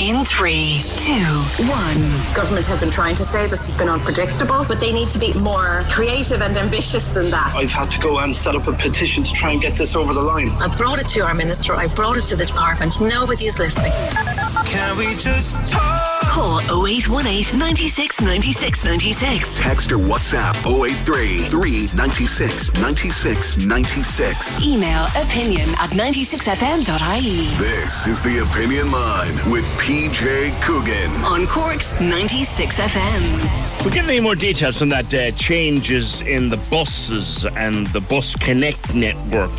[0.00, 1.12] In three, two,
[1.66, 2.32] one.
[2.32, 5.32] Government have been trying to say this has been unpredictable, but they need to be
[5.34, 7.54] more creative and ambitious than that.
[7.56, 10.14] I've had to go and set up a petition to try and get this over
[10.14, 10.50] the line.
[10.60, 13.00] I brought it to our minister, I brought it to the department.
[13.00, 13.90] Nobody is listening.
[14.66, 16.08] Can we just talk?
[16.28, 19.58] Call 0818 96 96 96.
[19.58, 24.62] Text or WhatsApp 083 396 96 96.
[24.62, 27.58] Email opinion at 96fm.ie.
[27.58, 31.10] This is the Opinion Line with PJ Coogan.
[31.24, 33.82] On Cork's 96 FM.
[33.82, 38.36] We'll get any more details on that uh, changes in the buses and the Bus
[38.36, 39.58] Connect network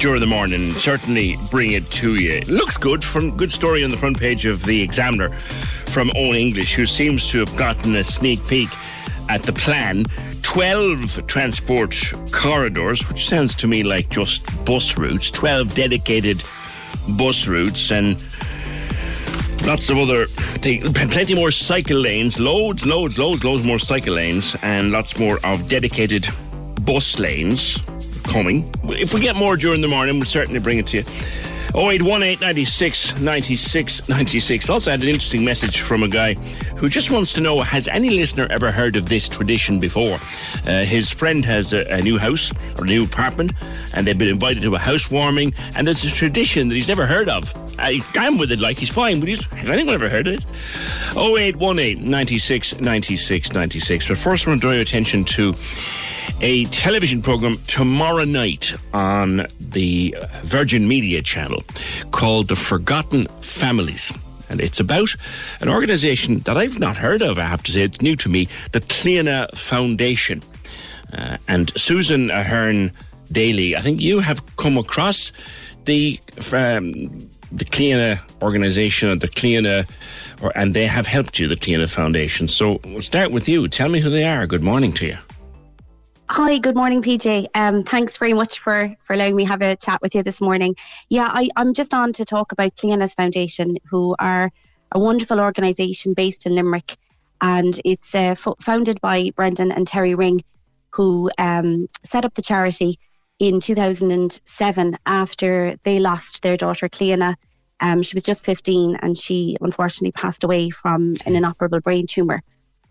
[0.00, 0.72] during the morning.
[0.72, 2.32] Certainly bring it to you.
[2.32, 3.04] It looks good.
[3.04, 7.28] From good story on the front page of the Examiner from Eoin English, who seems
[7.28, 8.70] to have gotten a sneak peek
[9.28, 10.06] at the plan.
[10.42, 11.94] 12 transport
[12.32, 16.42] corridors, which sounds to me like just bus routes, 12 dedicated
[17.10, 18.18] bus routes, and
[19.64, 24.56] lots of other things, plenty more cycle lanes, loads, loads, loads, loads more cycle lanes,
[24.62, 26.26] and lots more of dedicated
[26.82, 27.78] bus lanes
[28.24, 28.70] coming.
[28.84, 31.04] If we get more during the morning, we'll certainly bring it to you.
[31.74, 34.70] 0818 96 96 96.
[34.70, 36.34] Also had an interesting message from a guy
[36.76, 40.18] who just wants to know Has any listener ever heard of this tradition before?
[40.66, 43.52] Uh, his friend has a, a, new house or a new apartment
[43.94, 47.28] and they've been invited to a housewarming and there's a tradition that he's never heard
[47.28, 47.52] of.
[47.78, 50.44] I am with it like he's fine, but he's, has anyone ever heard of it?
[51.16, 54.08] 0818 96 96 96.
[54.08, 55.52] But first, I want to draw your attention to
[56.40, 61.62] a television program tomorrow night on the Virgin Media channel
[62.10, 64.12] called The Forgotten Families.
[64.50, 65.14] And it's about
[65.60, 67.82] an organization that I've not heard of, I have to say.
[67.82, 70.42] It's new to me, the Cliona Foundation.
[71.12, 72.92] Uh, and Susan Ahern
[73.30, 75.32] Daly, I think you have come across
[75.84, 76.18] the
[76.52, 77.08] um,
[77.50, 79.88] the Cliona organization or the Cliona,
[80.42, 82.46] or, and they have helped you, the Cliona Foundation.
[82.48, 83.68] So we'll start with you.
[83.68, 84.46] Tell me who they are.
[84.46, 85.16] Good morning to you.
[86.30, 87.46] Hi, good morning, PJ.
[87.54, 90.76] Um, thanks very much for, for allowing me have a chat with you this morning.
[91.08, 94.50] Yeah, I, I'm just on to talk about Cliona's Foundation, who are
[94.92, 96.96] a wonderful organisation based in Limerick,
[97.40, 100.44] and it's uh, f- founded by Brendan and Terry Ring,
[100.90, 102.98] who um, set up the charity
[103.38, 107.36] in 2007 after they lost their daughter Cliona.
[107.80, 112.42] Um, she was just 15, and she unfortunately passed away from an inoperable brain tumour.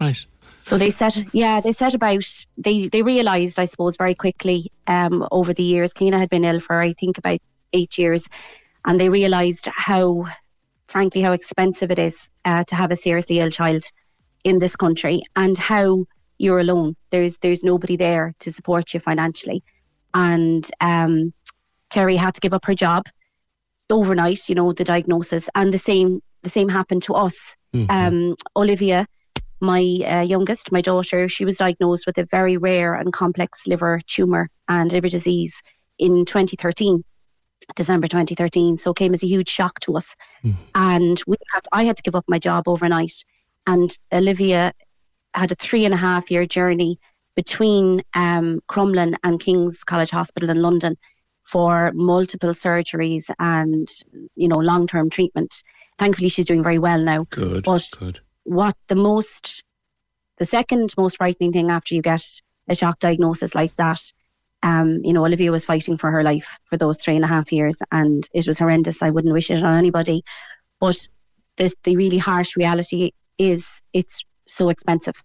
[0.02, 0.25] Right.
[0.67, 2.25] So they set, yeah, they set about.
[2.57, 5.94] They they realised, I suppose, very quickly um, over the years.
[5.94, 7.39] Cliona had been ill for I think about
[7.72, 8.28] eight years,
[8.83, 10.25] and they realised how,
[10.89, 13.81] frankly, how expensive it is uh, to have a seriously ill child
[14.44, 16.03] in this country, and how
[16.38, 16.97] you're alone.
[17.11, 19.63] There's there's nobody there to support you financially,
[20.13, 21.31] and um,
[21.89, 23.06] Terry had to give up her job
[23.89, 24.50] overnight.
[24.50, 27.56] You know the diagnosis, and the same the same happened to us.
[27.73, 27.89] Mm-hmm.
[27.89, 29.07] Um, Olivia
[29.59, 34.01] my uh, youngest, my daughter, she was diagnosed with a very rare and complex liver
[34.07, 35.63] tumour and liver disease
[35.98, 37.04] in 2013,
[37.75, 38.77] December 2013.
[38.77, 40.15] So it came as a huge shock to us.
[40.44, 40.56] Mm.
[40.75, 43.13] And we had, I had to give up my job overnight.
[43.65, 44.74] And Olivia
[45.33, 47.00] had a three and a half year journey
[47.36, 50.98] between um, Crumlin and King's College Hospital in London
[51.44, 53.88] for multiple surgeries and
[54.36, 55.63] you know long term treatment.
[55.98, 57.25] Thankfully, she's doing very well now.
[57.30, 57.63] Good.
[57.63, 59.63] But good what the most,
[60.38, 62.23] the second most frightening thing after you get
[62.69, 64.01] a shock diagnosis like that,
[64.63, 67.51] um, you know, Olivia was fighting for her life for those three and a half
[67.51, 69.03] years, and it was horrendous.
[69.03, 70.23] I wouldn't wish it on anybody.
[70.79, 70.97] But
[71.57, 75.21] the the really harsh reality is it's so expensive.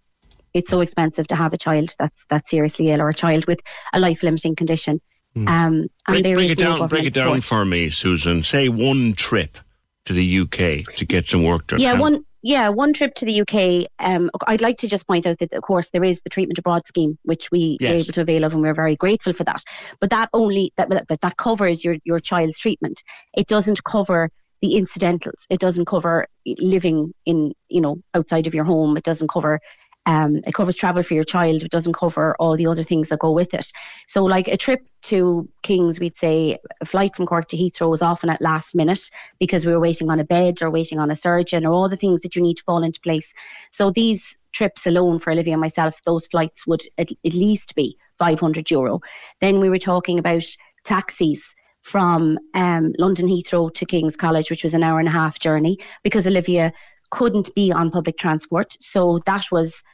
[0.52, 3.60] It's so expensive to have a child that's that's seriously ill or a child with
[3.92, 5.00] a life limiting condition.
[5.36, 5.48] Mm.
[5.48, 6.86] Um, and break, there break is it down.
[6.88, 7.44] Break it down support.
[7.44, 8.42] for me, Susan.
[8.42, 9.56] Say one trip
[10.04, 11.80] to the UK to get some work done.
[11.80, 13.88] Yeah, one yeah one trip to the UK.
[13.98, 16.86] Um, I'd like to just point out that of course there is the treatment abroad
[16.86, 19.62] scheme, which we were able to avail of, and we're very grateful for that.
[20.00, 23.02] But that only that but that covers your your child's treatment.
[23.34, 24.30] It doesn't cover
[24.60, 25.46] the incidentals.
[25.50, 28.96] It doesn't cover living in you know outside of your home.
[28.96, 29.60] It doesn't cover.
[30.06, 31.62] Um, it covers travel for your child.
[31.62, 33.70] It doesn't cover all the other things that go with it.
[34.08, 38.02] So, like a trip to Kings, we'd say a flight from Cork to Heathrow was
[38.02, 41.14] often at last minute because we were waiting on a bed or waiting on a
[41.14, 43.34] surgeon or all the things that you need to fall into place.
[43.70, 47.96] So these trips alone for Olivia and myself, those flights would at, at least be
[48.18, 49.00] 500 euro.
[49.40, 50.44] Then we were talking about
[50.84, 55.38] taxis from um, London Heathrow to King's College, which was an hour and a half
[55.38, 56.72] journey because Olivia
[57.10, 58.76] couldn't be on public transport.
[58.80, 59.84] So that was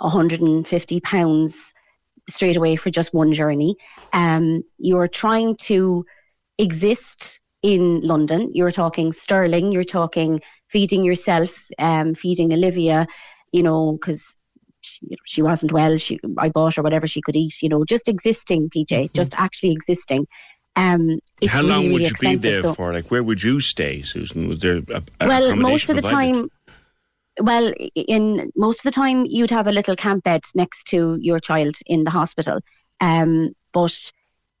[0.00, 1.74] 150 pounds
[2.28, 3.76] straight away for just one journey.
[4.12, 6.04] Um, you're trying to
[6.58, 8.50] exist in London.
[8.54, 9.72] You're talking sterling.
[9.72, 13.06] You're talking feeding yourself, um, feeding Olivia.
[13.52, 14.36] You know, because
[14.80, 15.98] she, she wasn't well.
[15.98, 17.62] She I bought her whatever she could eat.
[17.62, 20.26] You know, just existing, PJ, just actually existing.
[20.76, 22.92] Um, it's How really, long would really you be there so, for?
[22.92, 24.48] Like, where would you stay, Susan?
[24.48, 26.48] Was there a, a well, most of the time,
[27.40, 31.38] well, in most of the time, you'd have a little camp bed next to your
[31.38, 32.60] child in the hospital.
[33.00, 34.12] Um, but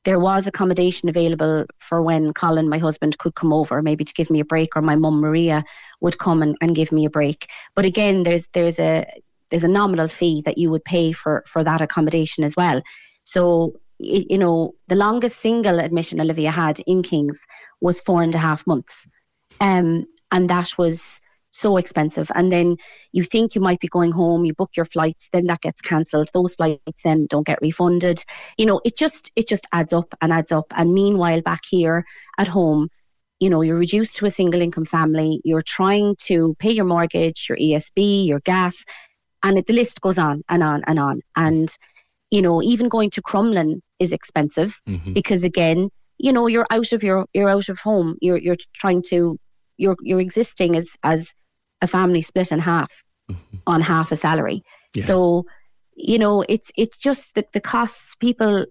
[0.04, 4.30] there was accommodation available for when Colin, my husband, could come over, maybe to give
[4.30, 5.64] me a break, or my mum Maria
[6.00, 7.48] would come and, and give me a break.
[7.74, 9.06] But again, there's there's a
[9.50, 12.80] there's a nominal fee that you would pay for for that accommodation as well.
[13.24, 17.46] So you know, the longest single admission Olivia had in Kings
[17.82, 19.06] was four and a half months,
[19.60, 22.30] um, and that was so expensive.
[22.34, 22.76] And then
[23.12, 26.30] you think you might be going home, you book your flights, then that gets cancelled.
[26.32, 28.22] Those flights then don't get refunded.
[28.56, 30.66] You know, it just it just adds up and adds up.
[30.76, 32.04] And meanwhile, back here
[32.38, 32.88] at home,
[33.40, 35.40] you know, you're reduced to a single income family.
[35.44, 38.84] You're trying to pay your mortgage, your ESB, your gas,
[39.42, 41.20] and it, the list goes on and on and on.
[41.36, 41.68] And
[42.30, 45.12] you know, even going to Crumlin is expensive mm-hmm.
[45.12, 45.88] because again,
[46.18, 48.16] you know, you're out of your you're out of home.
[48.20, 49.38] You're you're trying to
[49.78, 51.34] you're you're existing as as
[51.82, 53.04] a family split in half
[53.66, 54.62] on half a salary.
[54.94, 55.04] Yeah.
[55.04, 55.46] So,
[55.94, 58.66] you know, it's it's just that the costs people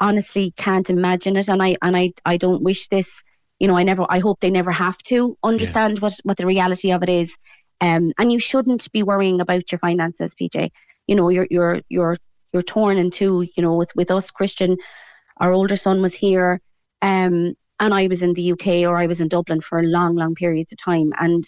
[0.00, 3.22] honestly can't imagine it and I and I I don't wish this,
[3.58, 6.92] you know, I never I hope they never have to understand what what the reality
[6.92, 7.36] of it is.
[7.80, 10.70] Um and you shouldn't be worrying about your finances, PJ.
[11.06, 12.16] You know, you're you're you're
[12.52, 14.76] you're torn in two, you know, with with us Christian
[15.36, 16.60] our older son was here
[17.02, 20.34] um and I was in the UK or I was in Dublin for long long
[20.34, 21.44] periods of time and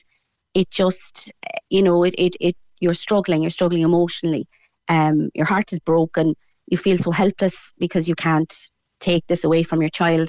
[0.55, 1.33] it just
[1.71, 4.47] you know it it, it you're struggling you're struggling emotionally.
[4.89, 6.35] Um your heart is broken.
[6.69, 8.53] You feel so helpless because you can't
[9.01, 10.29] take this away from your child.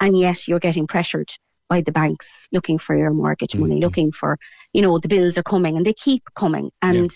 [0.00, 1.30] And yet you're getting pressured
[1.68, 4.38] by the banks looking for your mortgage money looking for
[4.74, 6.70] you know the bills are coming and they keep coming.
[6.82, 7.10] And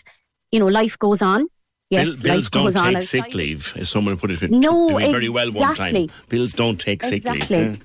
[0.53, 1.47] you know life goes on.
[1.91, 3.09] Yes Bill- bills life don't goes on take outside.
[3.25, 5.89] sick leave, as someone put it No, very well one time.
[5.89, 6.11] exactly.
[6.29, 7.57] Bills don't take sick Exactly.
[7.57, 7.85] leave.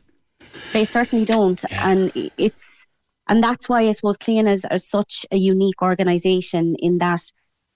[0.73, 2.82] They certainly don't, and it's
[3.27, 7.21] and that's why I suppose Cliona's are such a unique organisation in that,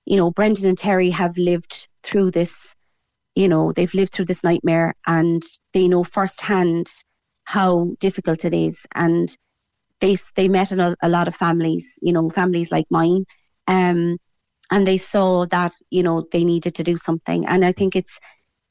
[0.05, 2.75] you know, Brendan and Terry have lived through this,
[3.35, 5.41] you know, they've lived through this nightmare, and
[5.73, 6.87] they know firsthand
[7.45, 9.29] how difficult it is, and
[10.01, 13.25] they they met a, a lot of families, you know, families like mine,
[13.67, 14.17] um,
[14.71, 18.19] and they saw that you know they needed to do something, and I think it's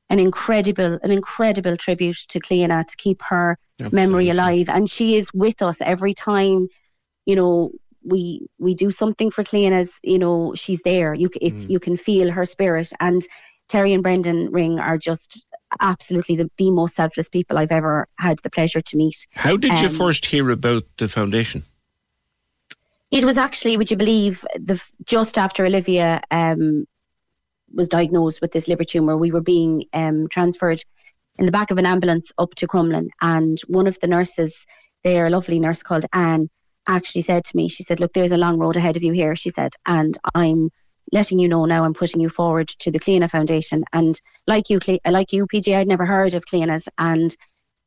[0.08, 3.58] an incredible, an incredible tribute to Cliona to keep her
[3.90, 4.68] memory alive.
[4.68, 6.68] And she is with us every time,
[7.24, 7.72] you know,
[8.04, 11.12] we we do something for Cliona's, you know, she's there.
[11.12, 12.92] You it's you can feel her spirit.
[13.00, 13.20] And
[13.68, 15.46] Terry and Brendan Ring are just
[15.80, 19.26] absolutely the, the most selfless people I've ever had the pleasure to meet.
[19.34, 21.64] How did you Um, first hear about the foundation?
[23.10, 26.86] It was actually, would you believe, the just after Olivia um,
[27.76, 30.82] was diagnosed with this liver tumor, we were being um, transferred
[31.38, 34.66] in the back of an ambulance up to Crumlin, and one of the nurses
[35.04, 36.48] there, a lovely nurse called Anne,
[36.88, 39.36] actually said to me, she said, "Look, there's a long road ahead of you here,"
[39.36, 40.70] she said, and I'm
[41.12, 41.84] letting you know now.
[41.84, 45.88] I'm putting you forward to the Cliona Foundation, and like you, like you, PJ, I'd
[45.88, 47.36] never heard of Cliona's, and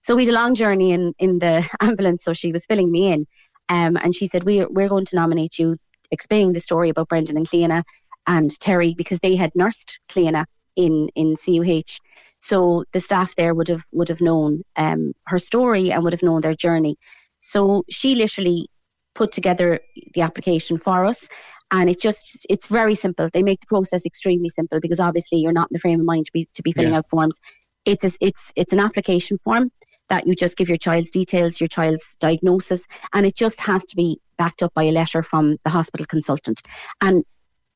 [0.02, 2.24] so we had a long journey in in the ambulance.
[2.24, 3.26] So she was filling me in,
[3.70, 5.76] um, and she said, "We're we're going to nominate you,"
[6.12, 7.84] explaining the story about Brendan and Cliona
[8.30, 10.46] and Terry because they had nursed Cliona
[10.76, 12.00] in in CUH.
[12.40, 16.24] So the staff there would have would have known um, her story and would have
[16.24, 16.96] known their journey.
[17.42, 18.68] So she literally
[19.16, 19.80] put together
[20.14, 21.28] the application for us,
[21.72, 23.30] and it just it's very simple.
[23.34, 26.26] They make the process extremely simple because obviously you're not in the frame of mind
[26.28, 27.00] to be to be filling yeah.
[27.00, 27.42] out forms.
[27.86, 29.72] It's a, it's it's an application form
[30.10, 33.96] that you just give your child's details, your child's diagnosis, and it just has to
[33.96, 36.62] be backed up by a letter from the hospital consultant.
[37.02, 37.24] And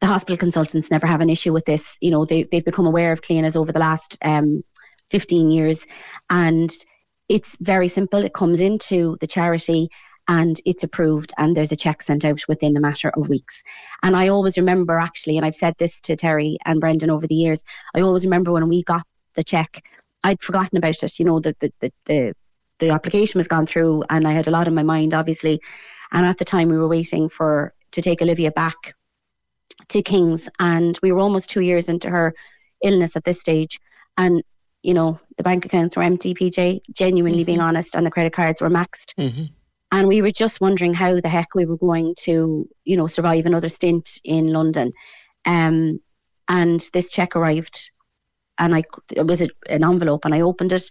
[0.03, 1.97] the hospital consultants never have an issue with this.
[2.01, 4.61] You know, they, they've become aware of Cliona's over the last um,
[5.11, 5.87] 15 years.
[6.29, 6.69] And
[7.29, 8.19] it's very simple.
[8.19, 9.87] It comes into the charity
[10.27, 13.63] and it's approved and there's a check sent out within a matter of weeks.
[14.03, 17.35] And I always remember actually, and I've said this to Terry and Brendan over the
[17.35, 17.63] years,
[17.95, 19.85] I always remember when we got the check,
[20.21, 21.17] I'd forgotten about it.
[21.17, 22.33] You know, the the the, the,
[22.79, 25.61] the application was gone through and I had a lot in my mind, obviously.
[26.11, 28.75] And at the time we were waiting for to take Olivia back
[29.89, 32.33] to King's and we were almost two years into her
[32.83, 33.79] illness at this stage.
[34.17, 34.43] And
[34.83, 37.45] you know, the bank accounts were empty, PJ, genuinely mm-hmm.
[37.45, 39.15] being honest, and the credit cards were maxed.
[39.17, 39.45] Mm-hmm.
[39.91, 43.45] And we were just wondering how the heck we were going to, you know, survive
[43.45, 44.91] another stint in London.
[45.45, 46.01] Um,
[46.49, 47.91] and this check arrived,
[48.57, 48.83] and I
[49.15, 50.83] it was an envelope, and I opened it,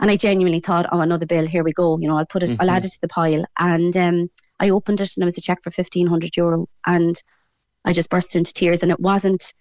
[0.00, 1.98] and I genuinely thought, oh, another bill, here we go.
[1.98, 2.62] You know, I'll put it, mm-hmm.
[2.62, 3.44] I'll add it to the pile.
[3.58, 7.14] And um, I opened it, and it was a check for fifteen hundred euro, and
[7.84, 8.82] I just burst into tears.
[8.82, 9.52] And it wasn't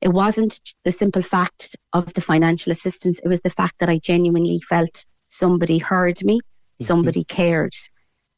[0.00, 3.98] it wasn't the simple fact of the financial assistance, it was the fact that I
[3.98, 6.84] genuinely felt somebody heard me, mm-hmm.
[6.84, 7.74] somebody cared,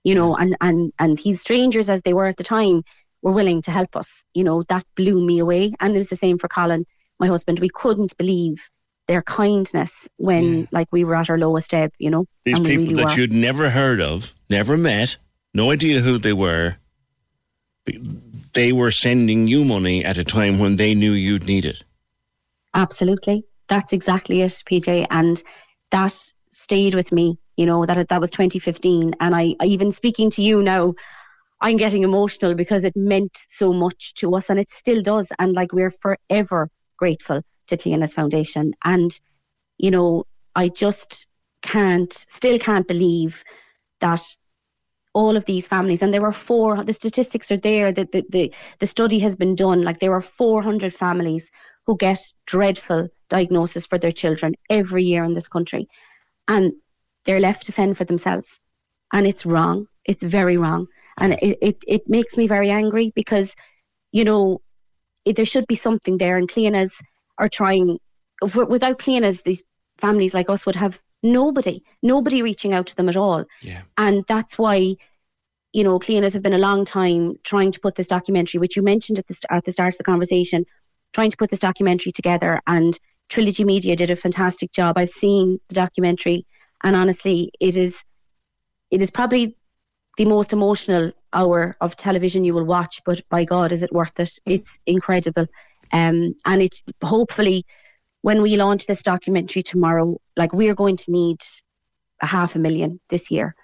[0.05, 2.83] you know, and, and, and these strangers as they were at the time
[3.23, 4.25] were willing to help us.
[4.35, 5.73] You know, that blew me away.
[5.81, 6.87] And it was the same for Colin,
[7.19, 7.59] my husband.
[7.59, 8.71] We couldn't believe
[9.09, 10.67] their kindness when yeah.
[10.71, 12.27] like we were at our lowest ebb, you know.
[12.45, 13.21] These people really that were.
[13.21, 15.17] you'd never heard of, never met,
[15.55, 16.77] no idea who they were
[18.59, 21.85] they were sending you money at a time when they knew you'd need it.
[22.75, 23.45] Absolutely.
[23.69, 25.07] That's exactly it, PJ.
[25.11, 25.41] And
[25.93, 26.13] that
[26.51, 29.15] stayed with me, you know, that that was 2015.
[29.21, 30.95] And I, even speaking to you now,
[31.61, 35.29] I'm getting emotional because it meant so much to us and it still does.
[35.39, 38.73] And like we're forever grateful to Cliona's Foundation.
[38.85, 39.13] And,
[39.79, 40.25] you know,
[40.57, 41.29] I just
[41.63, 43.45] can't, still can't believe
[44.01, 44.21] that
[45.15, 48.53] all of these families and there were four the statistics are there that the, the,
[48.79, 51.51] the study has been done like there are 400 families
[51.87, 55.89] who get dreadful diagnosis for their children every year in this country
[56.49, 56.73] and
[57.25, 58.59] they're left to fend for themselves.
[59.13, 59.87] And it's wrong.
[60.05, 60.87] It's very wrong.
[61.19, 63.55] And it, it, it makes me very angry because
[64.13, 64.63] you know
[65.25, 67.03] it, there should be something there and Cliona's
[67.37, 67.99] are trying
[68.41, 69.63] without Cliona's these
[69.99, 73.45] families like us would have nobody, nobody reaching out to them at all.
[73.63, 73.83] Yeah.
[73.97, 74.95] And that's why,
[75.73, 78.83] you know, Cliona's have been a long time trying to put this documentary, which you
[78.83, 80.65] mentioned at the, at the start of the conversation,
[81.13, 82.61] trying to put this documentary together.
[82.67, 82.99] And
[83.29, 84.97] Trilogy Media did a fantastic job.
[84.97, 86.47] I've seen the documentary,
[86.83, 88.05] and honestly, it is,
[88.91, 89.57] it is probably
[90.17, 93.03] the most emotional hour of television you will watch.
[93.05, 94.31] But by God, is it worth it?
[94.47, 95.47] It's incredible,
[95.93, 97.67] um, and it's hopefully
[98.23, 101.41] when we launch this documentary tomorrow, like we're going to need
[102.23, 103.55] a half a million this year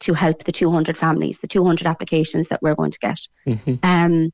[0.00, 3.20] to help the 200 families, the 200 applications that we're going to get.
[3.46, 3.74] Mm-hmm.
[3.82, 4.32] Um,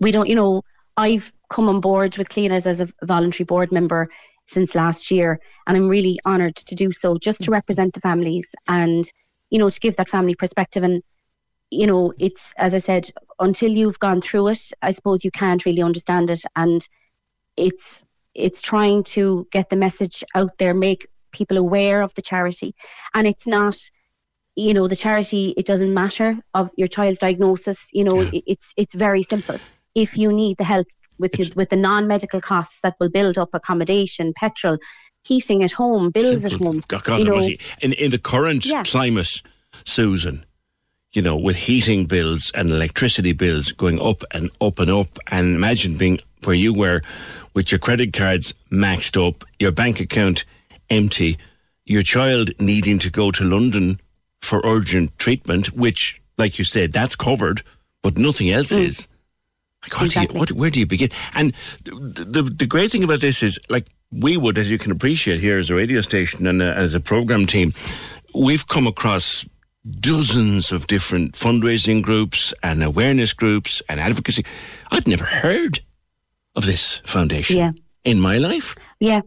[0.00, 0.62] we don't, you know,
[0.96, 4.08] I've come on board with Cliona's as a voluntary board member
[4.46, 8.54] since last year, and I'm really honoured to do so, just to represent the families
[8.68, 9.04] and,
[9.50, 10.84] you know, to give that family perspective.
[10.84, 11.02] And,
[11.70, 15.64] you know, it's as I said, until you've gone through it, I suppose you can't
[15.64, 16.86] really understand it, and
[17.56, 22.74] it's it's trying to get the message out there, make people aware of the charity.
[23.12, 23.76] And it's not,
[24.56, 28.40] you know, the charity, it doesn't matter of your child's diagnosis, you know, yeah.
[28.46, 29.58] it's it's very simple.
[29.94, 30.86] If you need the help
[31.18, 34.78] with the, with the non-medical costs that will build up accommodation, petrol,
[35.24, 36.68] heating at home, bills simple.
[36.68, 36.82] at home.
[36.88, 37.48] God, you know,
[37.80, 38.82] in in the current yeah.
[38.82, 39.42] climate,
[39.84, 40.44] Susan,
[41.12, 45.54] you know, with heating bills and electricity bills going up and up and up, and
[45.54, 47.00] imagine being where you were
[47.54, 50.44] with your credit cards maxed up, your bank account
[50.90, 51.38] empty,
[51.84, 54.00] your child needing to go to London
[54.40, 57.62] for urgent treatment, which, like you said, that's covered,
[58.02, 58.86] but nothing else mm.
[58.86, 59.08] is.
[59.82, 60.36] Like, exactly.
[60.36, 61.10] you, what, where do you begin?
[61.34, 64.92] And the, the, the great thing about this is, like, we would, as you can
[64.92, 67.72] appreciate here as a radio station and uh, as a program team,
[68.34, 69.44] we've come across
[70.00, 74.44] dozens of different fundraising groups and awareness groups and advocacy.
[74.90, 75.80] I'd never heard
[76.54, 77.72] of this foundation yeah.
[78.04, 78.76] in my life.
[79.00, 79.20] Yeah.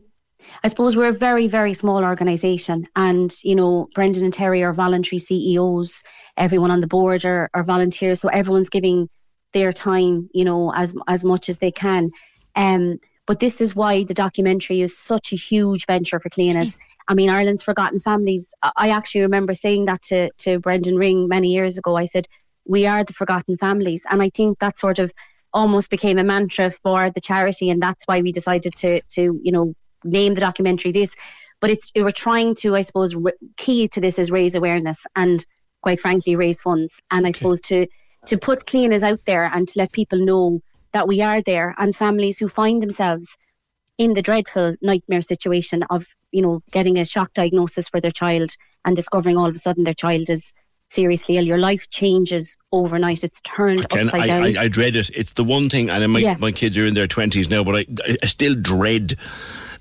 [0.64, 4.74] I suppose we're a very, very small organisation, and you know, Brendan and Terry are
[4.74, 6.04] voluntary CEOs.
[6.36, 9.10] Everyone on the board are, are volunteers, so everyone's giving
[9.54, 12.10] their time, you know, as as much as they can.
[12.56, 16.78] Um, but this is why the documentary is such a huge venture for Cliona's.
[17.08, 18.54] I mean, Ireland's Forgotten Families.
[18.64, 21.96] I actually remember saying that to to Brendan Ring many years ago.
[21.96, 22.26] I said,
[22.66, 25.12] "We are the forgotten families," and I think that sort of
[25.54, 29.52] almost became a mantra for the charity, and that's why we decided to to you
[29.52, 29.74] know
[30.04, 31.16] name the documentary this.
[31.60, 35.44] But it's we're trying to, I suppose, re- key to this is raise awareness and,
[35.82, 37.88] quite frankly, raise funds, and I suppose to
[38.28, 40.62] to put Cliona's out there and to let people know
[40.94, 43.38] that we are there, and families who find themselves
[43.98, 48.50] in the dreadful nightmare situation of you know getting a shock diagnosis for their child
[48.86, 50.54] and discovering all of a sudden their child is
[50.90, 51.44] seriously ill.
[51.44, 53.24] Your life changes overnight.
[53.24, 54.44] It's turned upside I, down.
[54.44, 55.10] I, I dread it.
[55.14, 56.38] It's the one thing, and my, Yeah.
[56.40, 57.86] my kids are in their 20s now, but I,
[58.24, 59.18] I still dread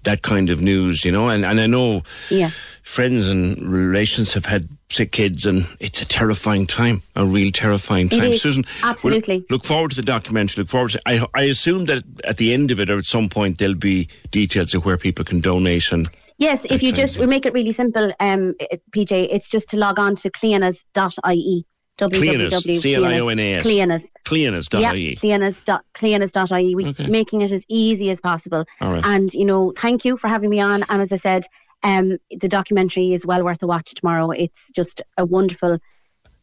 [0.06, 1.28] that kind of news, you know.
[1.28, 2.50] And, and I know yeah.
[2.82, 8.08] friends and relations have had sick kids, and it's a terrifying time, a real terrifying
[8.08, 8.32] time.
[8.34, 9.44] Susan, absolutely.
[9.50, 10.62] look forward to the documentary.
[10.62, 11.02] Look forward to.
[11.06, 14.08] I, I assume that at the end of it, or at some point, there'll be
[14.30, 16.08] details of where people can donate and.
[16.38, 18.54] Yes, if you just we make it really simple, um,
[18.90, 21.64] PJ, it's just to log on to clionas.ie.
[21.98, 23.64] Clionas, C-L-I-O-N-A-S.
[23.66, 24.10] Clionas.
[24.24, 24.80] Clionas.ie.
[24.80, 26.74] Yeah, Clionas dot- Clionas.ie.
[26.74, 27.06] We Okay.
[27.06, 28.64] making it as easy as possible.
[28.80, 29.04] All right.
[29.04, 30.84] And you know, thank you for having me on.
[30.88, 31.44] And as I said,
[31.82, 34.30] um, the documentary is well worth a watch tomorrow.
[34.30, 35.78] It's just a wonderful.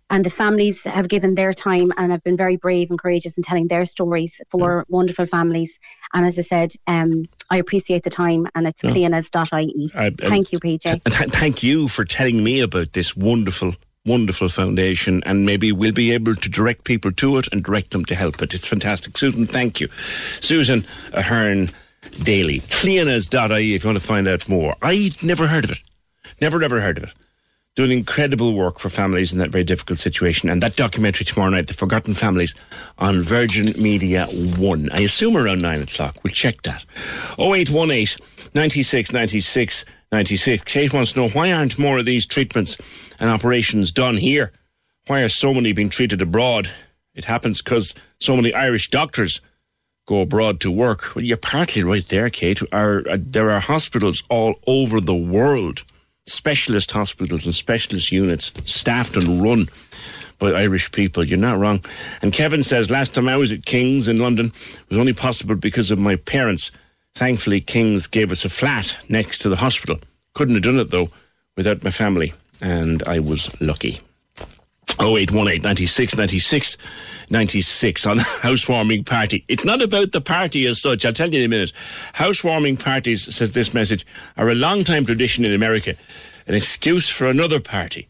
[0.10, 3.43] And the families have given their time and have been very brave and courageous in
[3.43, 5.79] telling their stories for wonderful families.
[6.13, 8.91] And as I said, um, I appreciate the time and it's Yeah.
[8.91, 9.89] clionas.ie.
[9.95, 10.86] I- I- Thank you, PJ.
[10.91, 13.74] And th- thank you for telling me about this wonderful,
[14.05, 18.03] wonderful foundation, and maybe we'll be able to direct people to it and direct them
[18.05, 18.53] to help it.
[18.53, 19.17] It's fantastic.
[19.17, 19.88] Susan, thank you.
[20.41, 21.69] Susan Ahern
[22.22, 24.75] Daly, clionas.ie if you want to find out more.
[24.81, 25.79] I'd never heard of it.
[26.41, 27.13] Never, ever heard of it.
[27.75, 30.50] Doing incredible work for families in that very difficult situation.
[30.50, 32.53] And that documentary tomorrow night, The Forgotten Families,
[33.00, 34.89] on Virgin Media 1.
[34.91, 36.17] I assume around 9 o'clock.
[36.24, 36.86] We'll check that.
[37.39, 40.63] 0818 96 96 96.
[40.65, 42.77] Kate wants to know why aren't more of these treatments
[43.20, 44.51] and operations done here?
[45.08, 46.70] Why are so many being treated abroad?
[47.15, 49.41] It happens because so many Irish doctors
[50.05, 51.15] go abroad to work.
[51.15, 52.62] Well, you're partly right there, Kate.
[52.72, 55.84] Uh, there are hospitals all over the world,
[56.27, 59.67] specialist hospitals and specialist units, staffed and run
[60.38, 61.23] by Irish people.
[61.23, 61.84] You're not wrong.
[62.21, 65.56] And Kevin says, last time I was at King's in London it was only possible
[65.56, 66.69] because of my parents.
[67.15, 69.99] Thankfully, King's gave us a flat next to the hospital.
[70.34, 71.10] Couldn't have done it, though,
[71.56, 72.34] without my family.
[72.62, 73.99] And I was lucky.
[74.99, 76.78] 0818 96 96
[77.30, 79.43] 96 on housewarming party.
[79.47, 81.06] It's not about the party as such.
[81.06, 81.71] I'll tell you in a minute.
[82.13, 84.06] Housewarming parties, says this message,
[84.38, 85.95] are a long time tradition in America,
[86.47, 88.08] an excuse for another party.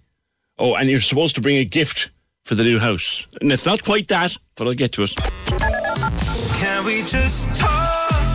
[0.59, 2.09] Oh, and you're supposed to bring a gift
[2.43, 3.27] for the new house.
[3.41, 5.15] And it's not quite that, but I'll get to it.
[6.59, 7.72] Can we just talk?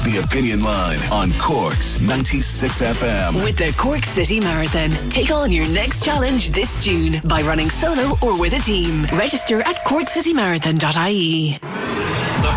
[0.08, 3.44] The Opinion Line on Cork's 96 FM.
[3.44, 8.16] With the Cork City Marathon, take on your next challenge this June by running solo
[8.22, 9.04] or with a team.
[9.12, 11.58] Register at corkcitymarathon.ie.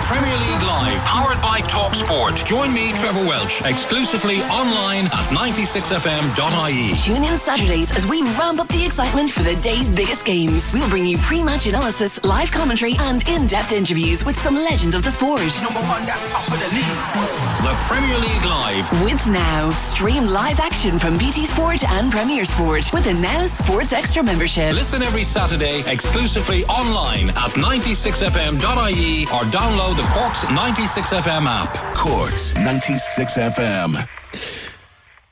[0.01, 2.35] The Premier League Live, powered by Talk Sport.
[2.43, 6.95] Join me, Trevor Welch, exclusively online at 96fm.ie.
[6.95, 10.73] Tune in Saturdays as we ramp up the excitement for the day's biggest games.
[10.73, 15.11] We'll bring you pre-match analysis, live commentary, and in-depth interviews with some legends of the
[15.11, 15.41] sport.
[15.61, 17.51] Number one, that's top of the league.
[17.61, 19.03] The Premier League Live.
[19.03, 23.93] With Now, stream live action from BT Sport and Premier Sport with a Now Sports
[23.93, 24.73] Extra membership.
[24.73, 31.95] Listen every Saturday exclusively online at 96fm.ie or download the Cork's 96FM app.
[31.95, 34.07] Cork's 96 FM.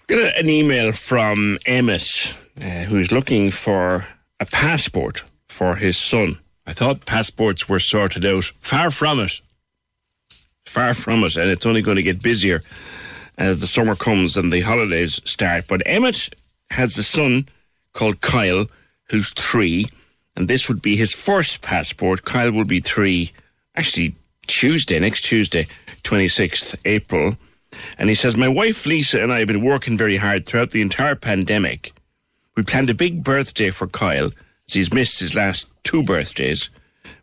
[0.08, 4.06] Got an email from Emmett, uh, who's looking for
[4.40, 6.40] a passport for his son.
[6.66, 8.46] I thought passports were sorted out.
[8.60, 9.40] Far from it.
[10.66, 11.38] Far from it.
[11.38, 12.62] And it's only going to get busier
[13.38, 15.68] as the summer comes and the holidays start.
[15.68, 16.36] But Emmett
[16.72, 17.48] has a son
[17.94, 18.66] called Kyle,
[19.06, 19.88] who's three,
[20.36, 22.26] and this would be his first passport.
[22.26, 23.32] Kyle will be three,
[23.76, 24.16] actually,
[24.50, 25.68] Tuesday, next Tuesday,
[26.04, 27.38] 26th April.
[27.98, 30.82] And he says, My wife Lisa and I have been working very hard throughout the
[30.82, 31.94] entire pandemic.
[32.58, 34.32] We planned a big birthday for Kyle,
[34.68, 36.70] as he's missed his last two birthdays.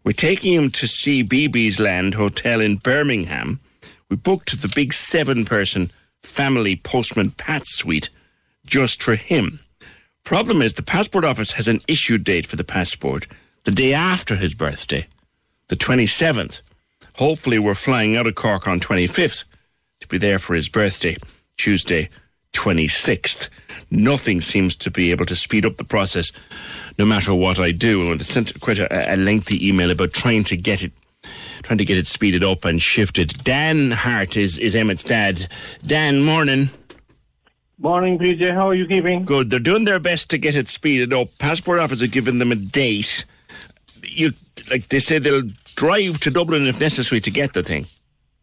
[0.04, 3.58] We're taking him to CBeebies Land Hotel in Birmingham.
[4.08, 5.90] We booked the big seven person
[6.22, 8.08] family postman Pat suite
[8.64, 9.60] just for him.
[10.22, 13.26] Problem is, the passport office has an issue date for the passport
[13.64, 15.08] the day after his birthday,
[15.68, 16.60] the 27th.
[17.16, 19.44] Hopefully, we're flying out of Cork on 25th
[20.00, 21.16] to be there for his birthday,
[21.56, 22.10] Tuesday,
[22.52, 23.48] 26th.
[23.90, 26.30] Nothing seems to be able to speed up the process,
[26.98, 28.10] no matter what I do.
[28.10, 30.92] And I sent quite a, a lengthy email about trying to get it.
[31.62, 33.42] Trying to get it speeded up and shifted.
[33.42, 35.48] Dan Hart is, is Emmett's dad.
[35.84, 36.68] Dan, morning.
[37.78, 38.54] Morning, PJ.
[38.54, 39.24] How are you keeping?
[39.24, 39.50] Good.
[39.50, 41.28] They're doing their best to get it speeded up.
[41.38, 43.24] Passport office have given them a date.
[44.16, 44.32] You
[44.70, 47.86] like they say they'll drive to Dublin if necessary to get the thing.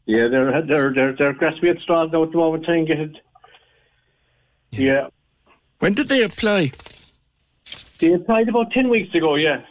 [0.05, 1.29] Yeah, they're they're they're they're
[1.71, 3.15] at straws now at the moment trying to get it.
[4.71, 5.07] Yeah.
[5.79, 6.71] When did they apply?
[7.99, 9.35] They applied about ten weeks ago.
[9.35, 9.61] Yeah.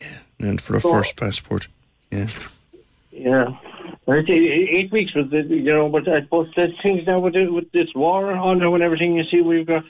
[0.00, 1.68] Yeah, and for a So- first passport.
[2.10, 2.28] Yeah.
[3.10, 3.56] Yeah.
[4.08, 7.50] Eight, eight weeks was the, you know, but I suppose there's things now with it,
[7.52, 9.16] with this war on and everything.
[9.16, 9.82] You see, we've got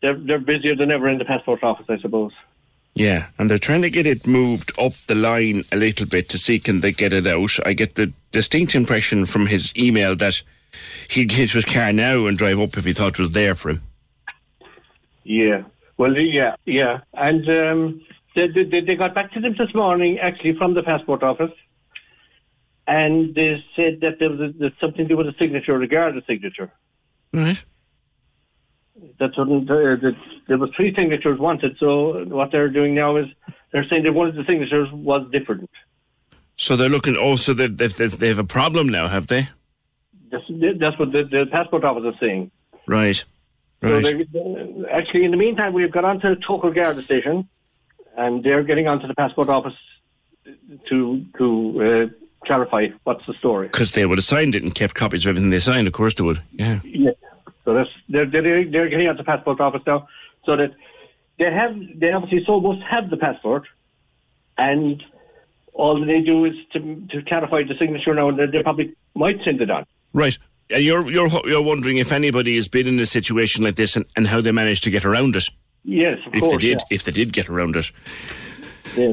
[0.00, 2.32] they're they're busier than ever in the passport office, I suppose.
[2.98, 6.38] Yeah, and they're trying to get it moved up the line a little bit to
[6.38, 7.50] see can they get it out.
[7.64, 10.42] I get the distinct impression from his email that
[11.08, 13.70] he'd get his car now and drive up if he thought it was there for
[13.70, 13.82] him.
[15.24, 15.62] Yeah.
[15.98, 18.00] Well, yeah, yeah, and um,
[18.36, 21.50] they, they they got back to them this morning, actually from the passport office,
[22.86, 26.14] and they said that there was a, there's something to do with a signature, regard
[26.14, 26.70] the signature.
[27.32, 27.64] Right.
[29.18, 31.76] That's what uh, that there was three signatures wanted.
[31.78, 33.26] So what they're doing now is
[33.72, 35.70] they're saying that one of the signatures was different.
[36.56, 37.16] So they're looking.
[37.16, 39.48] Also, they've, they've, they've, they have a problem now, have they?
[40.30, 40.44] That's,
[40.80, 42.50] that's what the, the passport office is saying.
[42.86, 43.24] Right.
[43.80, 44.02] Right.
[44.02, 47.48] they- actually, in the meantime, we've got onto Togher Garda station,
[48.16, 49.74] and they're getting onto the passport office
[50.88, 53.68] to to uh, clarify what's the story.
[53.68, 55.86] Because they would have signed it and kept copies of everything they signed.
[55.86, 56.42] Of course they would.
[56.52, 56.80] Yeah.
[56.84, 57.10] Yeah.
[57.68, 60.08] So that's they're they're, they're getting onto the passport office now,
[60.46, 60.70] so that
[61.38, 63.64] they have they obviously so must have the passport,
[64.56, 65.02] and
[65.74, 69.60] all they do is to to clarify the signature now, and they, probably might send
[69.60, 69.84] it on.
[70.14, 70.38] Right.
[70.70, 74.06] And you're you're you're wondering if anybody has been in a situation like this and,
[74.16, 75.44] and how they managed to get around it.
[75.84, 76.52] Yes, of if course.
[76.52, 77.90] they did, if they did get around it.
[78.96, 79.12] Yeah.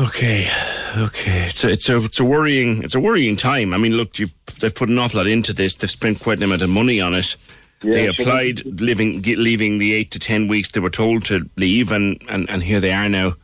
[0.00, 0.48] Okay,
[0.96, 1.48] okay.
[1.48, 3.74] It's a, it's a it's a worrying it's a worrying time.
[3.74, 5.76] I mean, look, you, they've put an awful lot into this.
[5.76, 7.36] They've spent quite an amount of money on it.
[7.84, 8.26] They Yeah, sure.
[8.26, 12.20] applied, living ge- leaving the eight to ten weeks they were told to leave, and,
[12.28, 13.34] and, and here they are now,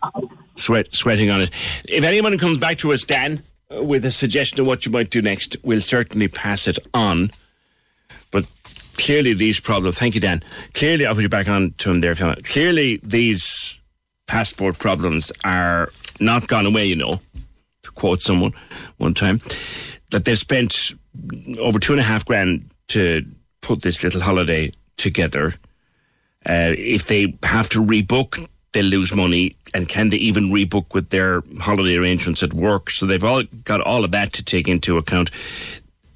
[0.56, 1.50] sweat sweating on it.
[1.88, 3.42] If anyone comes back to us, Dan,
[3.74, 7.30] uh, with a suggestion of what you might do next, we'll certainly pass it on.
[8.30, 8.46] But
[8.94, 9.98] clearly, these problems.
[9.98, 10.42] Thank you, Dan.
[10.74, 12.10] Clearly, I'll put you back on to him there.
[12.12, 12.44] If you want.
[12.44, 13.78] Clearly, these
[14.26, 16.86] passport problems are not gone away.
[16.86, 17.20] You know,
[17.82, 18.52] to quote someone
[18.98, 19.40] one time,
[20.10, 20.92] that they've spent
[21.58, 23.24] over two and a half grand to
[23.70, 25.54] put this little holiday together.
[26.44, 29.54] Uh, if they have to rebook, they'll lose money.
[29.72, 32.90] And can they even rebook with their holiday arrangements at work?
[32.90, 35.30] So they've all got all of that to take into account.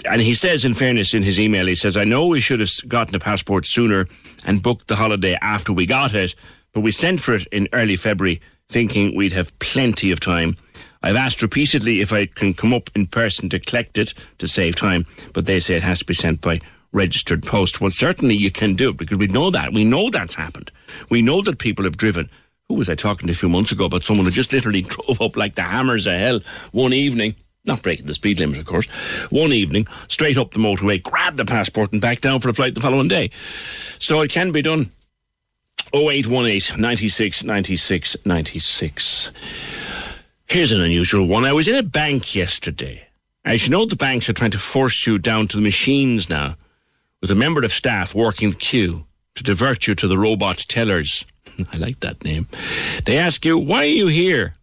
[0.04, 2.72] And he says, in fairness, in his email, he says, I know we should have
[2.88, 4.08] gotten a passport sooner
[4.44, 6.34] and booked the holiday after we got it,
[6.72, 10.56] but we sent for it in early February thinking we'd have plenty of time.
[11.04, 14.74] I've asked repeatedly if I can come up in person to collect it to save
[14.74, 16.60] time, but they say it has to be sent by
[16.94, 17.80] registered post.
[17.80, 19.74] Well, certainly you can do it because we know that.
[19.74, 20.70] We know that's happened.
[21.10, 22.30] We know that people have driven.
[22.68, 25.20] Who was I talking to a few months ago about someone who just literally drove
[25.20, 26.40] up like the hammers of hell
[26.72, 27.34] one evening?
[27.66, 28.86] Not breaking the speed limit, of course.
[29.30, 32.74] One evening, straight up the motorway, grabbed the passport and back down for the flight
[32.74, 33.30] the following day.
[33.98, 34.90] So it can be done.
[35.94, 39.30] 0818 96 96 96.
[40.46, 41.44] Here's an unusual one.
[41.44, 43.08] I was in a bank yesterday.
[43.46, 46.56] As you know, the banks are trying to force you down to the machines now
[47.24, 51.24] with a member of staff working the queue to divert you to the robot tellers.
[51.72, 52.46] I like that name.
[53.06, 54.56] They ask you, why are you here?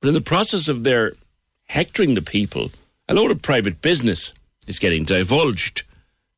[0.00, 1.12] But in the process of their
[1.66, 2.70] hectoring the people,
[3.06, 4.32] a load of private business
[4.66, 5.82] is getting divulged.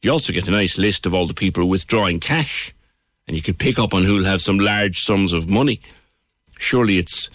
[0.03, 2.75] You also get a nice list of all the people withdrawing cash,
[3.29, 5.81] and you can pick up on who'll have some large sums of money.
[6.59, 7.31] Surely it's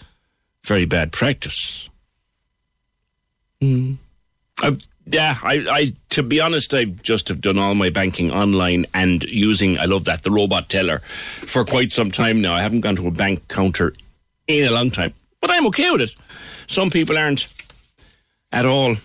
[0.65, 1.89] very bad practice.
[3.61, 3.93] Hmm.
[4.59, 4.77] I,
[5.09, 9.23] yeah, I, I, to be honest, I just have done all my banking online and
[9.23, 12.53] using, I love that, the robot teller for quite some time now.
[12.53, 13.93] I haven't gone to a bank counter
[14.47, 16.15] in a long time, but I'm okay with it.
[16.67, 17.47] Some people aren't
[18.51, 18.95] at all.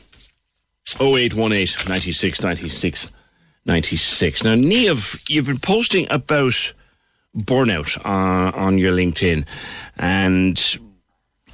[1.00, 3.10] 0818 96 96
[3.64, 4.44] 96.
[4.44, 6.72] Now, Neve, you've been posting about
[7.36, 9.46] burnout on, on your LinkedIn,
[9.96, 10.78] and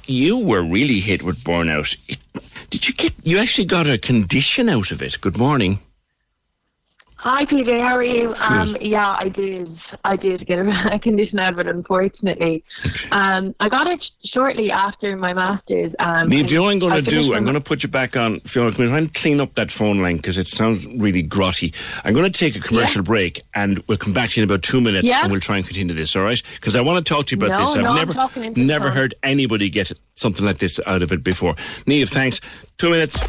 [0.07, 1.95] you were really hit with burnout.
[2.07, 2.17] It,
[2.69, 5.19] did you get, you actually got a condition out of it?
[5.21, 5.79] Good morning.
[7.21, 7.81] Hi, PJ.
[7.81, 8.33] How are you?
[8.35, 9.69] Um, yeah, I did.
[10.05, 12.63] I did get a, a condition out of it, unfortunately.
[13.11, 15.91] Um, I got it shortly after my master's.
[15.99, 17.33] Um, Neve, do you know what I'm going to do?
[17.33, 18.39] I'm going to put you back on.
[18.41, 21.75] Fiona, can we try and clean up that phone line because it sounds really grotty.
[22.05, 24.63] I'm going to take a commercial break and we'll come back to you in about
[24.63, 25.23] two minutes Yeah.
[25.23, 26.41] and we'll try and continue this, all right?
[26.55, 27.75] Because I want to talk to you about No, this.
[27.75, 28.95] I've no, I'm never, talking into the never phone.
[28.95, 31.55] heard anybody get something like this out of it before.
[31.85, 32.39] Neve, thanks.
[32.77, 33.19] Two minutes.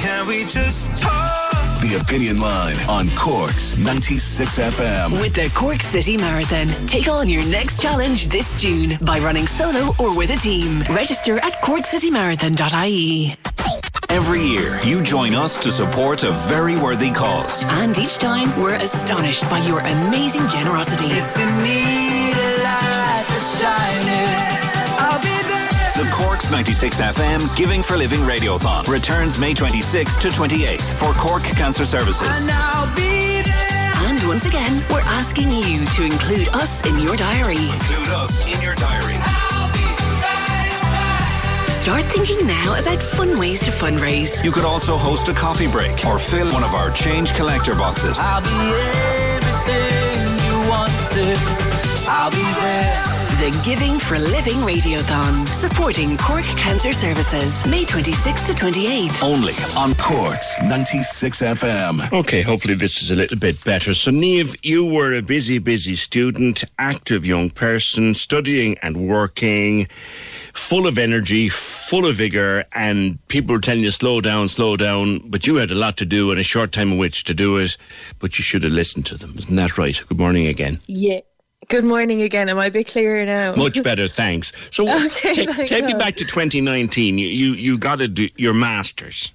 [0.00, 1.33] Can we just talk?
[1.84, 5.20] The Opinion Line on Cork's 96 FM.
[5.20, 9.94] With the Cork City Marathon, take on your next challenge this June by running solo
[9.98, 10.82] or with a team.
[10.88, 13.36] Register at corkcitymarathon.ie.
[14.08, 17.62] Every year, you join us to support a very worthy cause.
[17.64, 21.08] And each time, we're astonished by your amazing generosity.
[21.10, 24.03] If you need a light to shine it, I'll be
[26.04, 26.10] there.
[26.10, 31.42] The Cork's 96 FM Giving for Living Radiothon returns May 26th to 28th for Cork
[31.42, 32.28] Cancer Services.
[32.28, 33.92] And I'll be there.
[34.08, 37.56] And once again, we're asking you to include us in your diary.
[37.56, 39.14] Include us in your diary.
[41.68, 44.42] Start thinking now about fun ways to fundraise.
[44.42, 48.16] You could also host a coffee break or fill one of our change collector boxes.
[48.18, 48.48] I'll be
[49.36, 51.38] everything you wanted.
[52.08, 53.13] I'll be there.
[53.44, 59.22] The Giving for Living Radiothon, supporting Cork Cancer Services, May 26th to 28th.
[59.22, 62.10] Only on Cork's 96 FM.
[62.20, 63.92] Okay, hopefully this is a little bit better.
[63.92, 69.88] So, Neve, you were a busy, busy student, active young person, studying and working,
[70.54, 75.18] full of energy, full of vigour, and people were telling you slow down, slow down,
[75.28, 77.58] but you had a lot to do and a short time in which to do
[77.58, 77.76] it,
[78.20, 79.34] but you should have listened to them.
[79.36, 80.00] Isn't that right?
[80.08, 80.80] Good morning again.
[80.86, 81.20] Yeah.
[81.68, 82.48] Good morning again.
[82.48, 83.54] Am I a bit clearer now?
[83.54, 84.52] Much better, thanks.
[84.70, 87.18] So, Okay, take, take me back to 2019.
[87.18, 89.32] You, you, you got to do your masters.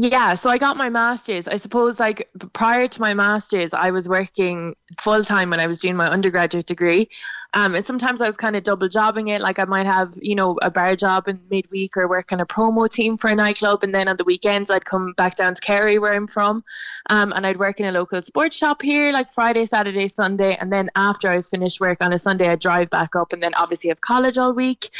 [0.00, 1.48] Yeah, so I got my master's.
[1.48, 5.80] I suppose, like, prior to my master's, I was working full time when I was
[5.80, 7.08] doing my undergraduate degree.
[7.54, 9.40] Um, and sometimes I was kind of double jobbing it.
[9.40, 12.46] Like, I might have, you know, a bar job in midweek or work on a
[12.46, 13.82] promo team for a nightclub.
[13.82, 16.62] And then on the weekends, I'd come back down to Kerry, where I'm from.
[17.10, 20.56] Um, and I'd work in a local sports shop here, like Friday, Saturday, Sunday.
[20.60, 23.42] And then after I was finished work on a Sunday, I'd drive back up and
[23.42, 24.90] then obviously have college all week.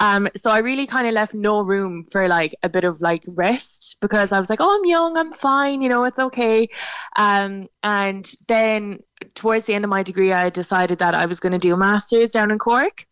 [0.00, 3.24] Um, so I really kind of left no room for like a bit of like
[3.28, 6.68] rest because I was like, oh, I'm young, I'm fine, you know, it's okay.
[7.16, 9.00] Um, and then
[9.34, 11.76] towards the end of my degree, I decided that I was going to do a
[11.76, 13.06] master's down in Cork.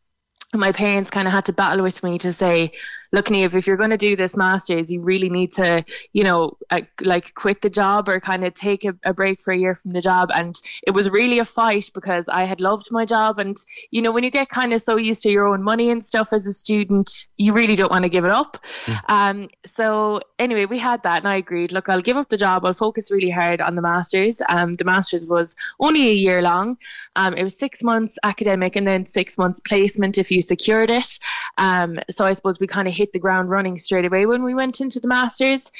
[0.52, 2.72] And my parents kind of had to battle with me to say,
[3.12, 6.56] look, Neve, if you're going to do this master's, you really need to, you know,
[6.70, 9.74] uh, like quit the job or kind of take a, a break for a year
[9.74, 10.30] from the job.
[10.34, 13.38] And it was really a fight because I had loved my job.
[13.38, 13.56] And,
[13.90, 16.32] you know, when you get kind of so used to your own money and stuff
[16.32, 18.64] as a student, you really don't want to give it up.
[19.08, 22.64] Um, so anyway, we had that and I agreed, look, I'll give up the job.
[22.64, 24.40] I'll focus really hard on the master's.
[24.48, 26.78] Um, the master's was only a year long.
[27.16, 31.18] Um, it was six months academic and then six months placement if you secured it.
[31.58, 34.54] Um, so I suppose we kind of hit the ground running straight away when we
[34.54, 35.72] went into the masters.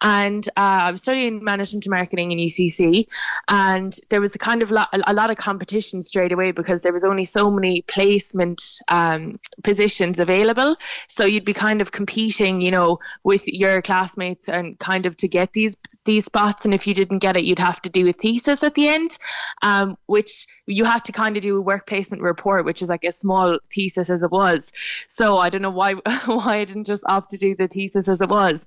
[0.00, 3.06] And uh, I was studying management and marketing in UCC,
[3.48, 6.92] and there was a kind of lo- a lot of competition straight away because there
[6.92, 10.76] was only so many placement um, positions available.
[11.06, 15.28] So you'd be kind of competing, you know, with your classmates and kind of to
[15.28, 16.64] get these these spots.
[16.64, 19.18] And if you didn't get it, you'd have to do a thesis at the end,
[19.62, 23.04] um, which you had to kind of do a work placement report, which is like
[23.04, 24.72] a small thesis as it was.
[25.08, 25.94] So I don't know why
[26.26, 28.66] why I didn't just opt to do the thesis as it was.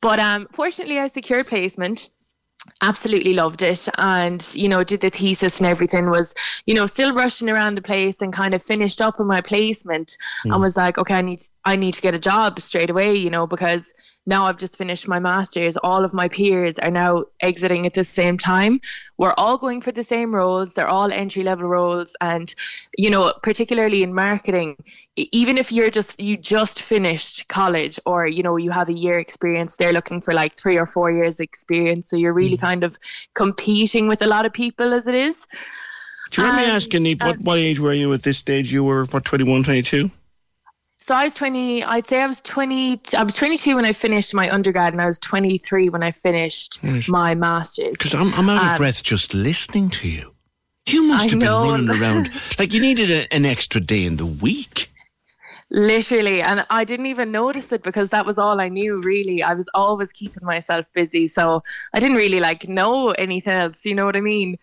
[0.00, 2.10] But um, fortunately, I secured placement
[2.82, 6.34] absolutely loved it and you know did the thesis and everything was
[6.66, 10.16] you know still rushing around the place and kind of finished up on my placement
[10.44, 13.30] and was like okay I need I need to get a job straight away you
[13.30, 13.92] know because
[14.26, 15.76] now I've just finished my masters.
[15.76, 18.80] All of my peers are now exiting at the same time.
[19.16, 20.74] We're all going for the same roles.
[20.74, 22.16] They're all entry level roles.
[22.20, 22.52] And
[22.98, 24.76] you know particularly in marketing
[25.16, 29.16] even if you're just you just finished college or you know you have a year
[29.16, 32.10] experience they're looking for like 3 or 4 years experience.
[32.10, 32.98] So you're really kind of
[33.34, 35.46] competing with a lot of people as it is.
[36.30, 38.72] Do you mind me Um, asking, Neve, what, what age were you at this stage?
[38.72, 40.10] You were, what, 21, 22?
[41.06, 44.34] So I was 20 I'd say I was 20 I was 22 when I finished
[44.34, 47.08] my undergrad and I was 23 when I finished Right.
[47.08, 50.34] my masters Because I'm, I'm out of Um, breath just listening to you.
[50.88, 51.70] You must I have been know.
[51.70, 54.90] running around like you needed a, an extra day in the week.
[55.68, 59.00] Literally, and I didn't even notice it because that was all I knew.
[59.02, 63.84] Really, I was always keeping myself busy, so I didn't really like know anything else.
[63.84, 64.58] You know what I mean?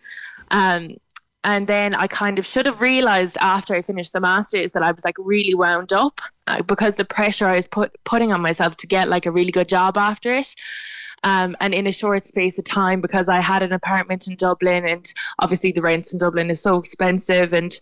[0.50, 0.96] Um,
[1.44, 4.90] and then I kind of should have realized after I finished the masters that I
[4.90, 6.20] was like really wound up
[6.66, 9.68] because the pressure I was put putting on myself to get like a really good
[9.68, 10.54] job after it.
[11.22, 14.84] Um, and in a short space of time because I had an apartment in Dublin
[14.84, 17.72] and obviously the rents in Dublin is so expensive and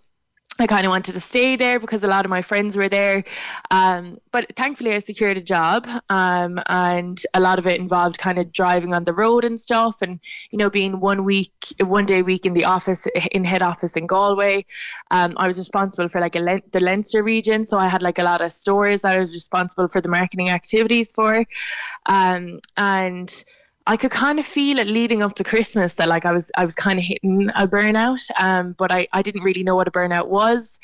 [0.58, 3.24] I kind of wanted to stay there because a lot of my friends were there.
[3.70, 8.38] Um, but thankfully, I secured a job, um, and a lot of it involved kind
[8.38, 12.20] of driving on the road and stuff, and you know, being one week, one day
[12.20, 14.66] a week in the office, in head office in Galway.
[15.10, 18.18] Um, I was responsible for like a Len- the Leinster region, so I had like
[18.18, 21.46] a lot of stores that I was responsible for the marketing activities for,
[22.04, 23.44] um, and
[23.86, 26.64] I could kind of feel it leading up to Christmas that like I was I
[26.64, 29.90] was kind of hitting a burnout, um, but I, I didn't really know what a
[29.90, 30.78] burnout was.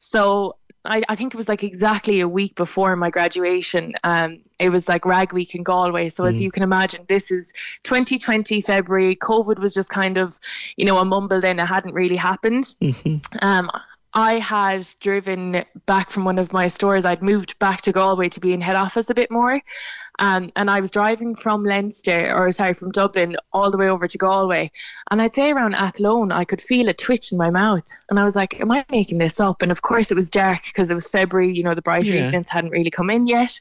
[0.00, 3.94] So I, I think it was like exactly a week before my graduation.
[4.02, 6.08] Um, it was like Rag Week in Galway.
[6.08, 6.40] So as Mm.
[6.42, 7.52] you can imagine, this is
[7.84, 9.14] 2020 February.
[9.16, 10.38] COVID was just kind of,
[10.76, 11.60] you know, a mumble then.
[11.60, 12.74] It hadn't really happened.
[13.40, 13.70] Um,
[14.14, 17.04] I had driven back from one of my stores.
[17.06, 19.58] I'd moved back to Galway to be in head office a bit more.
[20.18, 24.06] Um, and I was driving from Leinster, or sorry, from Dublin all the way over
[24.06, 24.70] to Galway.
[25.10, 27.82] And I'd say around Athlone, I could feel a twitch in my mouth.
[28.10, 29.62] And I was like, am I making this up?
[29.62, 32.26] And of course, it was dark because it was February, you know, the brighter Yeah.
[32.26, 33.58] evenings hadn't really come in yet.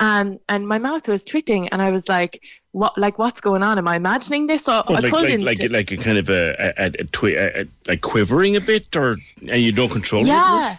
[0.00, 1.68] Um, and my mouth was twitching.
[1.68, 3.76] And I was like, what, like, what's going on?
[3.76, 4.64] Am I imagining this?
[4.64, 7.66] So What, I like, like, like, like a kind of a, a, a, twi- a
[7.86, 10.72] like quivering a bit, or and you don't control yeah.
[10.72, 10.78] it.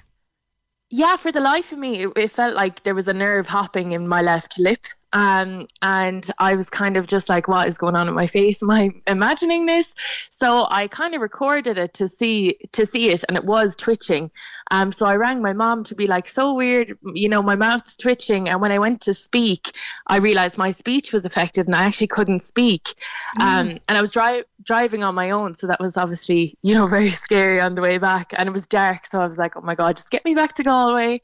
[0.90, 3.94] Yeah, for the life of me, it, it felt like there was a nerve hopping
[3.94, 4.84] in my left lip.
[5.14, 8.62] Um, and I was kind of just like, what is going on in my face?
[8.64, 9.94] Am I imagining this?
[10.32, 14.32] So I kind of recorded it to see to see it, and it was twitching.
[14.72, 17.96] Um, so I rang my mom to be like, so weird, you know, my mouth's
[17.96, 18.50] twitching.
[18.50, 19.76] And when I went to speak,
[20.08, 22.96] I realized my speech was affected, and I actually couldn't speak.
[23.40, 26.88] Um, and I was dri- driving on my own, so that was obviously, you know,
[26.98, 28.34] very scary on the way back.
[28.36, 30.56] And it was dark, so I was like, oh my god, just get me back
[30.56, 31.22] to Galway,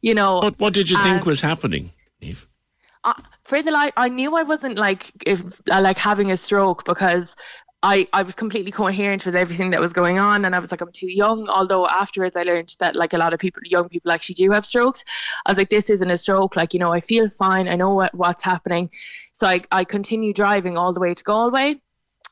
[0.00, 0.38] you know.
[0.38, 1.92] What, what did you think Um, was happening?
[3.06, 3.14] Uh,
[3.44, 7.36] for the life, I knew I wasn't like if uh, like having a stroke because
[7.82, 10.80] I I was completely coherent with everything that was going on, and I was like
[10.80, 11.48] I'm too young.
[11.48, 14.66] Although afterwards I learned that like a lot of people, young people, actually do have
[14.66, 15.04] strokes.
[15.46, 16.56] I was like, this isn't a stroke.
[16.56, 17.68] Like you know, I feel fine.
[17.68, 18.90] I know what what's happening.
[19.32, 21.80] So I I continued driving all the way to Galway.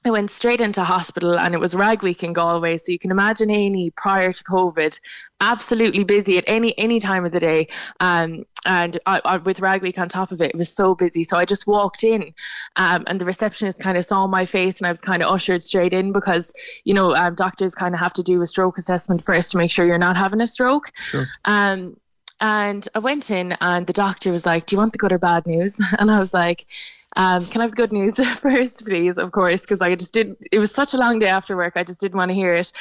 [0.07, 2.77] I went straight into hospital and it was rag week in Galway.
[2.77, 5.01] So you can imagine A&E prior to COVID,
[5.41, 7.69] absolutely busy at any any time of the day.
[8.01, 11.25] Um, and I, I, with rag week on top of it, it was so busy.
[11.25, 12.35] So I just walked in
[12.77, 15.63] um, and the receptionist kind of saw my face and I was kind of ushered
[15.63, 16.53] straight in because,
[16.85, 19.71] you know, um, doctors kind of have to do a stroke assessment first to make
[19.71, 20.91] sure you're not having a stroke.
[20.97, 21.25] Sure.
[21.47, 21.97] Um,
[22.41, 25.19] and I went in, and the doctor was like, "Do you want the good or
[25.19, 26.67] bad news?" And I was like,
[27.17, 30.37] um, "Can I have good news first, please?" Of course, because I just did.
[30.53, 31.75] It was such a long day after work.
[31.77, 32.73] I just didn't want to hear it.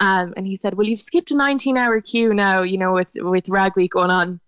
[0.00, 2.62] Um, and he said, "Well, you've skipped a 19-hour queue now.
[2.62, 4.40] You know, with with Rag Week going on."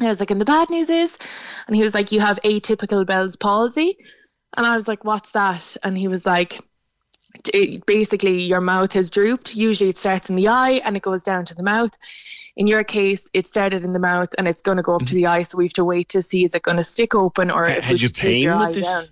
[0.00, 1.16] I was like, "And the bad news is,"
[1.66, 3.96] and he was like, "You have atypical Bell's palsy."
[4.56, 6.60] And I was like, "What's that?" And he was like,
[7.48, 9.54] it, basically your mouth has drooped.
[9.56, 11.96] Usually it starts in the eye and it goes down to the mouth.
[12.56, 15.14] In your case, it started in the mouth and it's going to go up to
[15.14, 15.42] the eye.
[15.42, 17.74] So we have to wait to see is it going to stick open or Ha-
[17.76, 18.84] if had we you should take your pain with this?
[18.86, 19.06] down.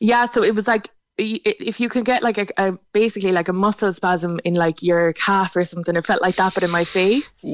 [0.00, 3.52] Yeah, so it was like if you can get like a, a basically like a
[3.52, 6.84] muscle spasm in like your calf or something, it felt like that, but in my
[6.84, 7.44] face.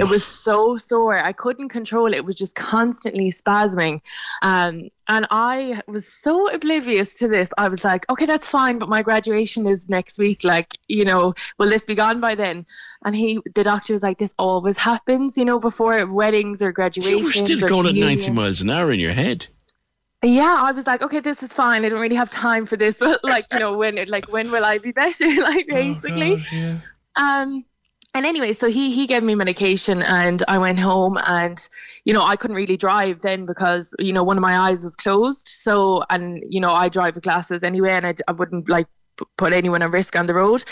[0.00, 1.16] It was so sore.
[1.16, 2.16] I couldn't control it.
[2.16, 4.00] It was just constantly spasming.
[4.42, 7.50] Um, and I was so oblivious to this.
[7.56, 10.42] I was like, okay, that's fine, but my graduation is next week.
[10.42, 12.66] Like, you know, will this be gone by then?
[13.04, 17.36] And he, the doctor was like, this always happens, you know, before weddings or graduations
[17.36, 19.46] You were still going at 90 miles an hour in your head.
[20.24, 21.84] Yeah, I was like, okay, this is fine.
[21.84, 23.00] I don't really have time for this.
[23.22, 25.26] like, you know, when like when will I be better?
[25.42, 26.42] like basically.
[27.16, 27.64] Um
[28.16, 31.68] and anyway, so he he gave me medication and I went home and
[32.04, 34.96] you know, I couldn't really drive then because, you know, one of my eyes was
[34.96, 35.48] closed.
[35.48, 38.86] So and you know, I drive with glasses anyway and I, I wouldn't like
[39.36, 40.64] put anyone at risk on the road.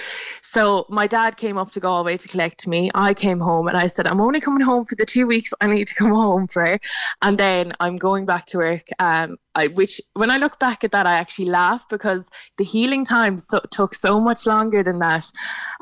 [0.43, 2.91] So my dad came up to Galway to collect me.
[2.95, 5.67] I came home and I said, I'm only coming home for the two weeks I
[5.67, 6.79] need to come home for.
[7.23, 8.85] And then I'm going back to work.
[8.99, 12.29] Um, I, which when I look back at that, I actually laugh because
[12.59, 15.31] the healing time so, took so much longer than that.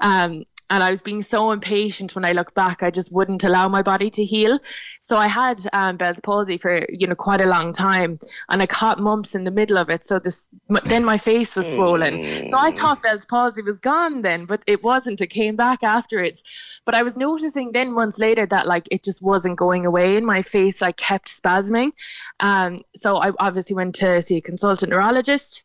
[0.02, 2.82] Um, and I was being so impatient when I look back.
[2.82, 4.58] I just wouldn't allow my body to heal.
[5.00, 8.66] So I had um, Bell's palsy for you know quite a long time, and I
[8.66, 10.04] caught mumps in the middle of it.
[10.04, 12.46] So this m- then my face was swollen.
[12.46, 15.20] So I thought Bell's palsy was gone then, but it wasn't.
[15.20, 16.42] It came back afterwards.
[16.86, 20.24] But I was noticing then months later that like it just wasn't going away, and
[20.24, 21.90] my face like kept spasming.
[22.38, 25.64] Um, so I obviously went to see a consultant neurologist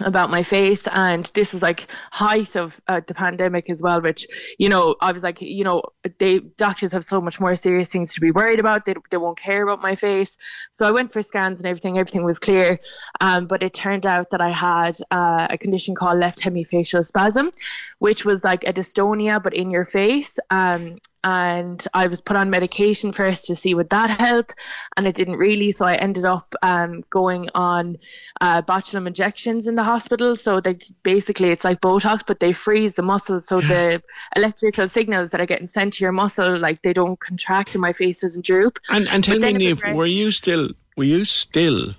[0.00, 4.26] about my face and this was like height of uh, the pandemic as well which
[4.58, 5.82] you know i was like you know
[6.18, 8.84] they doctors have so much more serious things to be worried about.
[8.84, 10.36] They, they won't care about my face
[10.72, 11.98] so i went for scans and everything.
[11.98, 12.78] Everything was clear.
[13.20, 17.50] Um, but it turned out that i had uh, a condition called left hemifacial spasm
[17.98, 20.94] which was like a dystonia but in your face um,
[21.24, 24.52] and I was put on medication first to see would that help,
[24.96, 25.72] and it didn't really.
[25.72, 27.96] So I ended up um, going on
[28.40, 30.34] uh, botulinum injections in the hospital.
[30.36, 34.02] So they basically it's like Botox, but they freeze the muscles, so the
[34.36, 37.92] electrical signals that are getting sent to your muscle like they don't contract, and my
[37.92, 38.78] face doesn't droop.
[38.88, 41.94] And, and tell me, then it Neve, progressed- were you still were you still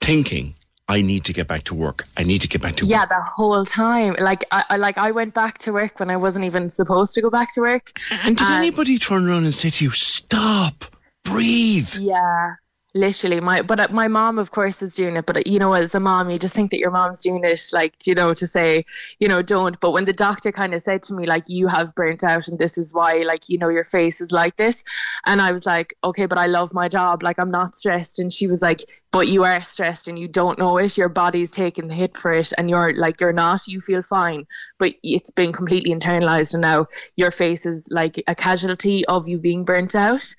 [0.00, 0.56] thinking
[0.86, 2.06] I need to get back to work.
[2.16, 3.10] I need to get back to yeah, work.
[3.10, 4.16] Yeah, the whole time.
[4.18, 7.22] Like I, I like I went back to work when I wasn't even supposed to
[7.22, 7.98] go back to work.
[8.22, 10.84] And did um, anybody turn around and say to you, "Stop,
[11.24, 11.94] breathe"?
[11.98, 12.54] Yeah,
[12.94, 13.40] literally.
[13.40, 15.26] My but uh, my mom, of course, is doing it.
[15.26, 17.60] But uh, you know, as a mom, you just think that your mom's doing it,
[17.72, 18.84] like you know, to say,
[19.18, 19.78] you know, don't.
[19.80, 22.58] But when the doctor kind of said to me, like, you have burnt out, and
[22.58, 24.84] this is why, like, you know, your face is like this,
[25.26, 27.22] and I was like, okay, but I love my job.
[27.22, 28.18] Like, I'm not stressed.
[28.18, 28.80] And she was like,
[29.10, 30.96] but you are stressed, and you don't know it.
[30.96, 33.66] Your body's taking the hit for it, and you're like, you're not.
[33.66, 34.46] You feel fine,
[34.78, 36.86] but it's been completely internalized, and now
[37.16, 40.34] your face is like a casualty of you being burnt out.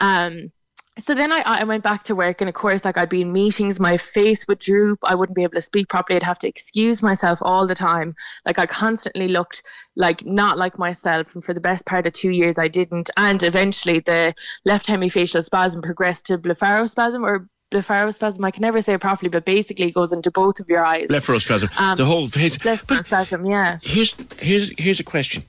[0.00, 0.52] Um,
[0.98, 3.32] so then I, I went back to work and of course like I'd be in
[3.32, 6.48] meetings my face would droop I wouldn't be able to speak properly I'd have to
[6.48, 9.62] excuse myself all the time like I constantly looked
[9.96, 13.42] like not like myself and for the best part of two years I didn't and
[13.42, 14.34] eventually the
[14.64, 19.44] left hemifacial spasm progressed to blepharospasm or blepharospasm I can never say it properly but
[19.44, 21.78] basically it goes into both of your eyes Blepharospasm.
[21.78, 22.56] Um, the whole face.
[22.56, 25.44] blepharospasm yeah Here's here's here's a question.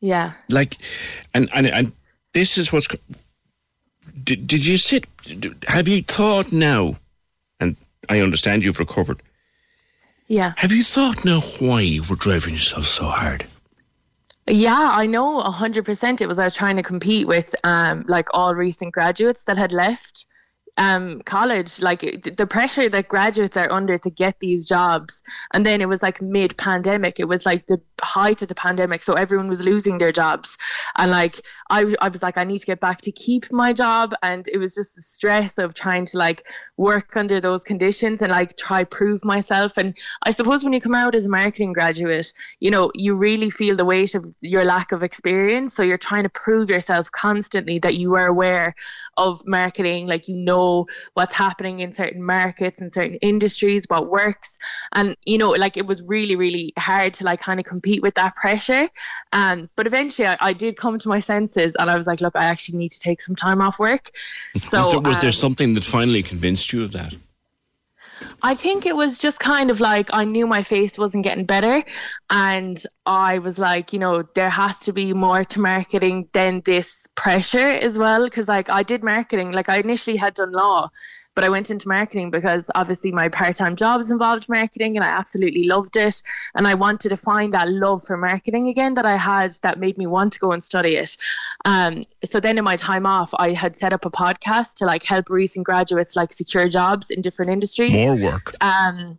[0.00, 0.76] yeah Like,
[1.34, 1.92] and and and
[2.32, 2.86] this is what's.
[4.24, 5.04] Did, did you sit?
[5.68, 6.96] Have you thought now?
[7.58, 7.76] And
[8.08, 9.22] I understand you've recovered.
[10.26, 13.46] yeah Have you thought now why you were driving yourself so hard?
[14.46, 16.20] Yeah, I know a hundred percent.
[16.20, 19.72] It was I was trying to compete with um like all recent graduates that had
[19.72, 20.26] left
[20.76, 25.80] um college like the pressure that graduates are under to get these jobs and then
[25.80, 29.48] it was like mid pandemic it was like the height of the pandemic so everyone
[29.48, 30.56] was losing their jobs.
[30.96, 34.14] And like I, I was like I need to get back to keep my job.
[34.22, 36.46] And it was just the stress of trying to like
[36.76, 39.76] work under those conditions and like try prove myself.
[39.76, 43.50] And I suppose when you come out as a marketing graduate you know you really
[43.50, 45.74] feel the weight of your lack of experience.
[45.74, 48.74] So you're trying to prove yourself constantly that you are aware
[49.16, 54.58] of marketing like you know what's happening in certain markets and certain industries what works.
[54.92, 58.14] And you know like it was really really hard to like kind of compete with
[58.14, 58.88] that pressure
[59.32, 62.36] um but eventually I, I did come to my senses and I was like look
[62.36, 64.10] I actually need to take some time off work
[64.56, 67.14] so was there, was there um, something that finally convinced you of that?
[68.42, 71.82] I think it was just kind of like I knew my face wasn't getting better,
[72.30, 77.06] and I was like, you know, there has to be more to marketing than this
[77.16, 78.24] pressure as well.
[78.24, 80.90] Because like I did marketing, like I initially had done law,
[81.34, 85.64] but I went into marketing because obviously my part-time jobs involved marketing, and I absolutely
[85.64, 86.22] loved it,
[86.54, 89.96] and I wanted to find that love for marketing again that I had that made
[89.98, 91.16] me want to go and study it.
[91.64, 95.02] Um, so then in my time off, I had set up a podcast to like
[95.02, 98.54] help recent graduates like secure jobs in different industries More work.
[98.60, 99.18] um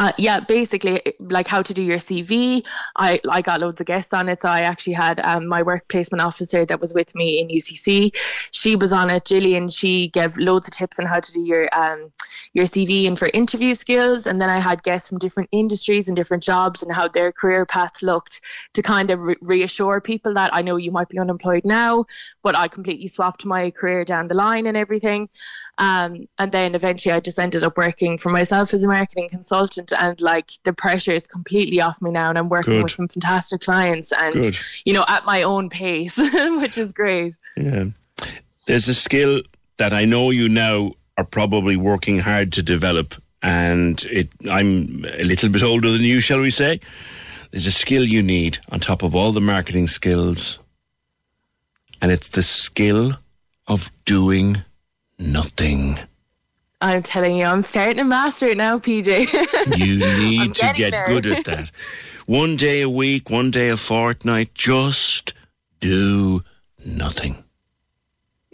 [0.00, 2.66] uh, yeah, basically, like how to do your CV.
[2.96, 4.40] I I got loads of guests on it.
[4.40, 8.10] So I actually had um, my work placement officer that was with me in UCC.
[8.50, 9.26] She was on it.
[9.26, 9.68] Gillian.
[9.68, 12.10] She gave loads of tips on how to do your um
[12.54, 14.26] your CV and for interview skills.
[14.26, 17.66] And then I had guests from different industries and different jobs and how their career
[17.66, 18.40] path looked
[18.72, 22.06] to kind of re- reassure people that I know you might be unemployed now,
[22.42, 25.28] but I completely swapped my career down the line and everything.
[25.80, 29.94] Um, and then eventually I just ended up working for myself as a marketing consultant
[29.98, 32.82] and like the pressure is completely off me now and I'm working Good.
[32.82, 34.58] with some fantastic clients and Good.
[34.84, 37.38] you know at my own pace which is great.
[37.56, 37.84] Yeah.
[38.66, 39.40] There's a skill
[39.78, 45.24] that I know you now are probably working hard to develop, and it, I'm a
[45.24, 46.80] little bit older than you, shall we say?
[47.50, 50.58] There's a skill you need on top of all the marketing skills,
[52.02, 53.14] and it's the skill
[53.66, 54.62] of doing
[55.20, 55.98] nothing.
[56.80, 59.76] I'm telling you, I'm starting to master it now, PJ.
[59.76, 61.06] You need to get there.
[61.06, 61.70] good at that.
[62.26, 65.34] One day a week, one day a fortnight, just
[65.80, 66.40] do
[66.84, 67.44] nothing.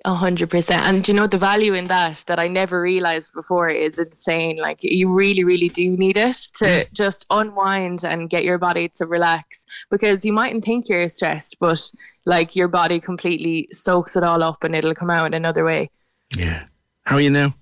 [0.05, 0.87] A hundred percent.
[0.87, 4.57] And do you know the value in that that I never realized before is insane.
[4.57, 9.07] Like you really, really do need it to just unwind and get your body to
[9.07, 11.91] relax because you mightn't think you're stressed, but
[12.25, 15.91] like your body completely soaks it all up and it'll come out another way.
[16.35, 16.64] Yeah.
[17.05, 17.55] How are you now?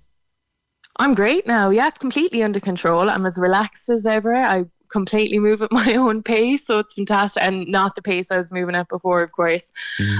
[0.97, 1.69] I'm great now.
[1.69, 3.09] Yeah, it's completely under control.
[3.09, 4.33] I'm as relaxed as ever.
[4.33, 8.37] I completely move at my own pace, so it's fantastic, and not the pace I
[8.37, 9.71] was moving at before, of course.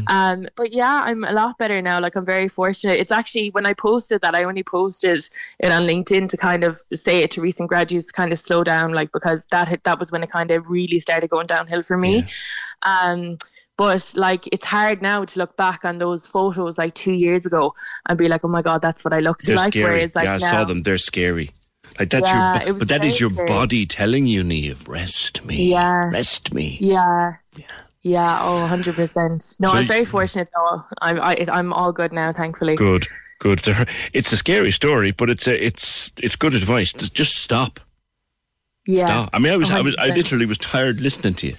[0.08, 2.00] Um, but yeah, I'm a lot better now.
[2.00, 3.00] Like I'm very fortunate.
[3.00, 5.28] It's actually when I posted that, I only posted
[5.60, 8.64] it on LinkedIn to kind of say it to recent graduates to kind of slow
[8.64, 11.82] down, like because that hit, that was when it kind of really started going downhill
[11.82, 12.26] for me.
[12.82, 13.38] Um,
[13.78, 17.74] but like it's hard now to look back on those photos like two years ago
[18.08, 19.74] and be like, oh my god, that's what I looked They're like.
[19.74, 19.86] scary.
[19.94, 20.84] Whereas like yeah, I now, saw them.
[20.84, 21.52] They're scary.
[22.00, 24.88] Like that's Yeah, your, it bo- was but that is your body telling you, Neve,
[24.88, 26.10] rest me, Yeah.
[26.10, 26.78] rest me.
[26.82, 27.32] Yeah.
[28.02, 29.60] Yeah, oh, 100%.
[29.60, 30.82] No, So I was very fortunate though.
[31.02, 32.76] I'm, I, I'm all good now, thankfully.
[32.76, 33.08] Good.
[33.40, 33.62] Good.
[34.14, 36.94] It's a scary story, but it's a, it's it's good advice.
[36.94, 37.80] Just stop.
[38.86, 39.06] Yeah.
[39.06, 39.30] Stop.
[39.34, 41.56] I mean, I was, I was, I literally was tired listening to you.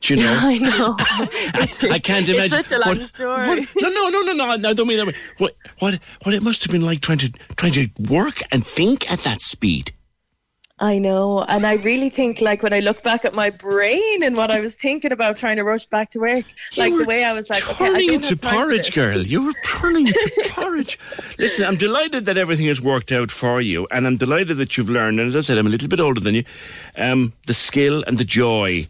[0.00, 0.38] Do you know?
[0.40, 0.94] I know.
[0.98, 2.60] I, I, can't imagine.
[2.60, 3.46] It's such a long what, story.
[3.46, 4.68] What, no, no, no, no, no.
[4.68, 5.14] I don't mean that way.
[5.38, 9.10] What, what, what it must have been like trying to trying to work and think
[9.10, 9.92] at that speed.
[10.80, 14.36] I know, and I really think like when I look back at my brain and
[14.36, 17.24] what I was thinking about trying to rush back to work, You like the way
[17.24, 19.26] I was like, okay, I turning into porridge, girl.
[19.26, 20.96] You were turning into porridge.
[21.36, 24.88] Listen, I'm delighted that everything has worked out for you, and I'm delighted that you've
[24.88, 25.18] learned.
[25.18, 26.44] And as I said, I'm a little bit older than you.
[26.96, 28.86] Um, the skill and the joy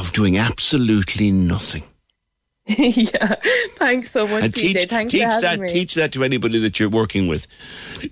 [0.00, 1.84] of doing absolutely nothing.
[2.66, 3.34] yeah,
[3.76, 4.54] thanks so much, and PJ.
[4.54, 5.68] teach, Thanks teach for that me.
[5.68, 7.46] teach that to anybody that you're working with.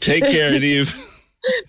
[0.00, 0.94] Take care, Neve.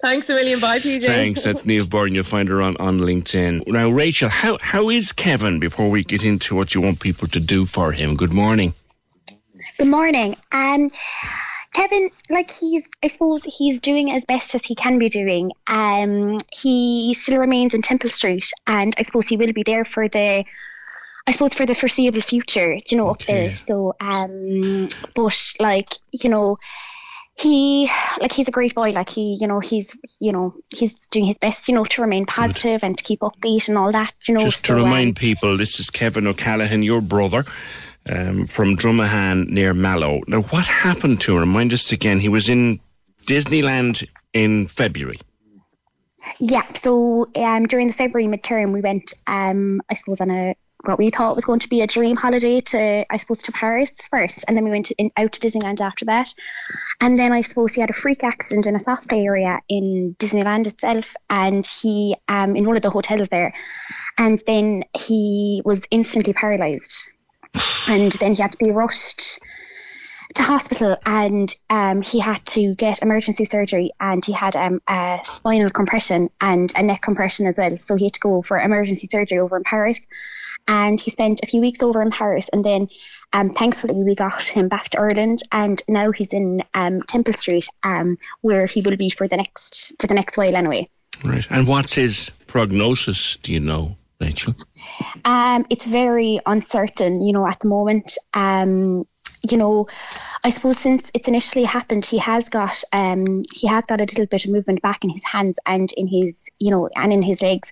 [0.01, 0.59] Thanks a million.
[0.59, 1.05] Bye, PJ.
[1.05, 1.43] Thanks.
[1.43, 2.15] That's Neve Byrne.
[2.15, 3.67] You'll find her on, on LinkedIn.
[3.67, 5.59] Now, Rachel, how how is Kevin?
[5.59, 8.15] Before we get into what you want people to do for him.
[8.15, 8.74] Good morning.
[9.78, 10.36] Good morning.
[10.51, 10.89] Um,
[11.74, 15.51] Kevin, like he's, I suppose he's doing as best as he can be doing.
[15.67, 20.07] Um, he still remains in Temple Street, and I suppose he will be there for
[20.09, 20.43] the,
[21.28, 22.78] I suppose for the foreseeable future.
[22.88, 23.51] You know, up there.
[23.51, 26.57] So, um, but like you know,
[27.39, 27.89] he
[28.20, 28.89] like he's a great boy.
[28.89, 29.88] Like he, you know, he's
[30.20, 31.67] you know he's doing his best.
[31.67, 34.13] You know, to remain positive and to keep upbeat and all that.
[34.28, 37.45] You know, Just to so, um, remind people, this is Kevin O'Callaghan, your brother.
[38.07, 40.21] Um, from Dromahane near Mallow.
[40.27, 41.39] Now, what happened to him?
[41.41, 42.19] Remind us again.
[42.19, 42.79] He was in
[43.27, 45.19] Disneyland in February.
[46.39, 50.97] Yeah, so um, during the February midterm, we went, um, I suppose, on a what
[50.97, 54.45] we thought was going to be a dream holiday to, I suppose, to Paris first,
[54.47, 56.33] and then we went in, out to Disneyland after that.
[57.01, 60.15] And then I suppose he had a freak accident in a soft play area in
[60.19, 63.53] Disneyland itself, and he, um, in one of the hotels there,
[64.17, 67.11] and then he was instantly paralysed,
[67.87, 69.39] and then he had to be rushed
[70.35, 75.19] to hospital and um, he had to get emergency surgery and he had um, a
[75.23, 77.75] spinal compression and a neck compression as well.
[77.77, 80.05] So he had to go for emergency surgery over in Paris.
[80.67, 82.89] And he spent a few weeks over in Paris and then
[83.33, 87.67] um, thankfully we got him back to Ireland and now he's in um, Temple Street
[87.83, 90.87] um, where he will be for the next for the next while anyway.
[91.23, 91.45] Right.
[91.49, 94.53] And what's his prognosis, do you know, Rachel?
[95.26, 98.17] Um, it's very uncertain, you know, at the moment.
[98.34, 99.05] Um,
[99.49, 99.88] you know,
[100.43, 104.26] I suppose since it's initially happened, he has got um, he has got a little
[104.26, 107.41] bit of movement back in his hands and in his, you know, and in his
[107.41, 107.72] legs.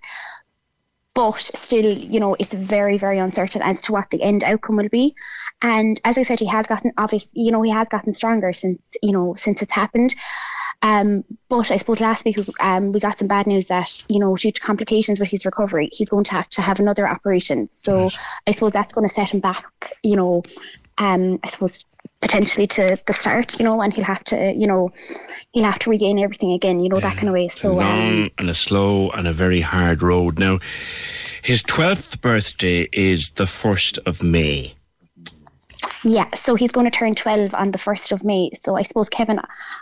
[1.13, 4.89] But still, you know, it's very, very uncertain as to what the end outcome will
[4.89, 5.15] be.
[5.63, 8.95] And as I said, he has gotten obvious, you know, he has gotten stronger since,
[9.01, 10.13] you know, since it's happened.
[10.81, 14.35] Um, but I suppose last week um, we got some bad news that you know
[14.35, 17.67] due to complications with his recovery, he's going to have to have another operation.
[17.67, 18.11] So
[18.45, 19.93] I suppose that's going to set him back.
[20.03, 20.43] You know,
[20.97, 21.85] um, I suppose
[22.21, 23.59] potentially to the start.
[23.59, 24.91] You know, and he'll have to, you know,
[25.51, 26.79] he'll have to regain everything again.
[26.79, 27.47] You know that kind of way.
[27.47, 30.37] So um, long and a slow and a very hard road.
[30.37, 30.59] Now,
[31.41, 34.76] his 12th birthday is the 1st of May.
[36.03, 38.51] Yeah, so he's going to turn 12 on the 1st of May.
[38.61, 39.39] So I suppose Kevin,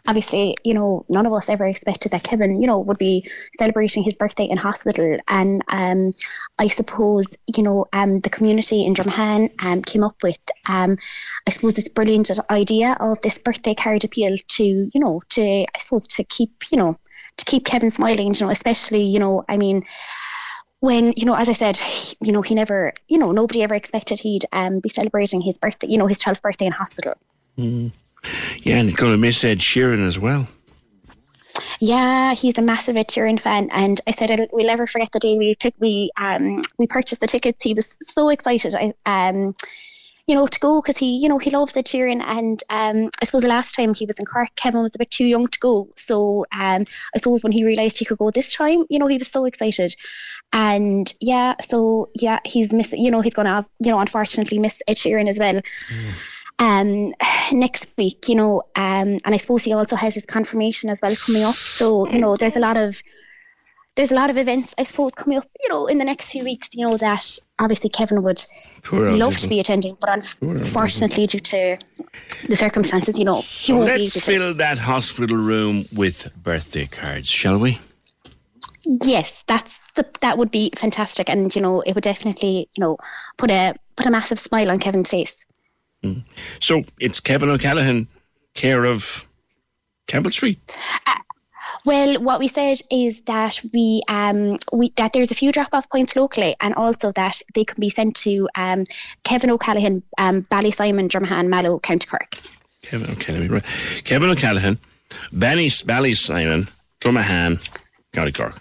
[0.07, 4.03] obviously, you know, none of us ever expected that Kevin, you know, would be celebrating
[4.03, 5.17] his birthday in hospital.
[5.27, 6.13] And um,
[6.57, 7.25] I suppose,
[7.55, 10.39] you know, um, the community in Dromahane um, came up with,
[10.69, 10.97] um,
[11.47, 15.79] I suppose, this brilliant idea of this birthday card appeal to, you know, to, I
[15.79, 16.97] suppose, to keep, you know,
[17.37, 19.83] to keep Kevin smiling, you know, especially, you know, I mean,
[20.79, 23.75] when you know, as I said, he- you know, he never, you know, nobody ever
[23.75, 27.13] expected he'd um, be celebrating his birthday, you know, his 12th birthday in hospital.
[27.57, 27.91] Mm.
[28.61, 30.47] Yeah, and he's going to miss Ed Sheeran as well.
[31.79, 35.37] Yeah, he's a massive Ed Sheeran fan, and I said we'll never forget the day
[35.37, 37.63] we pick, we um we purchased the tickets.
[37.63, 38.75] He was so excited.
[38.75, 38.93] I
[39.29, 39.53] um.
[40.27, 43.25] You know, to go because he, you know, he loves Ed Sheeran, and um, I
[43.25, 45.59] suppose the last time he was in Cork, Kevin was a bit too young to
[45.59, 45.87] go.
[45.95, 49.19] So um, I suppose when he realised he could go this time, you know, he
[49.19, 49.95] was so excited,
[50.51, 54.81] and yeah, so yeah, he's miss, you know, he's gonna have, you know, unfortunately miss
[54.87, 55.61] Ed Sheeran as well
[56.59, 57.13] um,
[57.51, 61.15] next week, you know, um, and I suppose he also has his confirmation as well
[61.15, 61.55] coming up.
[61.55, 63.01] So, you know, there's a lot of
[63.95, 66.43] there's a lot of events, I suppose, coming up, you know, in the next few
[66.43, 68.45] weeks, you know, that obviously Kevin would
[68.91, 70.09] love to be attending, but
[70.41, 71.77] unfortunately, due to
[72.47, 74.31] the circumstances, you know, he won't be let's able to.
[74.31, 77.79] fill that hospital room with birthday cards, shall we?
[78.85, 82.97] Yes, that's the, that would be fantastic, and you know, it would definitely, you know,
[83.37, 85.45] put a put a massive smile on Kevin's face.
[86.03, 86.23] Mm.
[86.59, 88.07] So it's Kevin O'Callaghan,
[88.53, 89.25] care of
[90.05, 90.59] Temple Street.
[91.07, 91.15] Uh,
[91.85, 95.89] Well, what we said is that we um we that there's a few drop off
[95.89, 98.85] points locally, and also that they can be sent to um
[99.23, 102.35] Kevin O'Callaghan, um Ballysimon, Dromahane, Mallow, County Cork.
[102.81, 103.49] Kevin O'Callaghan.
[103.49, 103.63] Right.
[104.03, 104.79] Kevin O'Callaghan,
[105.31, 106.67] Benny Ballysimon,
[107.01, 107.67] Dromahane,
[108.13, 108.59] County Cork.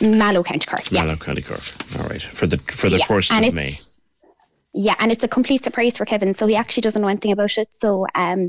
[0.00, 0.90] Mallow County Cork.
[0.90, 1.02] Yeah.
[1.04, 1.62] Mallow County Cork.
[1.98, 2.22] All right.
[2.22, 3.76] For the for the Yeah, first and of May.
[4.76, 7.56] Yeah, and it's a complete surprise for Kevin, so he actually doesn't know anything about
[7.58, 7.68] it.
[7.74, 8.48] So, um,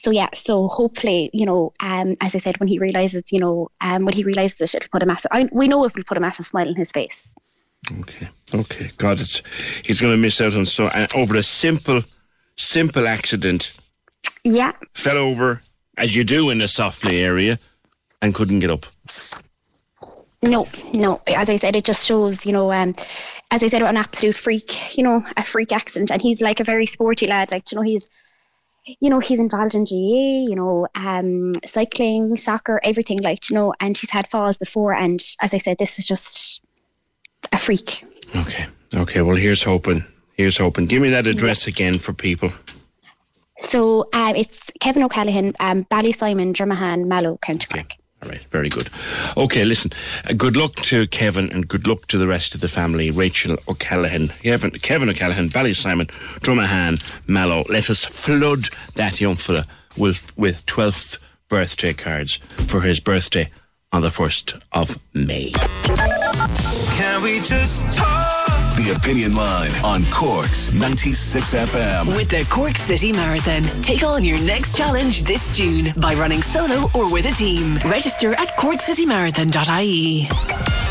[0.00, 3.68] so yeah, so hopefully, you know, um, as I said, when he realizes, you know,
[3.80, 5.32] um, when he realizes it, it'll put a massive.
[5.32, 7.34] I, we know it will put a massive smile on his face.
[8.00, 8.28] Okay.
[8.54, 8.92] Okay.
[8.96, 9.42] God, it's
[9.82, 12.04] he's going to miss out on so and over a simple,
[12.56, 13.72] simple accident.
[14.44, 15.62] Yeah, Fell over
[15.96, 17.58] as you do in a soft play area,
[18.22, 18.86] and couldn't get up.
[20.42, 21.20] no, no.
[21.26, 22.94] As I said, it just shows, you know, um,
[23.50, 26.64] as I said, an absolute freak, you know, a freak accident, and he's like a
[26.64, 27.50] very sporty lad.
[27.50, 28.08] Like, you know, he's.
[29.00, 33.74] You know, he's involved in GAA, you know, um, cycling, soccer, everything like, you know,
[33.80, 34.94] and he's had falls before.
[34.94, 36.62] And as I said, this was just
[37.52, 38.04] a freak.
[38.34, 38.66] Okay.
[38.94, 39.22] Okay.
[39.22, 40.04] Well, here's hoping.
[40.32, 40.86] Here's hoping.
[40.86, 42.52] Give me that address again for people.
[43.60, 47.94] So um, it's Kevin O'Callaghan, um, Ballysimon, Dromahane, Mallow, County Cork.
[48.22, 48.88] All right, very good.
[49.36, 49.92] Okay, listen.
[50.28, 53.10] Uh, good luck to Kevin and good luck to the rest of the family.
[53.10, 56.08] Rachel O'Callaghan, Kevin, Kevin O'Callaghan, Ballysimon,
[56.40, 56.98] Dromahane,
[57.28, 57.64] Mallow.
[57.68, 59.66] Let us flood that young fella
[59.96, 63.50] with with twelfth birthday cards for his birthday
[63.92, 65.52] on the first of May.
[66.96, 68.37] Can we just talk?
[68.90, 72.16] Opinion Line on Cork's 96 FM.
[72.16, 76.88] With the Cork City Marathon, take on your next challenge this June by running solo
[76.94, 77.76] or with a team.
[77.84, 80.87] Register at corkcitymarathon.ie.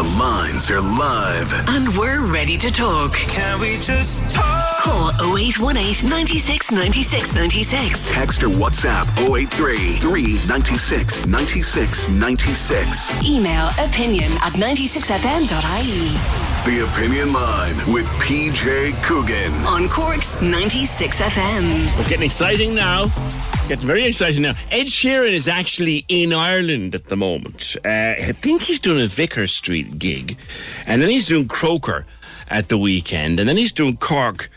[0.00, 1.52] The lines are live.
[1.68, 3.12] And we're ready to talk.
[3.12, 4.80] Can we just talk?
[4.80, 8.10] Call 0818 96 96 96.
[8.10, 13.22] Text or WhatsApp 083 396 96 96.
[13.22, 16.40] Email opinion at 96fm.ie.
[16.64, 19.52] The Opinion Line with PJ Coogan.
[19.66, 21.98] On Cork's 96 FM.
[21.98, 23.06] It's getting exciting now.
[23.68, 24.52] Getting very exciting now.
[24.70, 27.76] Ed Sheeran is actually in Ireland at the moment.
[27.84, 30.36] Uh, I think he's doing a Vicar Street gig,
[30.86, 32.06] and then he's doing Croker
[32.48, 34.50] at the weekend, and then he's doing Cork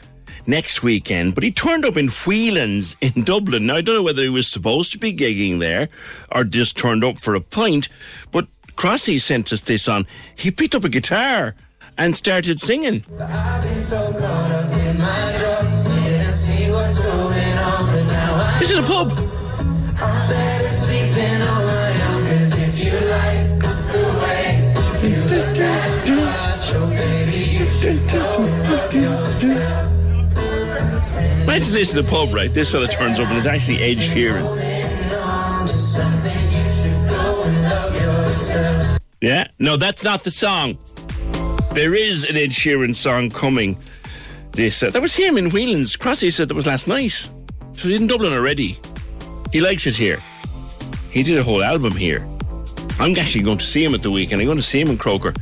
[0.46, 1.36] next weekend.
[1.36, 3.68] But he turned up in Whelan's in Dublin.
[3.68, 5.88] Now I don't know whether he was supposed to be gigging there
[6.32, 7.90] or just turned up for a pint.
[8.32, 10.08] But Crossy sent us this on.
[10.36, 11.56] He picked up a guitar
[11.98, 13.06] and started singing.
[13.20, 14.12] I've been so
[18.84, 19.33] caught
[31.54, 32.52] Imagine this in the pub, right?
[32.52, 34.44] This sort of turns up and it's actually Ed Sheeran.
[35.22, 39.00] On to something you should go and.
[39.22, 40.80] Yeah, no, that's not the song.
[41.74, 43.78] There is an Ed Sheeran song coming.
[44.54, 45.96] This uh, that was him in Whelan's.
[45.96, 47.30] Crossy said that was last night.
[47.74, 48.76] So he's in Dublin already.
[49.52, 50.18] He likes it here.
[51.12, 52.28] He did a whole album here.
[52.98, 54.42] I'm actually going to see him at the weekend.
[54.42, 55.34] I'm going to see him in Croker.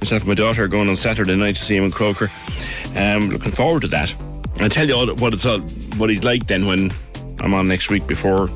[0.00, 2.28] Myself and my daughter are going on Saturday night to see him in Croker.
[2.96, 4.12] Um, looking forward to that.
[4.60, 5.60] I'll tell you all what it's all,
[5.96, 6.90] what he's like then when
[7.40, 8.48] I'm on next week before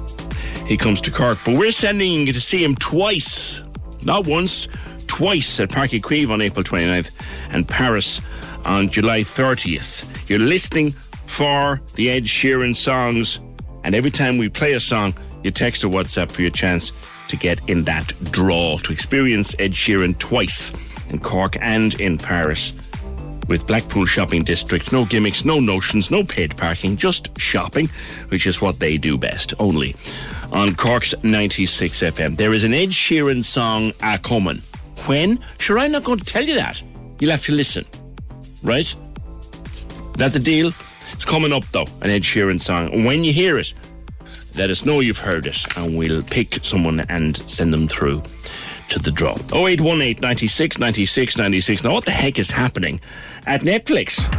[0.67, 1.39] he comes to Cork.
[1.45, 3.63] But we're sending you to see him twice,
[4.05, 4.69] not once,
[5.07, 7.15] twice at Páirc Uí Chaoimh on April 29th
[7.51, 8.21] and Paris
[8.67, 10.29] on July 30th.
[10.29, 13.41] You're listening for the Ed Sheeran songs,
[13.83, 16.93] and every time we play a song, you text or WhatsApp for your chance
[17.29, 20.71] to get in that draw to experience Ed Sheeran twice
[21.09, 22.84] in Cork and in Paris
[23.49, 24.93] with Blackpool Shopping District.
[24.93, 27.89] No gimmicks, no notions, no paid parking, just shopping,
[28.29, 29.95] which is what they do best, only
[30.53, 32.37] on Cork's 96 FM.
[32.37, 34.59] There is an Ed Sheeran song a coming.
[35.07, 35.43] When?
[35.59, 36.83] Sure, I'm not going to tell you that.
[37.19, 37.85] You'll have to listen.
[38.63, 38.95] Right?
[40.17, 40.73] That the deal?
[41.13, 43.05] It's coming up though, an Ed Sheeran song.
[43.05, 43.75] When you hear it,
[44.57, 48.23] let us know you've heard it and we'll pick someone and send them through
[48.91, 49.35] to the draw.
[49.53, 51.85] 0818 96 96 96.
[51.85, 53.01] Now, what the heck is happening
[53.47, 54.31] at Netflix?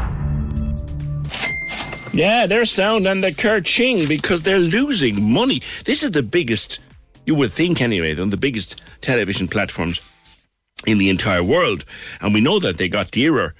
[2.13, 5.61] Yeah, their sound and the Kerching because they're losing money.
[5.83, 6.79] This is the biggest,
[7.25, 9.99] you would think anyway, they're the biggest television platforms
[10.87, 11.83] in the entire world.
[12.21, 13.53] And we know that they got dearer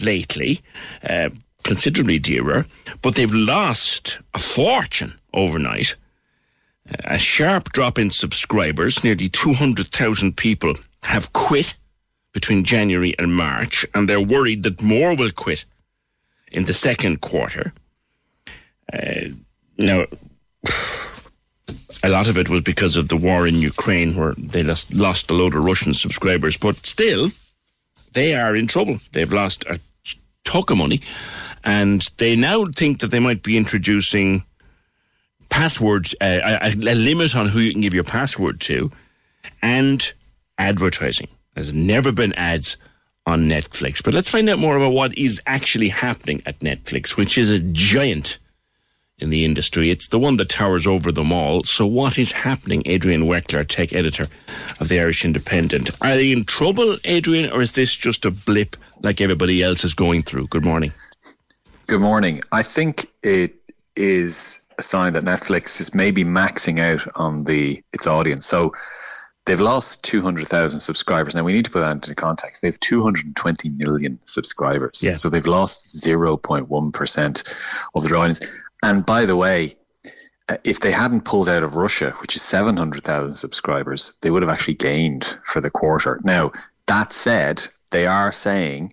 [0.00, 0.62] lately,
[1.02, 1.30] uh,
[1.64, 2.66] considerably dearer,
[3.02, 5.96] but they've lost a fortune overnight.
[7.04, 11.74] A sharp drop in subscribers, nearly 200,000 people have quit
[12.36, 15.64] between January and March, and they're worried that more will quit
[16.52, 17.72] in the second quarter.
[18.92, 19.28] Uh,
[19.78, 20.04] now,
[22.02, 25.30] a lot of it was because of the war in Ukraine, where they lost, lost
[25.30, 27.30] a load of Russian subscribers, but still,
[28.12, 29.00] they are in trouble.
[29.12, 29.80] They've lost a
[30.44, 31.00] ton of money,
[31.64, 34.44] and they now think that they might be introducing
[35.48, 38.92] passwords, uh, a, a limit on who you can give your password to,
[39.62, 40.12] and
[40.58, 41.28] advertising.
[41.56, 42.76] There's never been ads
[43.24, 44.04] on Netflix.
[44.04, 47.58] But let's find out more about what is actually happening at Netflix, which is a
[47.58, 48.38] giant
[49.18, 49.90] in the industry.
[49.90, 51.64] It's the one that towers over them all.
[51.64, 52.82] So, what is happening?
[52.84, 54.26] Adrian Weckler, tech editor
[54.80, 55.90] of the Irish Independent.
[56.02, 59.94] Are they in trouble, Adrian, or is this just a blip like everybody else is
[59.94, 60.48] going through?
[60.48, 60.92] Good morning.
[61.86, 62.42] Good morning.
[62.52, 63.54] I think it
[63.96, 68.44] is a sign that Netflix is maybe maxing out on the its audience.
[68.44, 68.74] So
[69.46, 71.34] they've lost 200,000 subscribers.
[71.34, 72.60] Now we need to put that into context.
[72.60, 75.00] They have 220 million subscribers.
[75.02, 75.16] Yeah.
[75.16, 77.54] So they've lost 0.1%
[77.94, 78.40] of their audience.
[78.82, 79.76] And by the way,
[80.48, 84.50] uh, if they hadn't pulled out of Russia, which is 700,000 subscribers, they would have
[84.50, 86.20] actually gained for the quarter.
[86.22, 86.52] Now,
[86.86, 88.92] that said, they are saying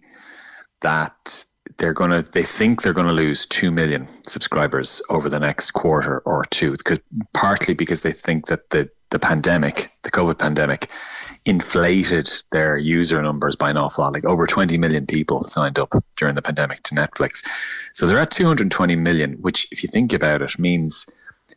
[0.82, 1.46] that
[1.78, 5.72] they're going to they think they're going to lose 2 million subscribers over the next
[5.72, 7.00] quarter or two because
[7.34, 10.90] partly because they think that the the pandemic the covid pandemic
[11.46, 15.94] inflated their user numbers by an awful lot like over 20 million people signed up
[16.18, 17.46] during the pandemic to netflix.
[17.94, 21.06] So they're at 220 million which if you think about it means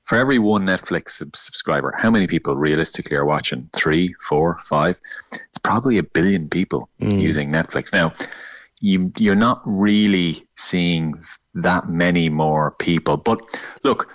[0.04, 3.70] for every one netflix sub- subscriber how many people realistically are watching?
[3.74, 4.98] Three four five?
[5.32, 7.20] It's probably a billion people mm.
[7.20, 7.92] using netflix.
[7.92, 8.12] Now
[8.81, 11.14] you you're not really seeing
[11.55, 13.16] that many more people.
[13.16, 13.41] But
[13.83, 14.11] look,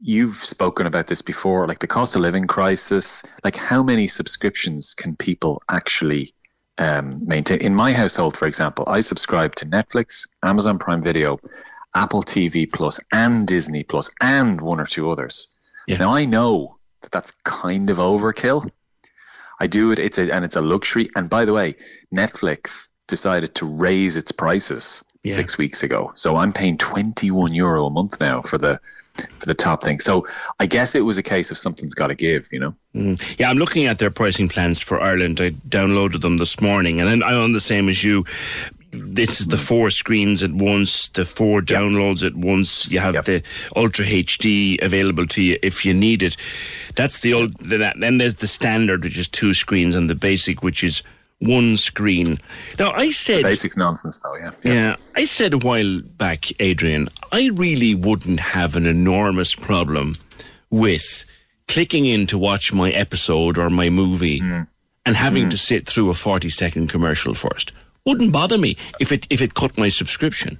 [0.00, 3.22] you've spoken about this before, like the cost of living crisis.
[3.44, 6.34] Like how many subscriptions can people actually
[6.78, 7.60] um, maintain?
[7.60, 11.38] In my household, for example, I subscribe to Netflix, Amazon Prime Video,
[11.94, 15.54] Apple TV Plus, and Disney Plus, and one or two others.
[15.98, 18.70] Now I know that that's kind of overkill.
[19.58, 19.98] I do it.
[19.98, 21.10] It's a and it's a luxury.
[21.14, 21.74] And by the way,
[22.14, 25.34] Netflix decided to raise its prices Yeah.
[25.34, 26.12] six weeks ago.
[26.14, 28.80] So I'm paying 21 euro a month now for the
[29.38, 30.00] for the top thing.
[30.00, 30.24] So
[30.60, 32.74] I guess it was a case of something's got to give, you know.
[32.94, 33.20] Mm.
[33.38, 35.40] Yeah, I'm looking at their pricing plans for Ireland.
[35.42, 38.24] I downloaded them this morning, and then I'm on the same as you.
[38.92, 42.90] This is the four screens at once, the four downloads at once.
[42.90, 43.42] You have the
[43.76, 46.36] Ultra HD available to you if you need it.
[46.96, 47.52] That's the old.
[47.60, 51.02] Then there's the standard, which is two screens, and the basic, which is
[51.40, 52.38] one screen.
[52.78, 54.36] Now, I said Basics nonsense, though.
[54.36, 54.52] Yeah.
[54.62, 60.14] yeah, I said a while back, Adrian, I really wouldn't have an enormous problem
[60.70, 61.24] with
[61.66, 64.62] clicking in to watch my episode or my movie hmm.
[65.06, 65.50] and having hmm.
[65.50, 67.72] to sit through a 40 second commercial first.
[68.06, 70.58] Wouldn't bother me if it if it cut my subscription.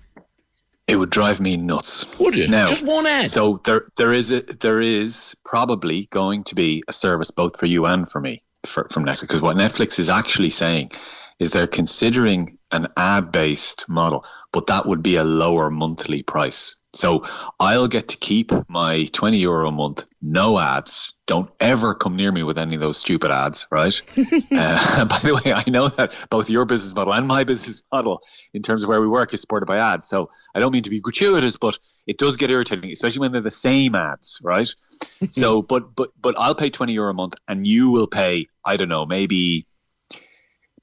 [0.87, 2.05] It would drive me nuts.
[2.19, 2.51] Would it?
[2.51, 3.29] Now, Just one ad.
[3.29, 7.67] So there, there is a, there is probably going to be a service both for
[7.67, 9.21] you and for me for, from Netflix.
[9.21, 10.93] Because what Netflix is actually saying
[11.39, 16.80] is they're considering an ad-based model, but that would be a lower monthly price.
[16.93, 17.25] So
[17.61, 21.21] I'll get to keep my 20 euro a month, no ads.
[21.27, 24.01] Don't ever come near me with any of those stupid ads, right?
[24.19, 28.23] uh, by the way, I know that both your business model and my business model,
[28.55, 30.09] in terms of where we work, is supported by ads.
[30.09, 31.79] So I don't mean to be gratuitous, but
[32.09, 34.69] it does get irritating, especially when they're the same ads, right?
[35.31, 38.77] so, but but but I'll pay 20 euro a month, and you will pay, I
[38.77, 39.69] don't know, maybe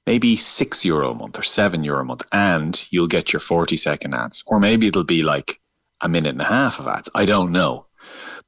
[0.06, 3.76] maybe six euro a month or seven euro a month, and you'll get your 40
[3.76, 5.60] second ads, or maybe it'll be like
[6.00, 7.10] a minute and a half of ads.
[7.14, 7.86] I don't know,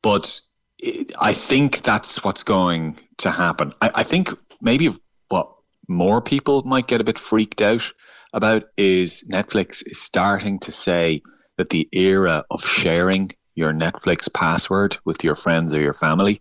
[0.02, 0.40] but
[0.78, 3.74] it, I think that's what's going to happen.
[3.80, 4.30] I, I think
[4.60, 4.94] maybe
[5.28, 5.52] what
[5.88, 7.92] more people might get a bit freaked out
[8.32, 11.22] about is Netflix is starting to say
[11.56, 16.40] that the era of sharing your Netflix password with your friends or your family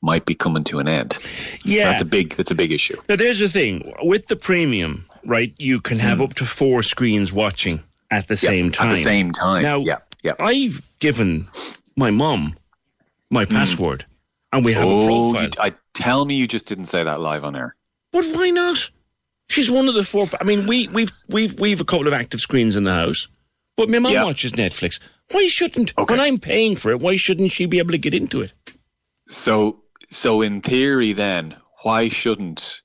[0.00, 1.12] might be coming to an end.
[1.12, 1.20] So
[1.64, 1.90] Yeah.
[1.90, 2.96] that's a big that's a big issue.
[3.08, 5.54] Now, there's the thing with the premium, right?
[5.58, 6.24] You can have hmm.
[6.24, 8.34] up to four screens watching at the.
[8.34, 8.90] Yeah, same at time.
[8.90, 9.62] the same time.
[9.62, 9.98] Now, Yeah,
[10.28, 10.44] yeah.
[10.44, 11.48] I've given
[11.96, 12.56] my mum
[13.30, 14.06] my password,
[14.52, 15.00] and we have a Hmm.
[15.00, 15.44] oh, profile.
[15.44, 17.74] you, I tell me you just didn't say that live on air.
[18.12, 18.90] But why not?
[19.50, 20.26] She's one of the four.
[20.40, 23.28] I mean, we we've we've we've a couple of active screens in the house,
[23.76, 24.24] but my mum Yeah.
[24.24, 24.98] watches Netflix.
[25.30, 27.00] Why shouldn't when I'm paying for it?
[27.00, 28.52] Why shouldn't she be able to get into it?
[29.26, 32.80] So, so in theory, then why shouldn't,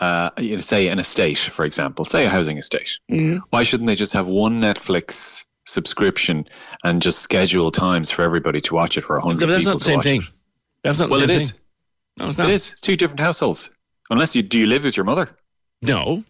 [0.00, 3.42] uh, you know, say an estate, for example, say a housing estate, Mhm.
[3.50, 6.46] why shouldn't they just have one Netflix subscription
[6.84, 9.78] and just schedule times for everybody to watch it for a hundred But that's not
[9.78, 10.22] the same thing.
[10.22, 10.28] it?
[10.82, 11.48] That's not the Well, it thing.
[12.18, 12.50] No, it's not.
[12.50, 12.72] It is.
[12.72, 13.70] It's two different households.
[14.10, 15.30] Unless you do you live with your mother?
[15.82, 16.22] No,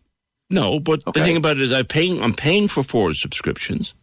[0.50, 0.78] no.
[0.80, 2.22] But the thing about it is, I'm paying.
[2.22, 3.94] I'm paying for four subscriptions.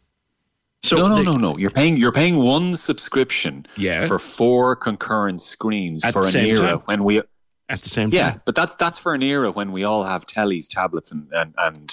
[0.84, 1.58] So no, no, they- no, no.
[1.58, 1.96] You're paying.
[1.98, 4.08] You're paying one subscription Yeah.
[4.08, 6.78] for four concurrent screens At for an era time.
[6.86, 7.22] when we
[7.70, 8.18] at the same time.
[8.18, 8.42] yeah, time.
[8.46, 11.88] but that's that's for an era when we all have tellies, tablets, and, and, and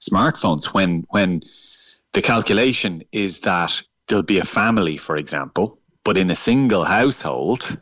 [0.00, 0.66] smartphones.
[0.66, 1.42] When when
[2.14, 7.80] the calculation is that there'll be a family, for example, but in a single household,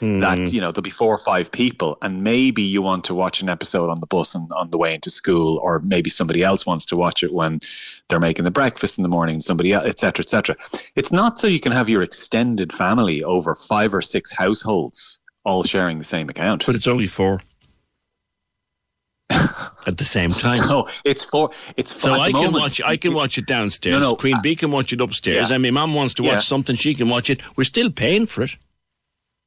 [0.00, 0.46] that hmm.
[0.46, 3.50] you know there'll be four or five people, and maybe you want to watch an
[3.50, 6.86] episode on the bus and on the way into school, or maybe somebody else wants
[6.86, 7.60] to watch it when
[8.08, 10.56] they're making the breakfast in the morning, somebody else, etc., etc.
[10.96, 15.64] It's not so you can have your extended family over five or six households all
[15.64, 16.64] sharing the same account.
[16.64, 17.40] But it's only four
[19.86, 20.58] at the same time.
[20.68, 21.50] No, it's four.
[21.76, 22.80] It's So I can moment- watch.
[22.84, 24.02] I can watch it downstairs.
[24.02, 25.54] No, no, Queen uh, Bee can watch it upstairs, yeah.
[25.56, 26.40] and my mum wants to watch Yeah.
[26.40, 26.76] something.
[26.76, 27.40] She can watch it.
[27.56, 28.56] We're still paying for it.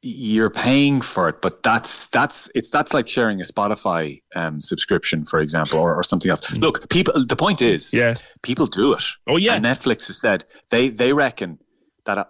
[0.06, 5.24] you're paying for it, but that's that's it's that's like sharing a Spotify um, subscription,
[5.26, 6.52] for example, or, or something else.
[6.54, 7.14] Look, people.
[7.26, 7.94] The point is.
[7.94, 8.16] Yeah.
[8.42, 9.04] people do it.
[9.28, 11.58] Oh yeah, And Netflix has said they they reckon
[12.06, 12.28] that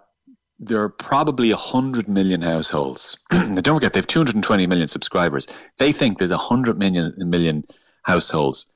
[0.66, 3.18] there are probably hundred million households.
[3.32, 5.46] now, don't forget, they have 220 million subscribers.
[5.78, 7.64] They think there's hundred million million
[8.02, 8.72] households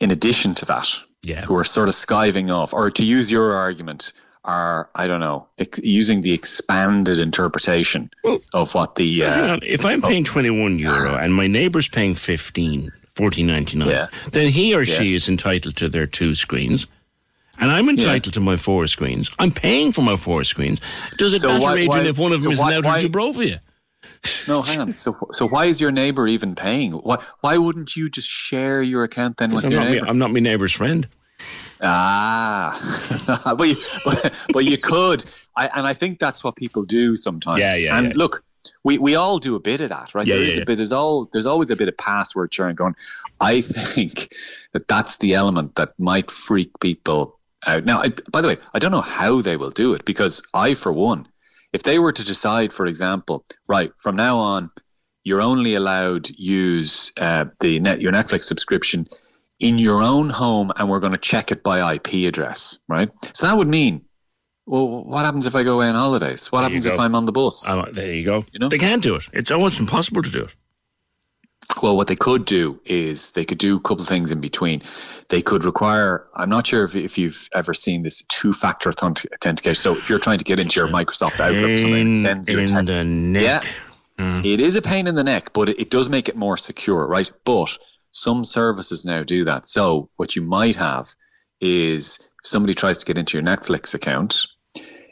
[0.00, 0.88] in addition to that
[1.22, 1.44] Yeah.
[1.44, 4.12] who are sort of skiving off, or to use your argument,
[4.44, 8.10] are I don't know, ex- using the expanded interpretation
[8.52, 9.60] of what the uh, on.
[9.62, 14.08] If I'm paying 21 euro and my neighbour's paying 15, 14.99, Yeah.
[14.32, 16.86] then he or she is entitled to their two screens.
[17.58, 19.30] And I'm entitled to my four screens.
[19.38, 20.80] I'm paying for my four screens.
[21.18, 23.04] Does it So matter, why- Adrian, why- if one of them so is why- out
[23.04, 23.60] of Dubrovia?
[24.48, 24.96] no, hang on.
[24.96, 26.92] So so why is your neighbor even paying?
[26.92, 30.06] Why why wouldn't you just share your account then with I'm your not, neighbor?
[30.08, 31.06] I'm not my neighbour's friend.
[31.80, 35.24] Ah, but, you, but, but you could,
[35.56, 37.58] I, and I think that's what people do sometimes.
[37.58, 38.12] Yeah, yeah, And yeah.
[38.16, 38.42] look,
[38.84, 40.26] we, we all do a bit of that, right?
[40.26, 40.62] Yeah, there yeah, is yeah.
[40.62, 40.76] a bit.
[40.76, 42.94] There's all there's always a bit of password sharing going.
[43.40, 43.60] I
[43.94, 44.34] think
[44.72, 47.33] that that's the element that might freak people
[47.66, 47.84] out.
[47.84, 50.74] Now, I, by the way, I don't know how they will do it because I,
[50.74, 51.26] for one,
[51.72, 54.70] if they were to decide, for example, right from now on,
[55.24, 59.06] you're only allowed use uh, the net your Netflix subscription
[59.58, 63.10] in your own home, and we're going to check it by IP address, right?
[63.32, 64.04] So that would mean,
[64.66, 66.50] well, what happens if I go away on holidays?
[66.50, 66.98] What There happens if.
[66.98, 67.64] I'm on the bus?
[67.68, 68.44] Oh, there you go.
[68.52, 68.68] You know?
[68.68, 69.28] They can't do it.
[69.32, 70.54] It's almost impossible to do it.
[71.82, 74.82] Well, what they could do is they could do a couple of things in between.
[75.28, 79.74] They could require, I'm not sure if, if you've ever seen this two factor authentication.
[79.74, 82.58] So if you're trying to get into your Microsoft Outlook or something, it sends you
[82.58, 82.88] a text.
[83.42, 83.60] Yeah.
[84.46, 87.06] It is a pain in the neck, but it, it does make it more secure,
[87.06, 87.30] right?
[87.44, 87.76] But
[88.12, 89.66] some services now do that.
[89.66, 91.08] So what you might have
[91.60, 94.46] is somebody tries to get into your Netflix account,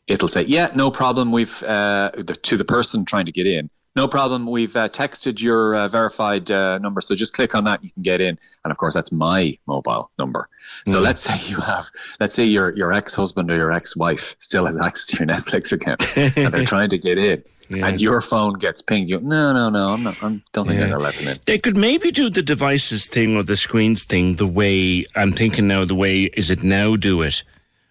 [0.07, 1.33] it'll say, "Yeah, no problem.
[1.33, 4.47] We've uh, the, to the person trying to get in." No problem.
[4.47, 7.85] We've uh, texted your uh, verified uh, number, so just click on that.
[7.85, 10.49] You can get in, and of course, that's my mobile number.
[10.87, 11.03] So Mm.
[11.03, 11.85] let's say you have,
[12.19, 15.27] let's say your your ex husband or your ex wife still has access to your
[15.35, 16.01] Netflix account,
[16.39, 17.87] and they're trying to get in, Yeah.
[17.89, 19.11] and your phone gets pinged.
[19.11, 20.17] You, no, no, no, I'm not.
[20.23, 20.85] I don't think Yeah.
[20.87, 21.39] I'm gonna let them in.
[21.45, 25.69] They could maybe do the devices thing or the screens thing the way I'm thinking
[25.69, 25.85] now.
[25.85, 26.97] The way is it now?
[26.97, 27.43] Do it,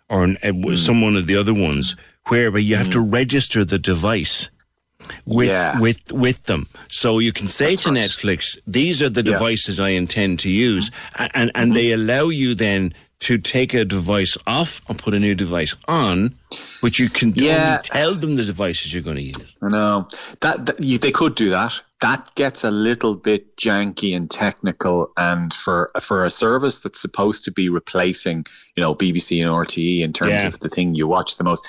[0.09, 0.75] or uh, Hmm.
[0.77, 1.95] some one of the other ones
[2.25, 4.49] where you have to register the device
[5.25, 5.79] with Yeah.
[5.79, 9.33] with with them, so you can say to Netflix, "These are the Yeah.
[9.33, 12.01] devices I intend to use," and and, and they mm-hmm.
[12.01, 16.33] allow you then to take a device off and put a new device on,
[16.81, 17.67] but you can Yeah.
[17.67, 19.55] only tell them the devices you're going to use.
[19.61, 20.07] I know
[20.39, 21.79] that, that you, they could do that.
[22.01, 27.45] That gets a little bit janky and technical, and for for a service that's supposed
[27.45, 30.47] to be replacing, you know, BBC and RTE in terms Yeah.
[30.47, 31.67] of the thing you watch the most.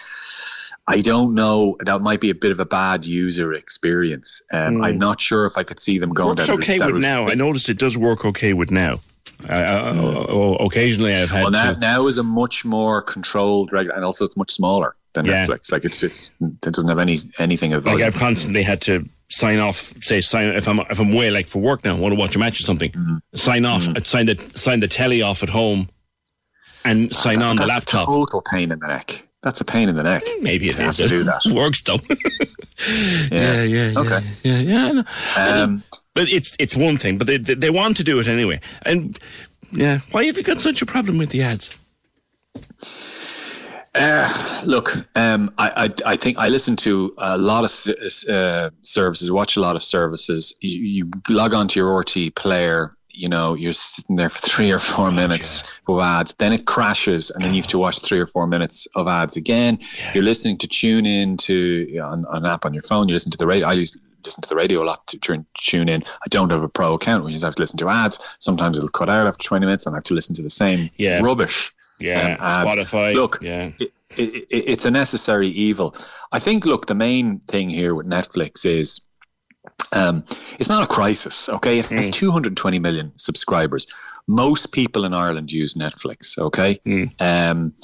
[0.89, 1.77] I don't know.
[1.85, 4.43] That might be a bit of a bad user experience.
[4.53, 4.85] Um, Mm.
[4.87, 6.37] I'm not sure if I could see them going.
[6.37, 7.03] works down okay that with route.
[7.03, 7.29] now.
[7.29, 9.01] I noticed it does work okay with now.
[9.49, 11.81] Uh, uh, occasionally, I've had Well, now, to.
[11.81, 15.47] now is a much more controlled regular, and also it's much smaller than Yeah.
[15.47, 15.71] Netflix.
[15.73, 18.01] Like it's, it's it doesn't have any anything of Like.
[18.03, 19.95] I've constantly had to sign off.
[20.01, 21.97] Say sign if I'm if I'm away like for work now.
[21.97, 22.91] I want to watch a match or something.
[22.93, 23.17] Mm-hmm.
[23.35, 23.89] Sign off.
[23.89, 25.89] I'd sign the sign the telly off at home,
[26.85, 28.09] and sign That- on the laptop.
[28.09, 29.27] A total pain in the neck.
[29.43, 30.23] That's a pain in the neck.
[30.41, 31.41] Maybe it have to do that.
[31.47, 31.99] Works though.
[33.31, 34.21] yeah, yeah, Okay.
[34.45, 34.87] yeah, yeah.
[34.87, 35.05] I mean,
[35.63, 35.83] Um,
[36.15, 38.61] but it's it's one thing, but they, they they want to do it anyway.
[38.83, 39.19] And
[39.73, 41.77] yeah, why have you got such a problem with the ads?
[43.95, 47.71] Uh, look, um, I, I I think I listen to a lot of
[48.29, 50.55] uh, services, watch a lot of services.
[50.61, 54.71] You, you log on to your RT player, you know, you're sitting there for three
[54.71, 58.19] or four minutes of ads, then it crashes, and then you have to watch three
[58.19, 59.79] or four minutes of ads again.
[60.15, 63.09] You're listening to tune in to you know, on, on an app on your phone.
[63.09, 63.67] You listen to the radio.
[63.69, 66.03] I use listen to the radio a lot to tune tune in.
[66.07, 68.19] I don't have a pro account, which means I have to listen to ads.
[68.39, 70.91] Sometimes it'll cut out after 20 minutes, and I have to listen to the same
[70.97, 71.21] Yeah.
[71.23, 71.73] rubbish.
[71.99, 72.67] Yeah, um.
[72.67, 73.15] Spotify.
[73.15, 73.71] Look, yeah.
[73.79, 75.95] it, it, it's a necessary evil.
[76.33, 79.03] I think, look, the main thing here with Netflix is
[79.93, 80.25] Um,
[80.59, 81.79] it's not a crisis, okay?
[81.79, 83.87] It has 220 million subscribers.
[84.27, 86.81] Most people in Ireland use Netflix, okay?
[87.21, 87.75] Um,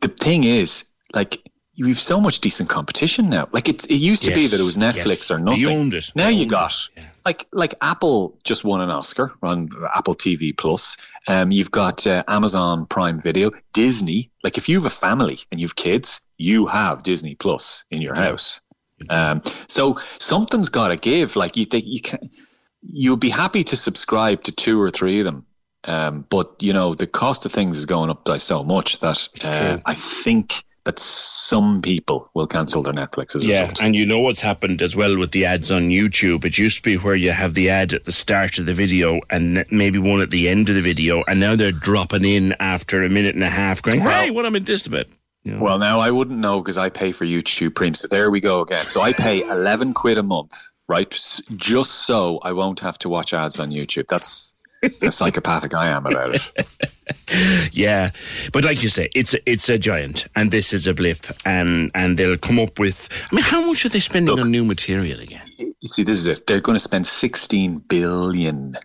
[0.00, 1.42] the thing is, like,
[1.78, 3.48] we've so much decent competition now.
[3.52, 5.30] Like, it, it used to be that it was Netflix yes.
[5.30, 5.64] or nothing.
[5.64, 6.12] They owned it.
[6.14, 6.88] Now They you got
[7.24, 10.96] like like Apple just won an Oscar on Apple TV Plus.
[11.26, 14.30] Um, you've got uh, Amazon Prime Video, Disney.
[14.42, 18.14] Like if you have a family and you've kids, you have Disney Plus in your
[18.14, 18.60] house.
[19.10, 21.36] Um, so something's got to give.
[21.36, 22.30] Like you think you can,
[22.92, 25.46] you'll be happy to subscribe to two or three of them.
[25.86, 29.28] Um, but you know the cost of things is going up by so much that
[29.44, 29.78] uh.
[29.84, 33.80] I think that some people will cancel their Netflix as a Yeah, result.
[33.82, 36.44] and you know what's happened as well with the ads on YouTube.
[36.44, 39.20] It used to be where you have the ad at the start of the video
[39.30, 43.02] and maybe one at the end of the video, and now they're dropping in after
[43.02, 45.06] a minute and a half, going, "Hey, what am I this about?"
[45.44, 47.94] Well, now I wouldn't know because I pay for YouTube Premium.
[47.94, 48.86] So there we go again.
[48.86, 51.10] So I pay 11 quid a month, right?
[51.56, 54.08] Just so I won't have to watch ads on YouTube.
[54.08, 54.54] That's
[55.02, 56.66] how psychopathic I am about it.
[57.72, 58.10] Yeah,
[58.52, 61.90] but like you say, it's a, it's a giant, and this is a blip, and
[61.94, 63.08] and they'll come up with.
[63.30, 65.42] I mean, how much are they spending on new material again?
[65.58, 66.46] You see, this is it.
[66.46, 68.76] They're going to spend $16 billion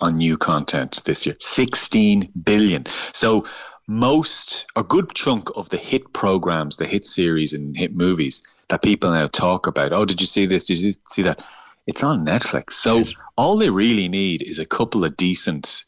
[0.00, 1.36] on new content this year.
[1.40, 2.84] 16 billion.
[3.12, 3.46] So
[3.86, 8.82] most, a good chunk of the hit programs, the hit series and hit movies that
[8.82, 9.92] people now talk about.
[9.92, 10.66] Oh, did you see this?
[10.66, 11.44] Did you see that?
[11.86, 12.72] It's on Netflix.
[12.72, 13.04] So
[13.36, 15.84] all they really need is a couple of decent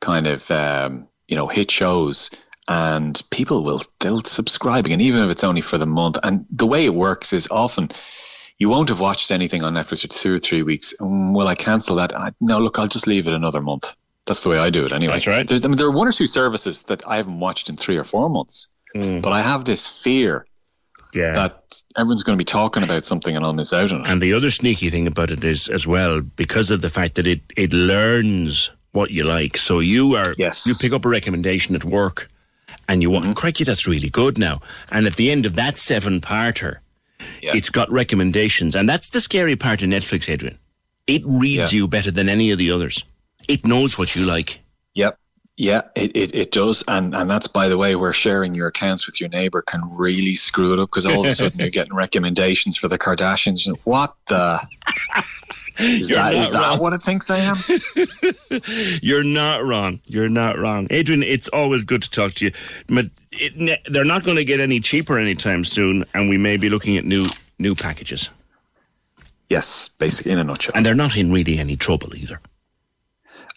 [0.00, 2.30] kind of, um, you know, hit shows
[2.68, 6.18] and people will, they'll subscribe again, even if it's only for the month.
[6.22, 7.88] And the way it works is often
[8.60, 10.94] you won't have watched anything on Netflix for two or three weeks.
[11.00, 12.16] Um, will I cancel that?
[12.16, 13.96] I, no, look, I'll just leave it another month.
[14.30, 15.14] That's the way I do it anyway.
[15.14, 15.48] That's right.
[15.48, 17.96] There's, I mean, there are one or two services that I haven't watched in three
[17.96, 19.18] or four months, hmm.
[19.18, 20.46] but I have this fear
[21.12, 21.32] Yeah.
[21.32, 24.08] that everyone's going to be talking about something and I'll miss out on it.
[24.08, 27.26] And the other sneaky thing about it is as well because of the fact that
[27.26, 29.56] it it learns what you like.
[29.56, 30.64] So you are yes.
[30.64, 32.28] you pick up a recommendation at work
[32.88, 33.34] and you want mm-hmm.
[33.34, 34.60] crikey that's really good now.
[34.92, 36.78] And at the end of that seven parter
[37.42, 40.58] it's got recommendations and that's the scary part of Netflix, Adrian.
[41.08, 41.78] It reads Yeah.
[41.78, 43.04] you better than any of the others.
[43.48, 44.60] It knows what you like.
[44.94, 45.18] Yep.
[45.56, 46.82] Yeah, it, it, it does.
[46.88, 50.34] And and that's, by the way, where sharing your accounts with your neighbor can really
[50.34, 53.66] screw it up because all of a sudden you're getting recommendations for the Kardashians.
[53.66, 54.60] And What the?
[55.78, 57.56] Is You're that, that what it thinks I am?
[59.02, 60.00] You're not wrong.
[60.06, 60.86] You're not wrong.
[60.90, 62.52] Adrian, it's always good to talk to you.
[62.86, 66.68] But it, they're not going to get any cheaper anytime soon, and we may be
[66.68, 67.26] looking at new
[67.58, 68.30] new packages.
[69.48, 70.72] Yes, basically, in a nutshell.
[70.74, 72.40] And they're not in really any trouble either.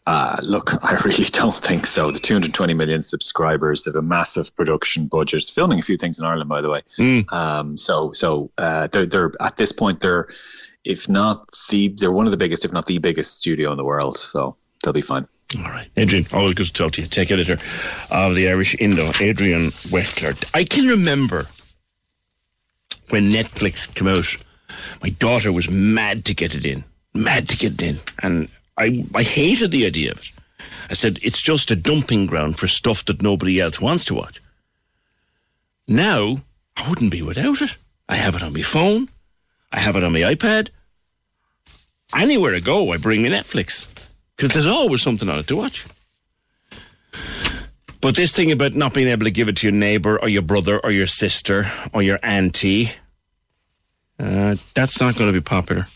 [0.05, 2.11] Uh, look, I really don't think so.
[2.11, 5.43] The 220 million subscribers, they have a massive production budget.
[5.43, 6.81] Filming a few things in Ireland, by the way.
[7.29, 10.27] Um, so, so uh, they're they're at this point they're,
[10.83, 13.85] if not the, they're one of the biggest, if not the biggest studio in the
[13.85, 14.17] world.
[14.17, 15.27] So they'll be fine.
[15.57, 15.87] All right.
[15.97, 17.07] Adrian, always good to talk to you.
[17.07, 17.59] Tech editor
[18.09, 20.43] of the Irish Indo, Adrian Weckler.
[20.53, 21.47] I can remember
[23.09, 24.35] when Netflix came out,
[25.01, 26.83] my daughter was mad to get it in,
[27.13, 27.99] mad to get it in.
[28.23, 30.31] And I, I hated the idea of it.
[30.89, 34.41] I said, it's just a dumping ground for stuff that nobody else wants to watch.
[35.87, 36.37] Now,
[36.75, 37.77] I wouldn't be without it.
[38.09, 39.09] I have it on my phone,
[39.71, 40.69] I have it on my iPad.
[42.15, 45.85] Anywhere I go, I bring my Netflix because there's always something on it to watch.
[48.01, 50.41] But this thing about not being able to give it to your neighbour or your
[50.41, 52.91] brother or your sister or your auntie,
[54.19, 55.87] uh, that's not going to be popular.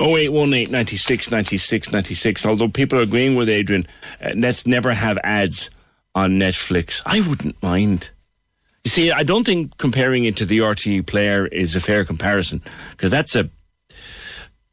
[0.00, 2.46] 0818 96 96 96.
[2.46, 3.86] Although people are agreeing with Adrian,
[4.22, 5.70] uh, let's never have ads
[6.14, 7.02] on Netflix.
[7.06, 8.10] I wouldn't mind.
[8.84, 12.62] You see, I don't think comparing it to the RTE player is a fair comparison
[12.92, 13.50] because that's a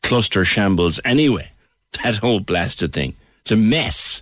[0.03, 1.51] cluster shambles anyway.
[2.03, 3.15] That whole blasted thing.
[3.41, 4.21] It's a mess.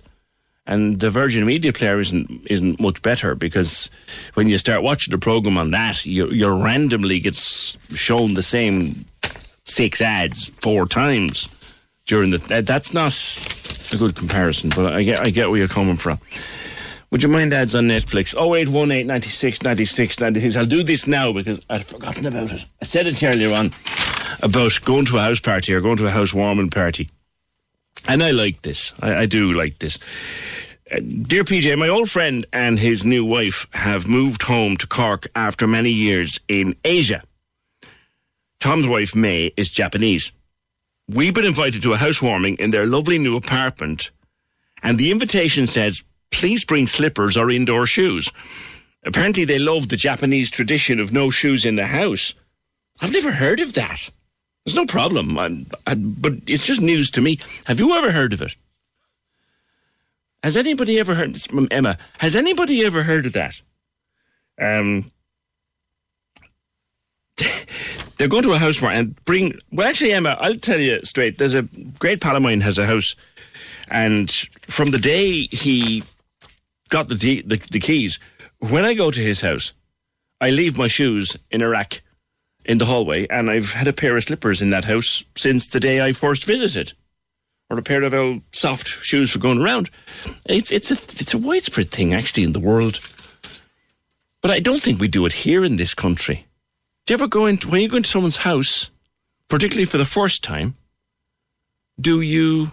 [0.66, 3.90] And the Virgin Media Player isn't isn't much better because
[4.34, 9.04] when you start watching the program on that, you you randomly gets shown the same
[9.66, 11.48] six ads four times
[12.06, 12.38] during the.
[12.38, 13.12] That, that's not
[13.92, 16.18] a good comparison, but I get I get where you're coming from.
[17.10, 18.34] Would you mind ads on Netflix?
[18.34, 20.56] 0818 96 96 96.
[20.56, 22.64] I'll do this now because I'd forgotten about it.
[22.82, 23.72] I said it earlier on
[24.42, 27.10] about going to a house party or going to a housewarming party.
[28.08, 28.92] And I like this.
[29.00, 29.98] I, I do like this.
[30.90, 35.26] Uh, dear PJ, my old friend and his new wife have moved home to Cork
[35.34, 37.22] after many years in Asia.
[38.60, 40.32] Tom's wife, May, is Japanese.
[41.08, 44.10] We've been invited to a housewarming in their lovely new apartment,
[44.82, 48.32] and the invitation says, please bring slippers or indoor shoes.
[49.04, 52.34] Apparently, they love the Japanese tradition of no shoes in the house.
[53.00, 54.10] I've never heard of that.
[54.64, 57.38] There's no problem, I, I, but it's just news to me.
[57.66, 58.56] Have you ever heard of it?
[60.42, 61.98] Has anybody ever heard this from Emma?
[62.18, 63.60] Has anybody ever heard of that?
[64.60, 65.12] Um,
[68.16, 69.58] they're going to a house and bring.
[69.72, 71.38] Well, actually, Emma, I'll tell you straight.
[71.38, 71.62] There's a
[71.98, 73.14] great pal of mine has a house,
[73.88, 74.30] and
[74.68, 76.02] from the day he
[76.88, 78.18] got the, de- the the keys,
[78.58, 79.72] when I go to his house,
[80.40, 82.02] I leave my shoes in a rack
[82.64, 85.80] in the hallway, and I've had a pair of slippers in that house since the
[85.80, 86.92] day I first visited,
[87.70, 89.90] or a pair of old soft shoes for going around.
[90.46, 92.98] It's it's a it's a widespread thing actually in the world,
[94.40, 96.45] but I don't think we do it here in this country.
[97.06, 98.90] Do you ever go into when you go into someone's house,
[99.48, 100.76] particularly for the first time?
[102.00, 102.72] Do you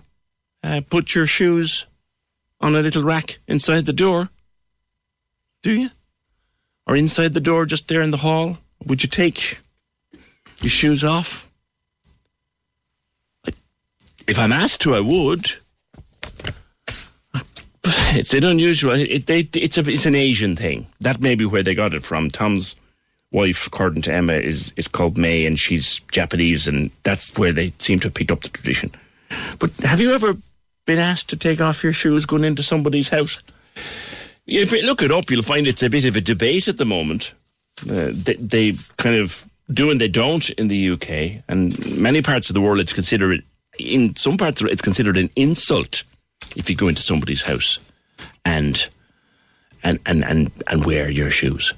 [0.63, 1.85] uh, put your shoes
[2.59, 4.29] on a little rack inside the door?
[5.61, 5.91] Do you?
[6.87, 8.57] Or inside the door, just there in the hall?
[8.87, 9.59] Would you take
[10.61, 11.51] your shoes off?
[14.25, 15.53] If I'm asked to, I would.
[18.15, 18.93] It's an unusual.
[18.93, 20.87] It, it's a it's an Asian thing.
[21.01, 22.29] That may be where they got it from.
[22.29, 22.75] Tom's
[23.33, 27.73] wife, according to Emma, is is called May, and she's Japanese, and that's where they
[27.79, 28.91] seem to have picked up the tradition.
[29.59, 30.37] But have you ever
[30.85, 33.41] been asked to take off your shoes going into somebody's house?
[34.45, 36.85] If you look it up, you'll find it's a bit of a debate at the
[36.85, 37.33] moment.
[37.81, 42.49] Uh, they, they kind of do and they don't in the UK, and many parts
[42.49, 43.43] of the world, it's considered
[43.79, 46.03] in some parts it's considered an insult
[46.55, 47.79] if you go into somebody's house
[48.45, 48.87] and
[49.83, 51.73] and and and, and wear your shoes.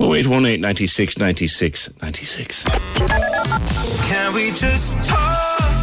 [0.00, 2.64] Oh eight one eight ninety six ninety six ninety six.
[4.08, 5.36] Can we just talk?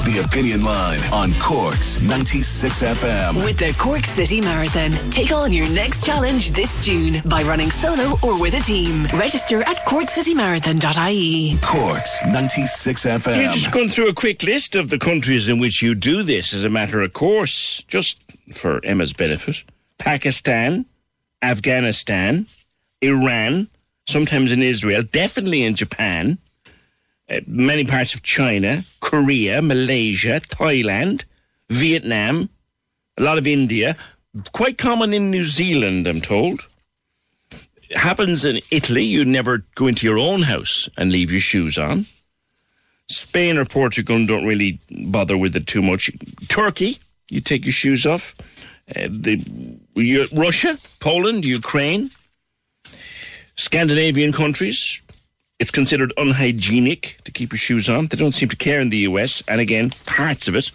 [0.06, 3.44] The Opinion Line on Cork's 96 FM.
[3.44, 8.16] With the Cork City Marathon, take on your next challenge this June by running solo
[8.22, 9.06] or with a team.
[9.16, 11.58] Register at corkcitymarathon.ie.
[11.64, 13.54] Cork's 96 You're FM.
[13.56, 16.64] just going through a quick list of the countries in which you do this as
[16.64, 18.20] a matter of course, just
[18.54, 19.64] for Emma's benefit.
[19.98, 20.86] Pakistan,
[21.42, 22.46] Afghanistan,
[23.02, 23.70] Iran,
[24.08, 26.38] sometimes in Israel, definitely in Japan,
[27.30, 31.24] uh, many parts of China, Korea, Malaysia, Thailand,
[31.70, 32.50] Vietnam,
[33.18, 33.98] a lot of India,
[34.52, 36.68] quite common in New Zealand, I'm told.
[37.90, 41.78] It happens in Italy, you never go into your own house and leave your shoes
[41.78, 42.06] on.
[43.08, 46.12] Spain or Portugal don't really bother with it too much.
[46.48, 47.00] Turkey,
[47.30, 48.36] you take your shoes off.
[48.96, 49.44] Uh, the,
[50.32, 52.12] Russia, Poland, Ukraine,
[53.56, 55.02] Scandinavian countries,
[55.60, 58.08] it's considered unhygienic to keep your shoes on.
[58.08, 59.42] They don't seem to care in the US.
[59.48, 60.72] And again, parts of it,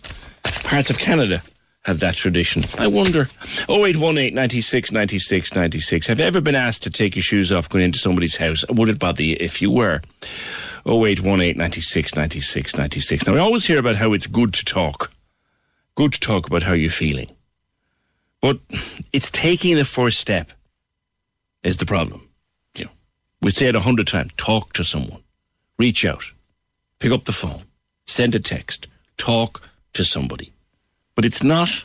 [0.64, 1.42] parts of Canada
[1.84, 2.64] have that tradition.
[2.78, 3.28] I wonder.
[3.68, 6.06] 0818 96 96 96.
[6.06, 8.64] Have you ever been asked to take your shoes off going into somebody's house?
[8.68, 10.02] Would it bother you if you were?
[10.86, 13.26] 0818 96 96 96.
[13.26, 15.10] Now, I always hear about how it's good to talk.
[15.94, 17.30] Good to talk about how you're feeling.
[18.40, 18.60] But
[19.12, 20.50] it's taking the first step
[21.62, 22.29] is the problem.
[23.42, 24.32] We say it a hundred times.
[24.36, 25.22] Talk to someone.
[25.78, 26.24] Reach out.
[26.98, 27.62] Pick up the phone.
[28.06, 28.86] Send a text.
[29.16, 29.62] Talk
[29.94, 30.52] to somebody.
[31.14, 31.84] But it's not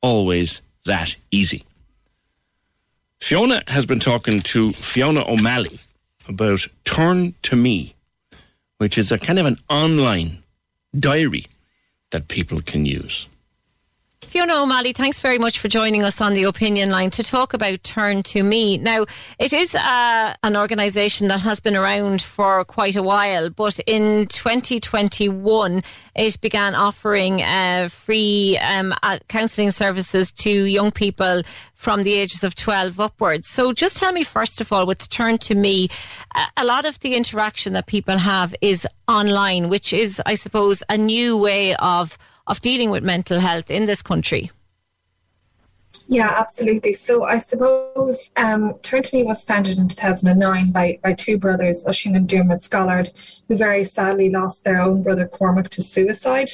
[0.00, 1.64] always that easy.
[3.20, 5.78] Fiona has been talking to Fiona O'Malley
[6.28, 7.94] about Turn to Me,
[8.78, 10.42] which is a kind of an online
[10.98, 11.46] diary
[12.10, 13.28] that people can use.
[14.26, 17.82] Fiona O'Malley, thanks very much for joining us on the opinion line to talk about
[17.82, 18.78] Turn to Me.
[18.78, 19.04] Now,
[19.38, 24.26] it is uh, an organisation that has been around for quite a while, but in
[24.28, 25.82] 2021,
[26.14, 28.94] it began offering uh, free um,
[29.28, 31.42] counselling services to young people
[31.74, 33.48] from the ages of 12 upwards.
[33.48, 35.88] So, just tell me, first of all, with Turn to Me,
[36.56, 40.96] a lot of the interaction that people have is online, which is, I suppose, a
[40.96, 42.16] new way of
[42.46, 44.50] of dealing with mental health in this country?
[46.08, 46.92] Yeah, absolutely.
[46.92, 51.86] So I suppose um, Turn to Me was founded in 2009 by, by two brothers,
[51.86, 53.10] Oisin and Dermot Scollard,
[53.48, 56.50] who very sadly lost their own brother Cormac to suicide.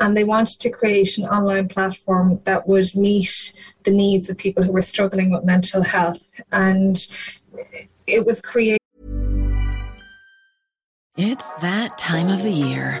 [0.00, 3.52] And they wanted to create an online platform that would meet
[3.82, 6.40] the needs of people who were struggling with mental health.
[6.52, 6.96] And
[8.06, 8.78] it was created.
[11.16, 13.00] It's that time of the year.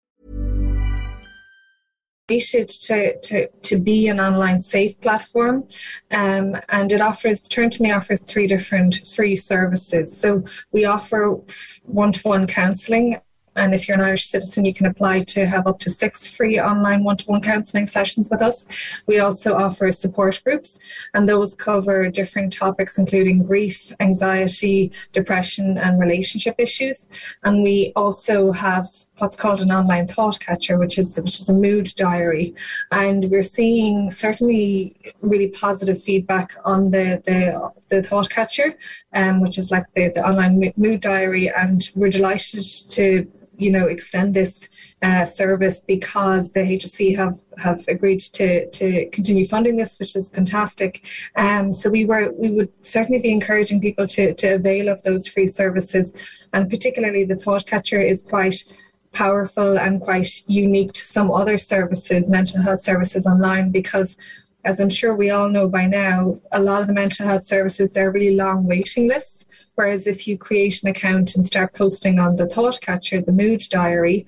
[2.39, 5.67] To, to, to be an online safe platform
[6.11, 11.37] um, and it offers turn to me offers three different free services so we offer
[11.85, 13.19] one-to-one counseling
[13.55, 16.59] and if you're an Irish citizen, you can apply to have up to six free
[16.59, 18.65] online one to one counselling sessions with us.
[19.07, 20.79] We also offer support groups,
[21.13, 27.09] and those cover different topics, including grief, anxiety, depression, and relationship issues.
[27.43, 28.87] And we also have
[29.21, 32.55] what's called an online thought catcher, which is which is a mood diary.
[32.91, 38.75] And we're seeing certainly really positive feedback on the the, the thought catcher,
[39.13, 41.49] um, which is like the, the online mood diary.
[41.49, 44.67] And we're delighted to you know extend this
[45.03, 50.31] uh, service because the HSE have have agreed to to continue funding this, which is
[50.31, 51.05] fantastic.
[51.35, 55.27] Um, so we were we would certainly be encouraging people to to avail of those
[55.27, 58.63] free services, and particularly the thought catcher is quite
[59.13, 64.17] powerful and quite unique to some other services, mental health services online, because
[64.63, 67.91] as I'm sure we all know by now, a lot of the mental health services
[67.91, 69.41] they're really long waiting lists
[69.75, 73.61] Whereas if you create an account and start posting on the thought catcher, the mood
[73.69, 74.25] diary,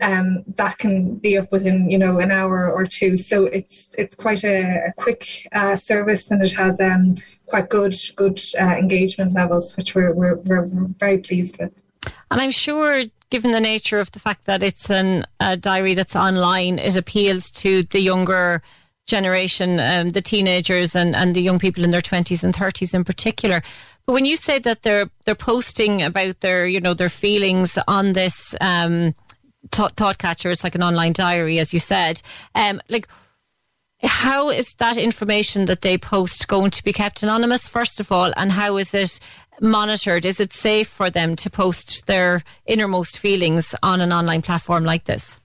[0.00, 3.16] um, that can be up within you know an hour or two.
[3.16, 7.16] So it's it's quite a, a quick uh, service and it has um,
[7.46, 11.72] quite good good uh, engagement levels, which we're, we're we're very pleased with.
[12.30, 16.16] And I'm sure given the nature of the fact that it's an, a diary that's
[16.16, 18.62] online, it appeals to the younger
[19.06, 23.04] generation, um, the teenagers and, and the young people in their 20s and 30s in
[23.04, 23.62] particular.
[24.06, 28.12] But when you say that they're they're posting about their you know their feelings on
[28.12, 29.14] this um,
[29.70, 32.20] th- thought catcher, it's like an online diary, as you said.
[32.54, 33.08] Um, like,
[34.02, 37.66] how is that information that they post going to be kept anonymous?
[37.66, 39.18] First of all, and how is it
[39.60, 40.24] monitored?
[40.24, 45.04] Is it safe for them to post their innermost feelings on an online platform like
[45.04, 45.38] this?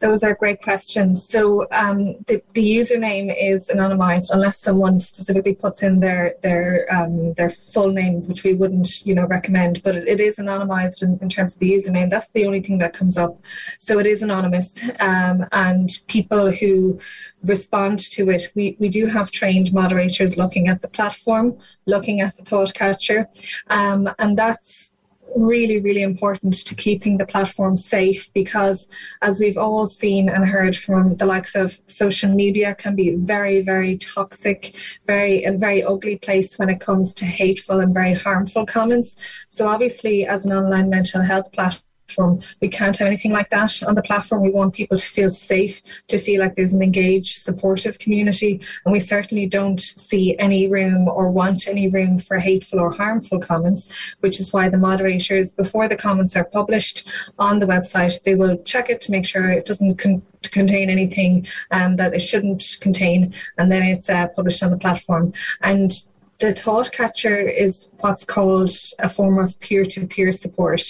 [0.00, 1.28] Those are great questions.
[1.28, 7.32] So um, the, the username is anonymized unless someone specifically puts in their their um,
[7.34, 9.82] their full name, which we wouldn't you know recommend.
[9.82, 12.10] But it, it is anonymized in, in, terms of the username.
[12.10, 13.44] That's the only thing that comes up.
[13.78, 17.00] So it is anonymous, um, and people who
[17.42, 22.36] respond to it, we, we do have trained moderators looking at the platform, looking at
[22.36, 23.28] the thought catcher,
[23.68, 24.87] um, and that's
[25.36, 28.88] really, really important to keeping the platform safe because,
[29.22, 33.60] as we've all seen and heard from the likes of social media, can be very,
[33.60, 34.76] very toxic,
[35.06, 39.16] very a very ugly place when it comes to hateful and very harmful comments.
[39.48, 42.40] So, obviously, as an online mental health platform platform.
[42.60, 44.42] We can't have anything like that on the platform.
[44.42, 48.60] We want people to feel safe, to feel like there's an engaged, supportive community.
[48.84, 53.38] And we certainly don't see any room or want any room for hateful or harmful
[53.38, 57.08] comments, which is why the moderators, before the comments are published
[57.38, 61.46] on the website, they will check it to make sure it doesn't con- contain anything
[61.70, 65.32] um, that it shouldn't contain, and then it's uh, published on the platform.
[65.62, 65.90] And
[66.38, 68.70] the thought catcher is what's called
[69.00, 70.82] a form of peer to peer support.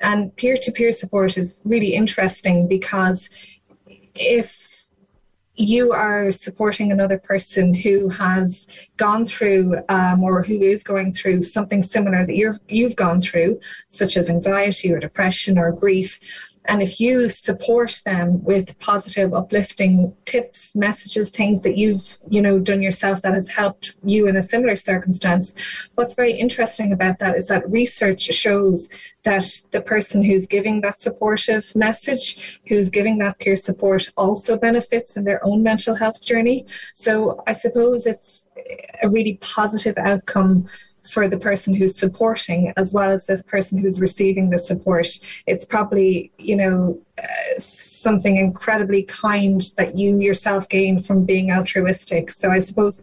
[0.00, 3.30] And peer to peer support is really interesting because
[4.14, 4.74] if
[5.56, 8.66] you are supporting another person who has
[8.96, 13.60] gone through um, or who is going through something similar that you've you've gone through,
[13.88, 16.18] such as anxiety or depression or grief,
[16.66, 22.58] and if you support them with positive, uplifting tips, messages, things that you've, you know,
[22.58, 25.54] done yourself that has helped you in a similar circumstance,
[25.94, 28.88] what's very interesting about that is that research shows
[29.24, 35.16] that the person who's giving that supportive message, who's giving that peer support, also benefits
[35.16, 36.64] in their own mental health journey.
[36.94, 38.46] So I suppose it's
[39.02, 40.66] a really positive outcome
[41.08, 45.06] for the person who's supporting as well as this person who's receiving the support.
[45.46, 52.30] It's probably, you know, uh, something incredibly kind that you yourself gain from being altruistic.
[52.30, 53.02] So I suppose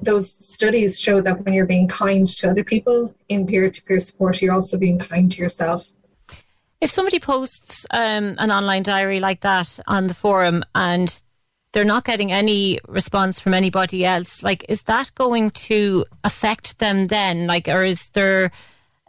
[0.00, 3.98] those studies show that when you're being kind to other people in peer to peer
[3.98, 5.92] support, you're also being kind to yourself.
[6.80, 11.20] If somebody posts um, an online diary like that on the forum and
[11.72, 17.08] they're not getting any response from anybody else, like, is that going to affect them
[17.08, 17.46] then?
[17.46, 18.50] Like, or is there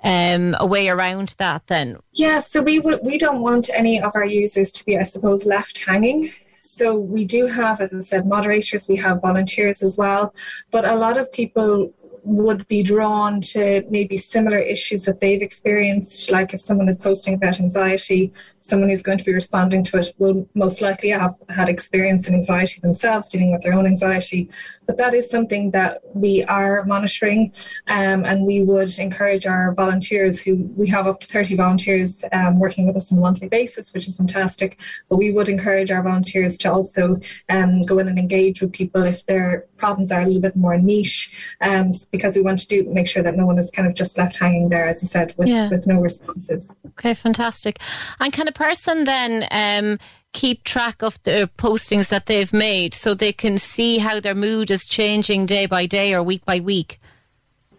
[0.03, 1.98] um, a way around that then?
[2.14, 5.45] Yeah, so we w- we don't want any of our users to be, I suppose,
[5.45, 6.30] left hanging.
[6.60, 8.88] So we do have, as I said, moderators.
[8.88, 10.34] We have volunteers as well,
[10.72, 16.31] but a lot of people would be drawn to maybe similar issues that they've experienced.
[16.31, 18.31] Like if someone is posting about anxiety,
[18.70, 22.36] someone who's going to be responding to it will most likely have had experience in
[22.36, 24.50] anxiety themselves, dealing with their own anxiety.
[24.86, 27.54] But that is something that we are monitoring,
[27.88, 32.60] um, and we would encourage our volunteers, who we have up to 30 volunteers um,
[32.60, 34.80] working with us on a monthly basis, which is fantastic.
[35.10, 37.20] But we would encourage our volunteers to also
[37.50, 40.78] um, go in and engage with people if their problems are a little bit more
[40.78, 43.94] niche, um, because we want to do make sure that no one is kind of
[43.94, 45.70] just left hanging there, as you said, with, yeah.
[45.70, 46.76] with no responses.
[46.90, 47.80] Okay, fantastic.
[48.20, 49.98] And kind of person then um,
[50.34, 54.69] keep track of the postings that they've made so they can see how their mood
[54.69, 56.99] is changing day by day or week by week?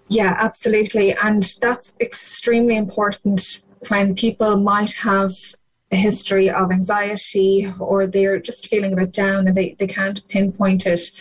[0.09, 1.13] Yeah, absolutely.
[1.13, 5.33] And that's extremely important when people might have
[5.93, 10.27] a history of anxiety or they're just feeling a bit down and they, they can't
[10.29, 11.13] pinpoint it.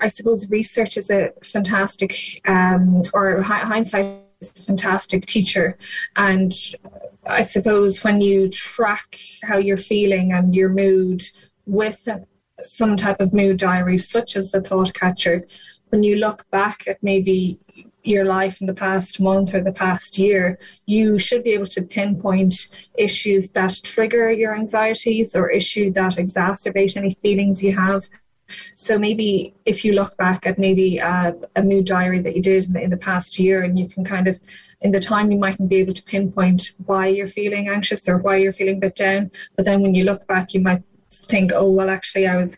[0.00, 5.76] I suppose research is a fantastic, um, or hindsight is a fantastic teacher.
[6.14, 6.52] And
[7.26, 11.22] I suppose when you track how you're feeling and your mood
[11.66, 12.08] with
[12.62, 15.46] some type of mood diary, such as the thought catcher,
[15.90, 17.58] when you look back at maybe
[18.02, 21.82] your life in the past month or the past year, you should be able to
[21.82, 28.08] pinpoint issues that trigger your anxieties or issues that exacerbate any feelings you have
[28.74, 32.66] so maybe if you look back at maybe a, a mood diary that you did
[32.66, 34.40] in the, in the past year, and you can kind of
[34.80, 38.36] in the time you mightn't be able to pinpoint why you're feeling anxious or why
[38.36, 41.70] you're feeling a bit down, but then when you look back, you might think, oh
[41.70, 42.56] well, actually I was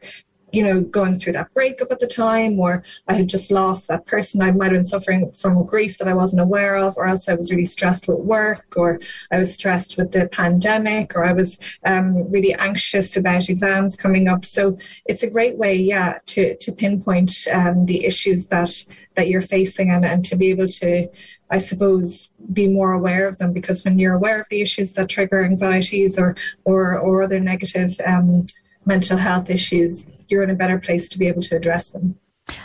[0.52, 4.06] you know, going through that breakup at the time, or I had just lost that
[4.06, 4.42] person.
[4.42, 7.34] I might have been suffering from grief that I wasn't aware of, or else I
[7.34, 9.00] was really stressed with work, or
[9.30, 14.28] I was stressed with the pandemic, or I was um, really anxious about exams coming
[14.28, 14.44] up.
[14.44, 14.76] So
[15.06, 18.70] it's a great way, yeah, to to pinpoint um, the issues that
[19.14, 21.08] that you're facing and, and to be able to
[21.52, 25.10] I suppose, be more aware of them because when you're aware of the issues that
[25.10, 26.34] trigger anxieties or
[26.64, 28.46] or, or other negative um,
[28.86, 32.18] mental health issues, you're in a better place to be able to address them.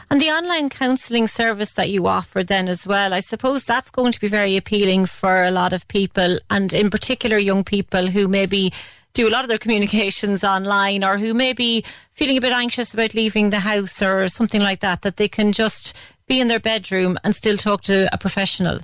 [0.10, 4.12] And the online counselling service that you offer, then as well, I suppose that's going
[4.12, 8.28] to be very appealing for a lot of people, and in particular, young people who
[8.28, 8.74] maybe
[9.14, 11.84] do a lot of their communications online or who may be
[12.14, 15.52] feeling a bit anxious about leaving the house or something like that, that they can
[15.52, 15.96] just
[16.28, 18.80] be in their bedroom and still talk to a professional.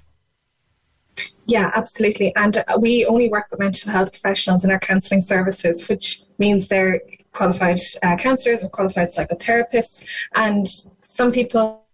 [1.45, 2.33] Yeah, absolutely.
[2.35, 7.01] And we only work with mental health professionals in our counselling services, which means they're
[7.33, 10.05] qualified uh, counsellors or qualified psychotherapists.
[10.33, 10.67] And
[11.01, 11.85] some people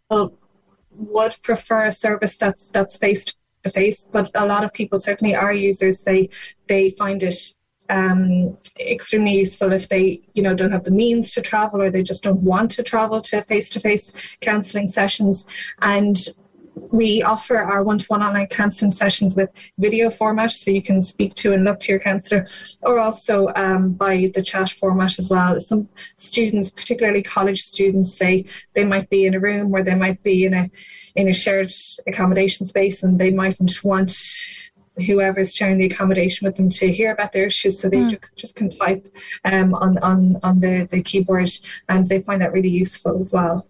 [0.91, 3.25] would prefer a service that's that's face
[3.63, 6.29] to face, but a lot of people, certainly our users, they
[6.67, 7.53] they find it
[7.89, 12.03] um, extremely useful if they, you know, don't have the means to travel or they
[12.03, 15.47] just don't want to travel to face-to-face counselling sessions.
[15.81, 16.17] And
[16.91, 21.53] we offer our one-to-one online counselling sessions with video format, so you can speak to
[21.53, 22.45] and look to your counsellor,
[22.83, 25.59] or also um, by the chat format as well.
[25.59, 30.21] Some students, particularly college students, say they might be in a room where they might
[30.23, 30.69] be in a
[31.15, 31.71] in a shared
[32.07, 34.13] accommodation space, and they mightn't want
[35.05, 38.09] whoever's sharing the accommodation with them to hear about their issues so they mm.
[38.09, 39.07] just, just can type
[39.45, 41.49] um, on, on, on the, the keyboard
[41.87, 43.65] and they find that really useful as well.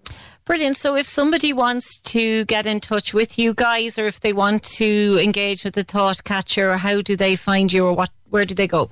[0.49, 0.77] Brilliant.
[0.77, 4.63] So if somebody wants to get in touch with you guys or if they want
[4.80, 8.55] to engage with the thought catcher, how do they find you or what where do
[8.55, 8.89] they go?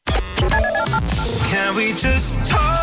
[0.08, 2.75] Can we just talk?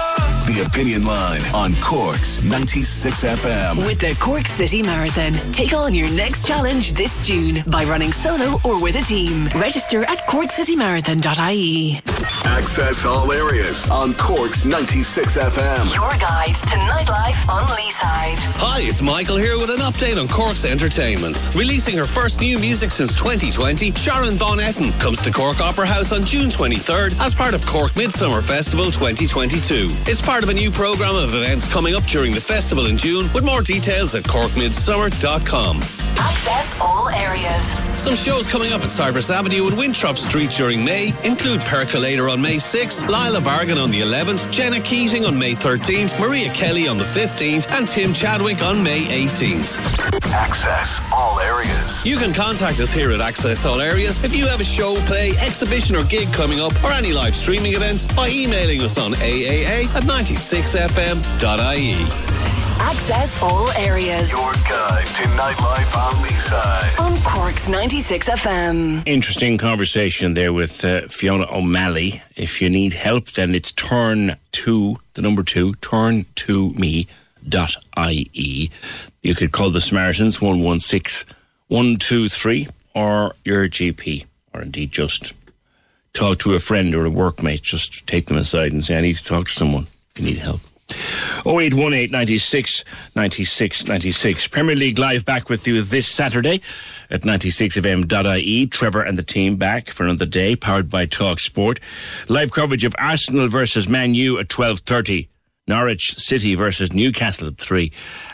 [0.46, 3.88] The Opinion Line on Cork's 96 FM.
[3.88, 8.60] With the Cork City Marathon, take on your next challenge this June by running solo
[8.66, 9.48] or with a team.
[9.56, 12.02] Register at corkcitymarathon.ie.
[12.46, 15.96] Access all areas on Cork's 96 FM.
[15.96, 18.38] Your guide to nightlife on Leeside.
[18.60, 21.50] Hi, it's Michael here with an update on Cork's entertainment.
[21.56, 26.12] Releasing her first new music since 2020, Sharon Van Etten comes to Cork Opera House
[26.12, 29.88] on June 23rd as part of Cork Midsummer Festival 2022.
[30.06, 33.32] It's part of a new programme of events coming up during the festival in June
[33.34, 35.78] with more details at corkmidsummer.com.
[36.18, 38.02] Access all areas.
[38.02, 42.42] Some shows coming up at Cypress Avenue and Winthrop Street during May include Percolator on
[42.42, 46.98] May 6th, Lila Vargan on the 11th, Jenna Keating on May 13th, Maria Kelly on
[46.98, 49.78] the 15th, and Tim Chadwick on May 18th.
[50.34, 52.04] Access all areas.
[52.04, 55.32] You can contact us here at Access All Areas if you have a show, play,
[55.38, 59.86] exhibition, or gig coming up, or any live streaming events by emailing us on AAA
[59.94, 61.94] at 96fm.ie.
[62.80, 64.32] Access all areas.
[64.32, 67.00] Your guide to nightlife on Leeside.
[67.00, 69.04] On Cork's 96 FM.
[69.06, 72.22] Interesting conversation there with uh, Fiona O'Malley.
[72.38, 77.08] If you need help, then it's turn to the number two, turn to me
[77.48, 78.72] dot ie.
[79.24, 81.36] You could call the Samaritans 116
[81.68, 85.34] 123 or your GP, or indeed just
[86.14, 87.62] talk to a friend or a workmate.
[87.62, 90.38] Just take them aside and say, I need to talk to someone if you need
[90.38, 90.62] help.
[91.46, 92.84] 0818 96
[93.16, 94.48] 96 96.
[94.48, 96.62] Premier League Live back with you this Saturday
[97.10, 98.68] at 96fm.ie.
[98.68, 101.80] Trevor and the team back for another day, powered by Talk Sport.
[102.30, 105.28] Live coverage of Arsenal versus Man U at 12.30.
[105.66, 107.90] Norwich City versus Newcastle at 3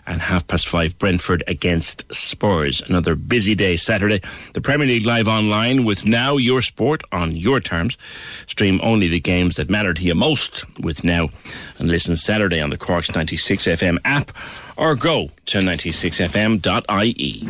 [0.07, 2.81] and half past 5 Brentford against Spurs.
[2.81, 4.19] Another busy day Saturday.
[4.53, 7.99] The Premier League live online with Now Your Sport on your terms.
[8.47, 11.30] Stream only the games that matter to you most with Now
[11.77, 14.31] and listen Saturday on the Corks 96 FM app
[14.76, 17.47] or go to 96fm.ie.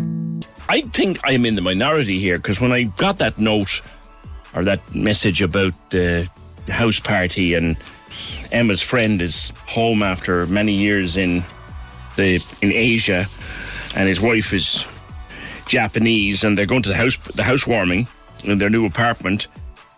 [0.67, 3.81] I think I'm in the minority here because when I got that note
[4.53, 6.29] or that message about the
[6.67, 7.77] house party and
[8.51, 11.43] Emma's friend is home after many years in
[12.15, 13.27] the in Asia,
[13.95, 14.85] and his wife is
[15.65, 18.07] Japanese, and they're going to the house the housewarming
[18.43, 19.47] in their new apartment.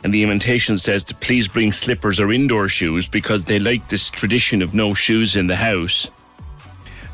[0.03, 4.09] And the invitation says to please bring slippers or indoor shoes because they like this
[4.09, 6.09] tradition of no shoes in the house.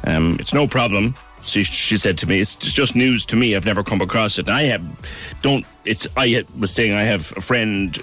[0.06, 1.14] Um, it's no problem.
[1.42, 3.56] She, she said to me, "It's just news to me.
[3.56, 4.50] I've never come across it.
[4.50, 4.84] I have
[5.42, 5.66] don't.
[5.86, 6.08] It's.
[6.16, 7.96] I was saying I have a friend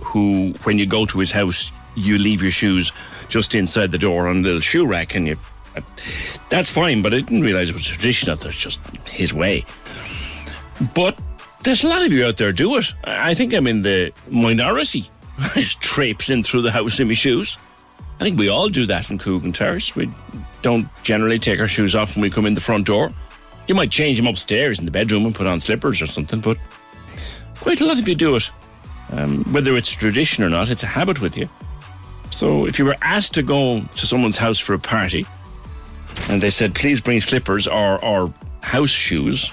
[0.00, 2.92] who, when you go to his house, you leave your shoes
[3.28, 5.36] just inside the door on a little shoe rack, and you.
[6.48, 8.34] That's fine, but I didn't realize it was tradition.
[8.34, 9.64] That's just his way.
[10.94, 11.20] But
[11.62, 12.92] there's a lot of you out there do it.
[13.04, 15.10] I think I'm in the minority.
[15.38, 17.56] I just in through the house in my shoes.
[18.20, 19.94] I think we all do that in Coogan Terrace.
[19.94, 20.10] We
[20.62, 23.12] don't generally take our shoes off when we come in the front door.
[23.68, 26.58] You might change them upstairs in the bedroom and put on slippers or something, but
[27.60, 28.50] quite a lot of you do it.
[29.12, 31.48] Um, whether it's tradition or not, it's a habit with you.
[32.30, 35.26] So if you were asked to go to someone's house for a party
[36.28, 38.32] and they said, please bring slippers or, or
[38.62, 39.52] house shoes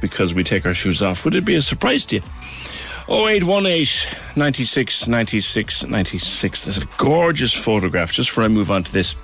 [0.00, 2.22] because we take our shoes off, would it be a surprise to you?
[3.08, 6.64] 0818 96 96 96.
[6.64, 8.12] There's a gorgeous photograph.
[8.12, 9.14] Just before I move on to this,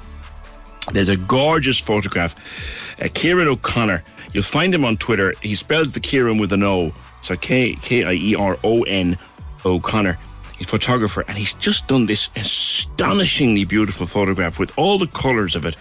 [0.92, 2.34] there's a gorgeous photograph.
[3.00, 4.04] Uh, Kieron O'Connor.
[4.32, 5.34] You'll find him on Twitter.
[5.42, 6.92] He spells the Kieran with an O.
[7.22, 9.16] So K K I E R O N
[9.64, 10.16] O'Connor.
[10.64, 15.76] Photographer and he's just done this astonishingly beautiful photograph with all the colours of it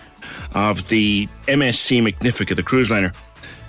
[0.54, 3.14] of the MSC Magnifica, the cruise liner,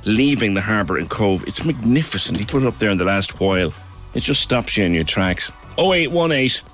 [0.04, 1.46] leaving the harbour in Cobh.
[1.46, 2.38] It's magnificent.
[2.38, 3.72] He put it up there in the last while.
[4.14, 5.50] It just stops you in your tracks.
[5.78, 6.68] 0818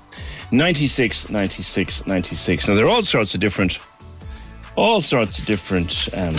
[0.51, 2.67] 96 96 96.
[2.67, 3.79] Now, there are all sorts of different,
[4.75, 6.35] all sorts of different um,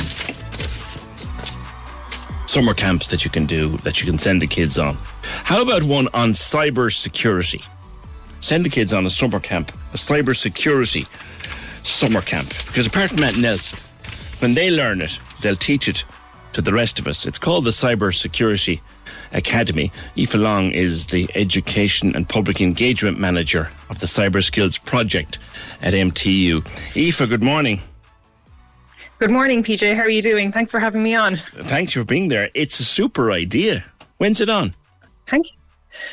[2.47, 4.99] summer camps that you can do, that you can send the kids on.
[5.23, 7.63] How about one on cyber security?
[8.41, 11.07] Send the kids on a summer camp, a cyber security
[11.83, 12.49] summer camp.
[12.67, 13.73] Because apart from anything else,
[14.41, 16.05] when they learn it, they'll teach it
[16.53, 17.27] to the rest of us.
[17.27, 18.81] It's called the Cyber Security
[19.33, 19.93] Academy.
[20.17, 25.39] Aoife Long is the Education and Public Engagement Manager of the Cyber Skills Project
[25.83, 26.65] at MTU.
[26.97, 27.81] Aoife, good morning.
[29.19, 29.95] Good morning, PJ.
[29.95, 30.51] How are you doing?
[30.51, 31.37] Thanks for having me on.
[31.65, 32.51] Thanks for being there.
[32.55, 33.85] It's a super idea.
[34.17, 34.75] When's it on?
[35.27, 35.60] Thank you.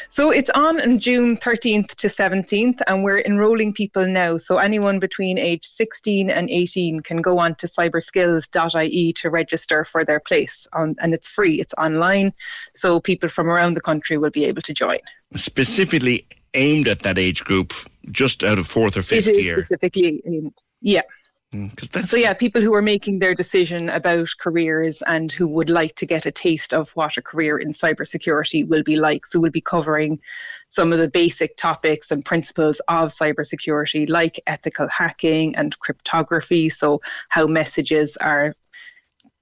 [0.10, 4.38] So it's on on June 13th to 17th, and we're enrolling people now.
[4.38, 10.06] So anyone between age 16 and 18 can go on to cyberskills.ie to register for
[10.06, 11.60] their place, on, and it's free.
[11.60, 12.34] It's online,
[12.74, 15.00] so people from around the country will be able to join.
[15.36, 17.74] Specifically aimed at that age group,
[18.12, 19.66] just out of fourth or fifth year.
[19.66, 20.64] specifically aimed.
[20.82, 21.04] Yeah.
[21.54, 25.70] Mm, that's So yeah, people who are making their decision about careers and who would
[25.70, 29.26] like to get a taste of what a career in cybersecurity will be like.
[29.26, 30.20] So we'll be covering
[30.68, 36.68] some of the basic topics and principles of cybersecurity, like ethical hacking and cryptography.
[36.68, 37.00] So
[37.30, 38.54] how messages are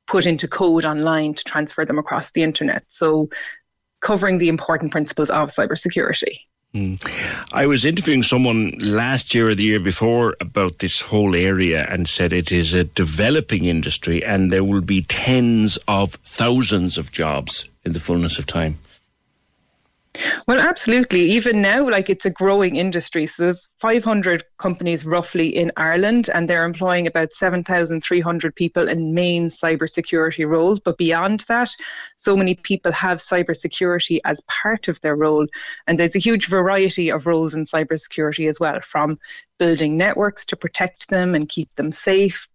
[0.06, 2.84] put into code online to transfer them across the internet.
[2.90, 3.30] So
[4.00, 6.42] covering the important principles of cybersecurity.
[6.76, 7.00] Mm.
[7.54, 12.06] I was interviewing someone last year or the year before about this whole area and
[12.06, 17.70] said it is a developing industry and there will be tens of thousands of jobs
[17.86, 18.78] in the fullness of time.
[20.48, 21.22] Well, absolutely.
[21.22, 23.26] Even now, like it's a growing industry.
[23.26, 29.48] So there's 500 companies roughly in Ireland, and they're employing about 7,300 people in main
[29.48, 30.80] cybersecurity roles.
[30.80, 31.70] But beyond that,
[32.16, 35.48] so many people have cybersecurity as part of their role.
[35.88, 39.18] And there's a huge variety of roles in cybersecurity as well, from
[39.58, 42.50] building networks to protect them and keep them safe,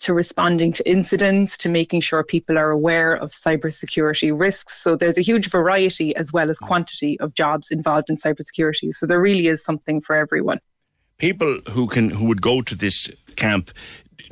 [0.00, 4.74] to responding to incidents, to making sure people are aware of cybersecurity risks.
[4.74, 6.66] So there's a huge variety as well as hmm.
[6.66, 8.92] quantity of jobs involved in cybersecurity.
[8.92, 10.58] So there really is something for everyone.
[11.18, 13.70] People who can who would go to this camp,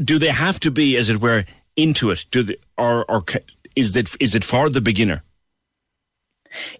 [0.03, 1.45] do they have to be, as it were,
[1.77, 2.27] into it?
[2.31, 3.25] Do they, or or
[3.75, 5.23] is it is it for the beginner?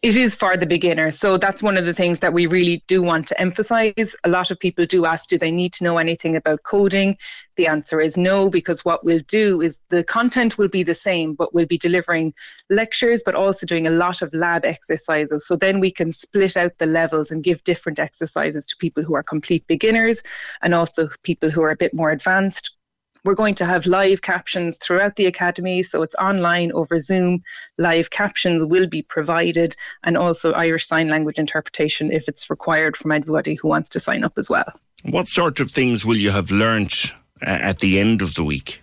[0.03, 1.11] It is for the beginner.
[1.11, 4.17] So that's one of the things that we really do want to emphasize.
[4.25, 7.17] A lot of people do ask, do they need to know anything about coding?
[7.57, 11.35] The answer is no, because what we'll do is the content will be the same,
[11.35, 12.33] but we'll be delivering
[12.71, 15.47] lectures, but also doing a lot of lab exercises.
[15.47, 19.15] So then we can split out the levels and give different exercises to people who
[19.15, 20.23] are complete beginners
[20.63, 22.77] and also people who are a bit more advanced
[23.25, 27.43] we're going to have live captions throughout the academy, so it's online over Zoom.
[27.79, 29.75] Live captions will be provided,
[30.05, 34.25] and also Irish Sign Language interpretation if it's required from anybody who wants to sign
[34.25, 34.71] up as well.
[35.05, 38.83] What sort of things will you have learnt uh, at the end of the week?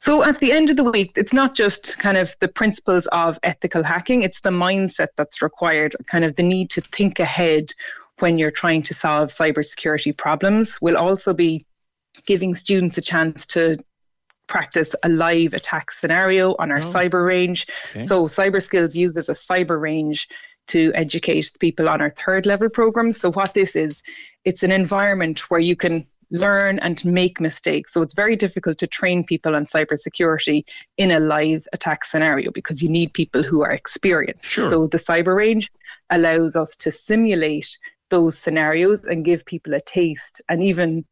[0.00, 3.38] So at the end of the week, it's not just kind of the principles of
[3.44, 7.72] ethical hacking, it's the mindset that's required, kind of the need to think ahead
[8.18, 10.78] when you're trying to solve cybersecurity problems.
[10.80, 11.64] We'll also be
[12.26, 13.78] giving students a chance to
[14.46, 16.82] practice a live attack scenario on our oh.
[16.82, 17.66] cyber range.
[17.90, 18.02] Okay.
[18.02, 20.28] So cyber skills uses a cyber range
[20.68, 23.18] to educate people on our third level programs.
[23.18, 24.02] So what this is,
[24.44, 27.92] it's an environment where you can learn and make mistakes.
[27.92, 30.64] So it's very difficult to train people on cybersecurity
[30.96, 34.46] in a live attack scenario because you need people who are experienced.
[34.46, 34.70] Sure.
[34.70, 35.70] So the cyber range
[36.10, 37.78] allows us to simulate
[38.08, 41.04] those scenarios and give people a taste and even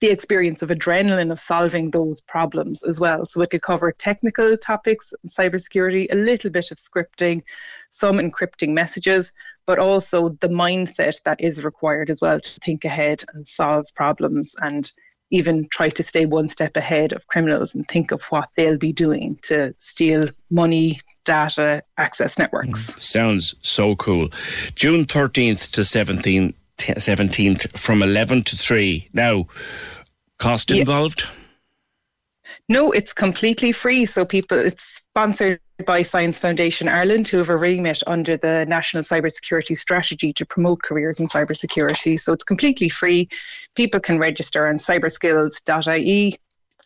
[0.00, 3.26] the experience of adrenaline of solving those problems as well.
[3.26, 7.42] So it could cover technical topics, cybersecurity, a little bit of scripting,
[7.90, 9.32] some encrypting messages,
[9.66, 14.56] but also the mindset that is required as well to think ahead and solve problems
[14.60, 14.90] and
[15.30, 18.92] even try to stay one step ahead of criminals and think of what they'll be
[18.92, 22.90] doing to steal money, data, access networks.
[22.90, 24.28] Mm, sounds so cool.
[24.74, 29.08] June 13th to 17th 17th from 11 to 3.
[29.12, 29.46] Now,
[30.38, 30.78] cost yeah.
[30.80, 31.24] involved?
[32.68, 34.06] No, it's completely free.
[34.06, 39.02] So people, it's sponsored by Science Foundation Ireland, who have a remit under the National
[39.02, 42.18] Cybersecurity Strategy to promote careers in cybersecurity.
[42.18, 43.28] So it's completely free.
[43.74, 46.36] People can register on cyberskills.ie.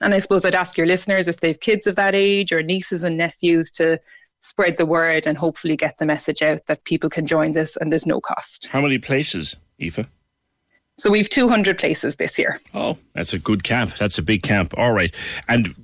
[0.00, 3.02] And I suppose I'd ask your listeners if they've kids of that age or nieces
[3.02, 4.00] and nephews to
[4.40, 7.90] spread the word and hopefully get the message out that people can join this and
[7.90, 8.68] there's no cost.
[8.68, 9.56] How many places?
[9.80, 10.06] Aoife?
[10.96, 12.58] So we've 200 places this year.
[12.72, 13.96] Oh, that's a good camp.
[13.96, 14.74] That's a big camp.
[14.76, 15.12] All right.
[15.48, 15.74] And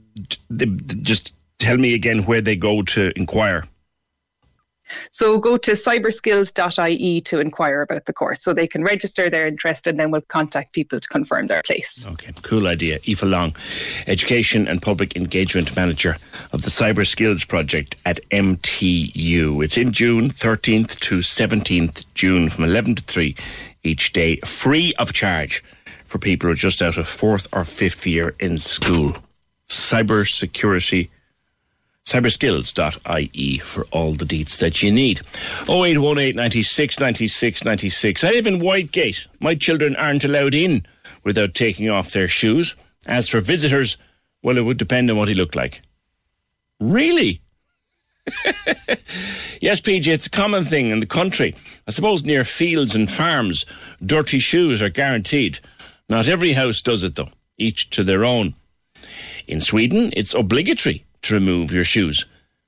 [1.02, 3.64] just tell me again where they go to inquire.
[5.10, 8.42] So go to cyberskills.ie to inquire about the course.
[8.42, 12.08] So they can register their interest and then we'll contact people to confirm their place.
[12.12, 12.98] Okay, cool idea.
[13.08, 13.54] Aoife Long,
[14.06, 16.16] Education and Public Engagement Manager
[16.52, 19.64] of the Cyber Skills Project at MTU.
[19.64, 23.36] It's in June, 13th to 17th June from 11 to 3
[23.82, 25.64] each day, free of charge
[26.04, 29.16] for people who are just out of fourth or fifth year in school.
[29.68, 31.10] Cyber security
[32.06, 35.20] cyberskills.ie for all the deets that you need.
[35.68, 38.24] 0818 96 96 96.
[38.24, 39.26] I live in Whitegate.
[39.38, 40.84] My children aren't allowed in
[41.24, 42.76] without taking off their shoes.
[43.06, 43.96] As for visitors,
[44.42, 45.80] well, it would depend on what he looked like.
[46.80, 47.42] Really?
[49.60, 51.54] yes, PJ, it's a common thing in the country.
[51.86, 53.64] I suppose near fields and farms,
[54.04, 55.58] dirty shoes are guaranteed.
[56.08, 58.54] Not every house does it, though, each to their own.
[59.46, 62.26] In Sweden, it's obligatory to remove your shoes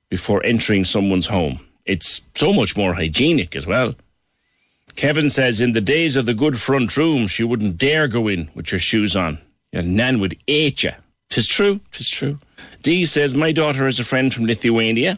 [0.09, 1.59] before entering someone's home.
[1.85, 3.95] It's so much more hygienic as well.
[4.95, 8.49] Kevin says, in the days of the good front room, she wouldn't dare go in
[8.53, 9.39] with your shoes on.
[9.71, 10.91] Your nan would eat you.
[11.29, 12.39] Tis true, tis true.
[12.83, 15.17] Dee says, my daughter has a friend from Lithuania,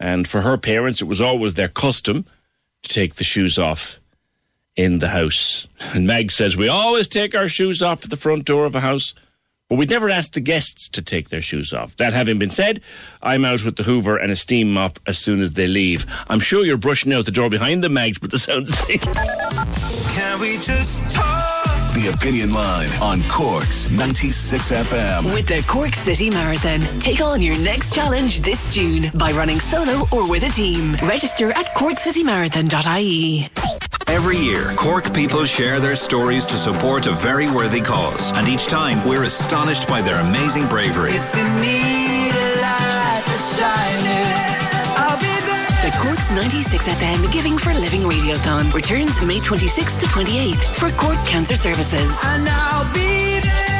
[0.00, 2.24] and for her parents, it was always their custom
[2.82, 4.00] to take the shoes off
[4.74, 5.68] in the house.
[5.92, 8.80] And Meg says, we always take our shoes off at the front door of a
[8.80, 9.12] house,
[9.74, 11.96] but we'd never ask the guests to take their shoes off.
[11.96, 12.80] That having been said,
[13.20, 16.06] I'm out with the Hoover and a steam mop as soon as they leave.
[16.28, 18.86] I'm sure you're brushing out the door behind the Mags, but the sounds of.
[18.86, 21.63] Can we just talk?
[22.04, 25.32] The Opinion Line on Cork's 96 FM.
[25.32, 30.06] With the Cork City Marathon, take on your next challenge this June by running solo
[30.12, 30.96] or with a team.
[31.02, 33.48] Register at corkcitymarathon.ie.
[34.06, 38.32] Every year, Cork people share their stories to support a very worthy cause.
[38.32, 41.14] And each time, we're astonished by their amazing bravery.
[45.98, 51.56] Cork's 96 FM Giving for Living Radiothon returns May 26th to 28th for Cork Cancer
[51.56, 52.18] Services.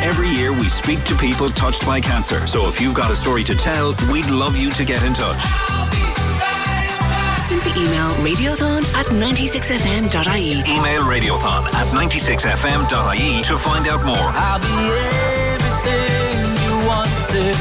[0.02, 2.46] Every year, we speak to people touched by cancer.
[2.46, 5.42] So if you've got a story to tell, we'd love you to get in touch.
[7.48, 10.52] Simply email radiothon at 96fm.ie.
[10.70, 14.16] Email radiothon at 96fm.ie to find out more.
[14.18, 14.90] I'll be
[15.54, 17.56] everything you wanted.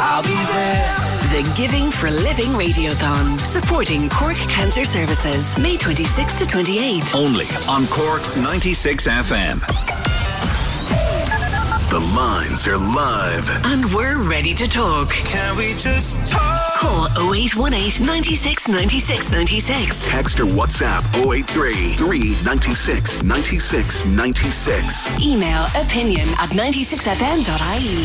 [0.00, 1.07] I'll be there.
[1.30, 7.14] The Giving for Living Radiothon, supporting Cork Cancer Services, May 26th to 28th.
[7.14, 10.07] Only on Cork's 96 FM.
[11.90, 13.48] The lines are live.
[13.64, 15.08] And we're ready to talk.
[15.10, 16.74] Can we just talk?
[16.74, 20.06] Call 0818 96 96 96.
[20.06, 25.18] Text or WhatsApp 083 396 96 96.
[25.18, 28.04] Email opinion at 96fm.ie.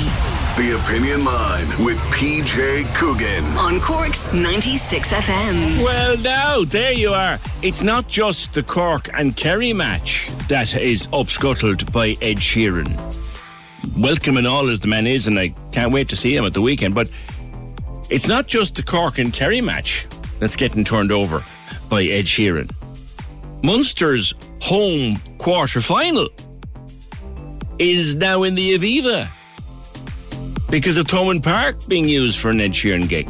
[0.55, 3.43] The Opinion Line with PJ Coogan.
[3.57, 5.83] On Cork's 96 FM.
[5.83, 7.37] Well, now, there you are.
[7.61, 13.32] It's not just the Cork and Kerry match that is upscuttled by Ed Sheeran.
[13.97, 16.53] Welcome and all as the man is, and I can't wait to see him at
[16.53, 16.95] the weekend.
[16.95, 17.13] But
[18.09, 20.07] it's not just the Cork and Kerry match
[20.39, 21.43] that's getting turned over
[21.89, 22.71] by Ed Sheeran.
[23.63, 26.29] Munster's home quarter final
[27.79, 29.27] is now in the Aviva
[30.69, 33.29] because of Thomond Park being used for an Ed Sheeran gig.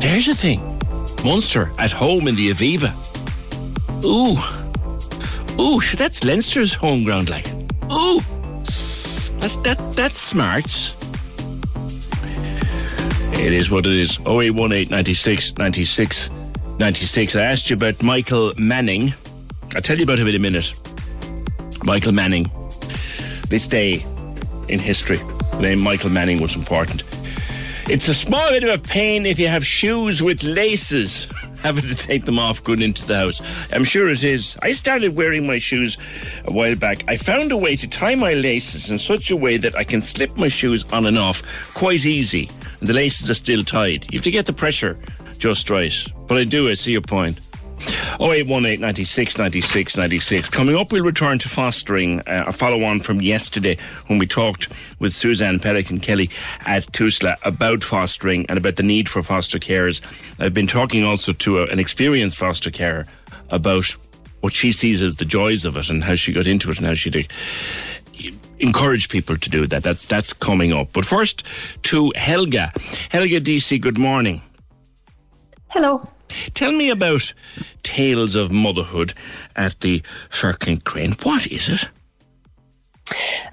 [0.00, 0.60] There's a thing.
[1.24, 2.92] Munster at home in the Aviva.
[4.04, 4.36] Ooh.
[5.60, 7.46] Ooh, that's Leinster's home ground like.
[7.90, 8.20] Ooh.
[9.46, 10.98] That's that that's smarts.
[13.38, 14.18] It is what it is.
[14.26, 16.30] 0818 96 96
[16.80, 17.36] 96.
[17.36, 19.14] I asked you about Michael Manning.
[19.76, 20.72] I'll tell you about him in a minute.
[21.84, 22.50] Michael Manning.
[23.48, 24.04] This day
[24.68, 27.04] in history, the name Michael Manning was important.
[27.88, 31.28] It's a small bit of a pain if you have shoes with laces,
[31.66, 33.40] having to take them off going into the house.
[33.72, 34.56] I'm sure it is.
[34.62, 35.98] I started wearing my shoes
[36.44, 37.02] a while back.
[37.08, 40.00] I found a way to tie my laces in such a way that I can
[40.00, 41.42] slip my shoes on and off
[41.74, 42.48] quite easy.
[42.80, 44.06] And the laces are still tied.
[44.12, 44.96] You have to get the pressure
[45.38, 45.92] just right.
[46.28, 47.45] But I do, I see your point.
[48.20, 50.48] 0818 96 96 96.
[50.50, 53.76] Coming up, we'll return to fostering, uh, a follow on from yesterday
[54.06, 54.68] when we talked
[54.98, 56.30] with Suzanne Pelican Kelly
[56.66, 60.00] at Tusla about fostering and about the need for foster carers.
[60.38, 63.04] I've been talking also to a, an experienced foster carer
[63.50, 63.86] about
[64.40, 66.86] what she sees as the joys of it and how she got into it and
[66.86, 67.30] how she did
[68.58, 69.82] encourage people to do that.
[69.82, 70.92] That's that's coming up.
[70.92, 71.44] But first
[71.84, 72.72] to Helga.
[73.10, 74.42] Helga DC, good morning.
[75.68, 76.08] Hello.
[76.54, 77.32] Tell me about
[77.82, 79.14] Tales of Motherhood
[79.54, 81.16] at the Firkin Crane.
[81.22, 81.88] What is it?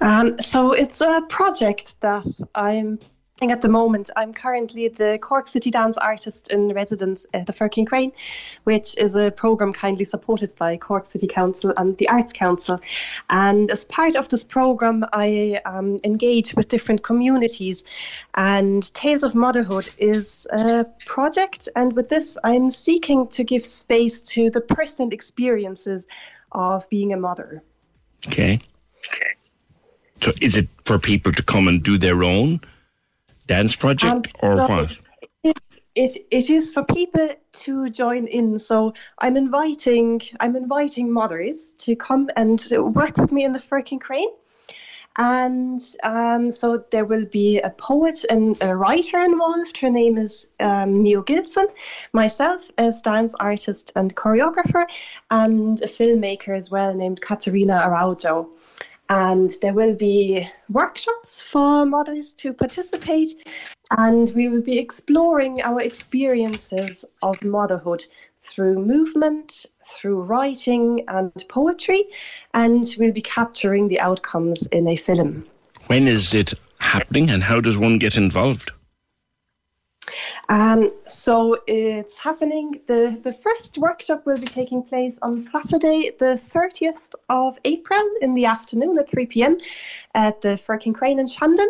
[0.00, 2.98] Um, so it's a project that I'm
[3.42, 4.10] at the moment.
[4.16, 8.12] I'm currently the Cork City Dance Artist in Residence at the Firkin Crane,
[8.62, 12.80] which is a programme kindly supported by Cork City Council and the Arts Council.
[13.30, 17.82] And as part of this programme, I um, engage with different communities.
[18.34, 21.68] And Tales of Motherhood is a project.
[21.74, 26.06] And with this, I'm seeking to give space to the personal experiences
[26.52, 27.64] of being a mother.
[28.28, 28.60] Okay.
[30.20, 32.60] So is it for people to come and do their own
[33.46, 34.98] dance project Um, or so what?
[35.42, 35.58] It,
[35.94, 38.58] it, it is for people to join in.
[38.58, 43.98] So I'm inviting I'm inviting mothers to come and work with me in the Firkin
[43.98, 44.30] Crane.
[45.16, 49.76] And um, so there will be a poet and a writer involved.
[49.78, 51.68] Her name is um, Neo Gibson,
[52.12, 54.86] myself as dance artist and choreographer,
[55.30, 58.48] and a filmmaker as well named Katerina Araujo.
[59.08, 63.34] And there will be workshops for mothers to participate
[63.98, 68.04] and we will be exploring our experiences of motherhood
[68.40, 72.04] through movement through writing and poetry
[72.54, 75.46] and we'll be capturing the outcomes in a film
[75.86, 78.70] When is it happening and how does one get involved?
[80.48, 82.80] Um, so it's happening.
[82.86, 88.34] The, the first workshop will be taking place on Saturday, the 30th of April in
[88.34, 89.58] the afternoon at 3 pm
[90.14, 91.68] at the Firkin Crane in Shandon.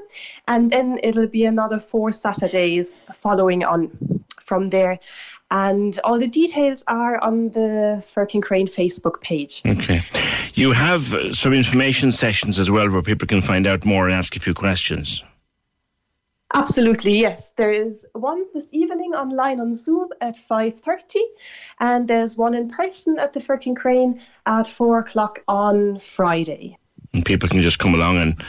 [0.49, 3.91] And then it'll be another four Saturdays following on
[4.41, 4.99] from there.
[5.51, 9.63] And all the details are on the Firkin Crane Facebook page.
[9.65, 10.03] Okay.
[10.55, 14.37] You have some information sessions as well where people can find out more and ask
[14.37, 15.23] a few questions.
[16.55, 17.51] Absolutely, yes.
[17.57, 21.21] There is one this evening online on Zoom at 5.30
[21.81, 26.79] and there's one in person at the Firkin Crane at 4 o'clock on Friday.
[27.13, 28.41] And people can just come along and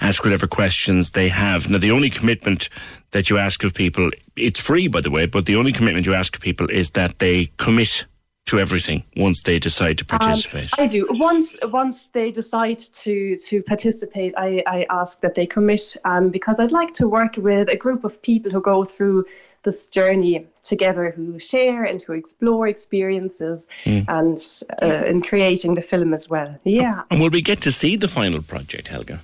[0.00, 1.68] ask whatever questions they have.
[1.68, 2.68] Now, the only commitment
[3.12, 6.14] that you ask of people, it's free, by the way, but the only commitment you
[6.14, 8.04] ask of people is that they commit
[8.46, 10.70] to everything once they decide to participate.
[10.78, 11.06] Um, I do.
[11.10, 16.60] Once once they decide to to participate, I, I ask that they commit um, because
[16.60, 19.24] I'd like to work with a group of people who go through
[19.62, 24.04] this journey together, who share and who explore experiences, Mm.
[24.08, 24.38] and
[24.82, 26.54] uh, in creating the film as well.
[26.64, 27.02] Yeah.
[27.10, 29.20] And will we get to see the final project, Helga?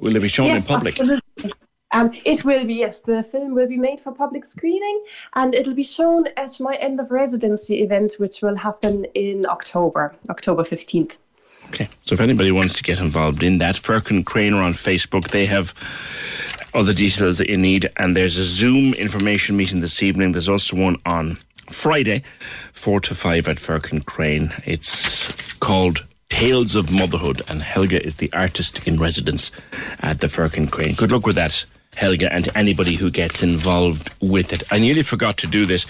[0.00, 0.98] Will it be shown in Yes, public?
[0.98, 1.52] absolutely.
[1.92, 3.00] Um, it will be, yes.
[3.00, 5.04] The film will be made for public screening
[5.34, 10.14] and it'll be shown at my end of residency event, which will happen in October,
[10.30, 11.16] October 15th.
[11.68, 11.88] Okay.
[12.04, 15.28] So if anybody wants to get involved in that, Firkin Crane are on Facebook.
[15.28, 15.74] They have
[16.74, 17.90] all the details that you need.
[17.96, 20.32] And there's a Zoom information meeting this evening.
[20.32, 21.38] There's also one on
[21.70, 22.22] Friday,
[22.72, 24.52] 4 to 5 at Firkin Crane.
[24.64, 27.42] It's called Tales of Motherhood.
[27.48, 29.50] And Helga is the artist in residence
[30.00, 30.94] at the Firkin Crane.
[30.94, 31.64] Good luck with that.
[31.94, 34.62] Helga and anybody who gets involved with it.
[34.70, 35.86] I nearly forgot to do this.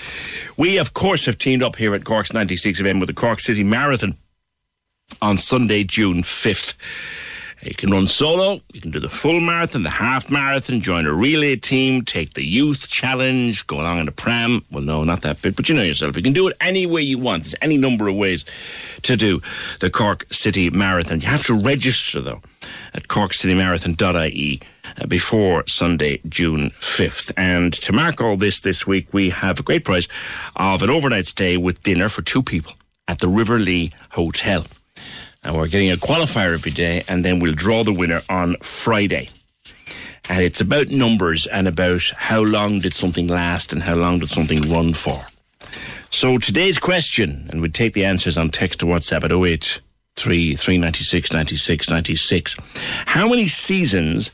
[0.56, 3.62] We, of course, have teamed up here at Cork's 96 FM with the Cork City
[3.62, 4.16] Marathon
[5.20, 6.74] on Sunday, June 5th.
[7.62, 11.12] You can run solo, you can do the full marathon, the half marathon, join a
[11.12, 14.64] relay team, take the youth challenge, go along in a pram.
[14.72, 16.16] Well, no, not that bit, but you know yourself.
[16.16, 17.44] You can do it any way you want.
[17.44, 18.44] There's any number of ways
[19.02, 19.40] to do
[19.78, 21.20] the Cork City Marathon.
[21.20, 22.42] You have to register, though,
[22.94, 24.60] at corkcitymarathon.ie
[25.00, 27.32] uh, before Sunday, June 5th.
[27.36, 30.08] And to mark all this this week, we have a great prize
[30.56, 32.74] of an overnight stay with dinner for two people
[33.08, 34.64] at the River Lee Hotel.
[35.42, 39.28] And we're getting a qualifier every day, and then we'll draw the winner on Friday.
[40.28, 44.30] And it's about numbers and about how long did something last and how long did
[44.30, 45.26] something run for.
[46.10, 49.80] So today's question, and we'd take the answers on text to WhatsApp at 08
[50.16, 52.56] 396 96 96.
[53.06, 54.30] How many seasons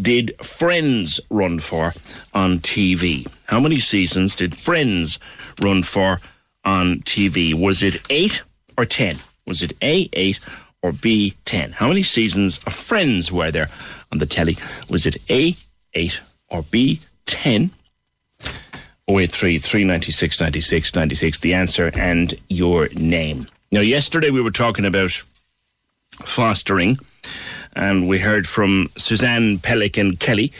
[0.00, 1.92] did Friends run for
[2.34, 3.26] on TV?
[3.46, 5.18] How many seasons did Friends
[5.60, 6.20] run for
[6.64, 7.54] on TV?
[7.54, 8.42] Was it eight
[8.76, 9.18] or ten?
[9.46, 10.38] Was it A, eight,
[10.82, 11.72] or B, ten?
[11.72, 13.68] How many seasons of Friends were there
[14.12, 14.56] on the telly?
[14.88, 15.56] Was it A,
[15.94, 17.70] eight, or B, ten?
[19.08, 23.48] 083 396 96 96, the answer and your name.
[23.72, 25.22] Now, yesterday we were talking about
[26.26, 26.98] fostering,
[27.74, 30.52] and we heard from Suzanne Pelican Kelly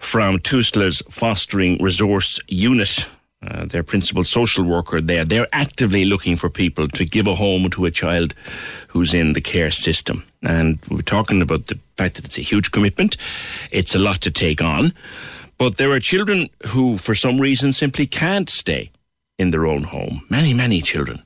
[0.00, 3.06] from Tusla's Fostering Resource Unit.
[3.46, 5.26] Uh, their principal social worker there.
[5.26, 8.32] They're actively looking for people to give a home to a child
[8.88, 10.24] who's in the care system.
[10.42, 13.18] And we we're talking about the fact that it's a huge commitment.
[13.70, 14.94] It's a lot to take on.
[15.58, 18.90] But there are children who, for some reason, simply can't stay
[19.38, 20.24] in their own home.
[20.30, 21.22] Many, many children.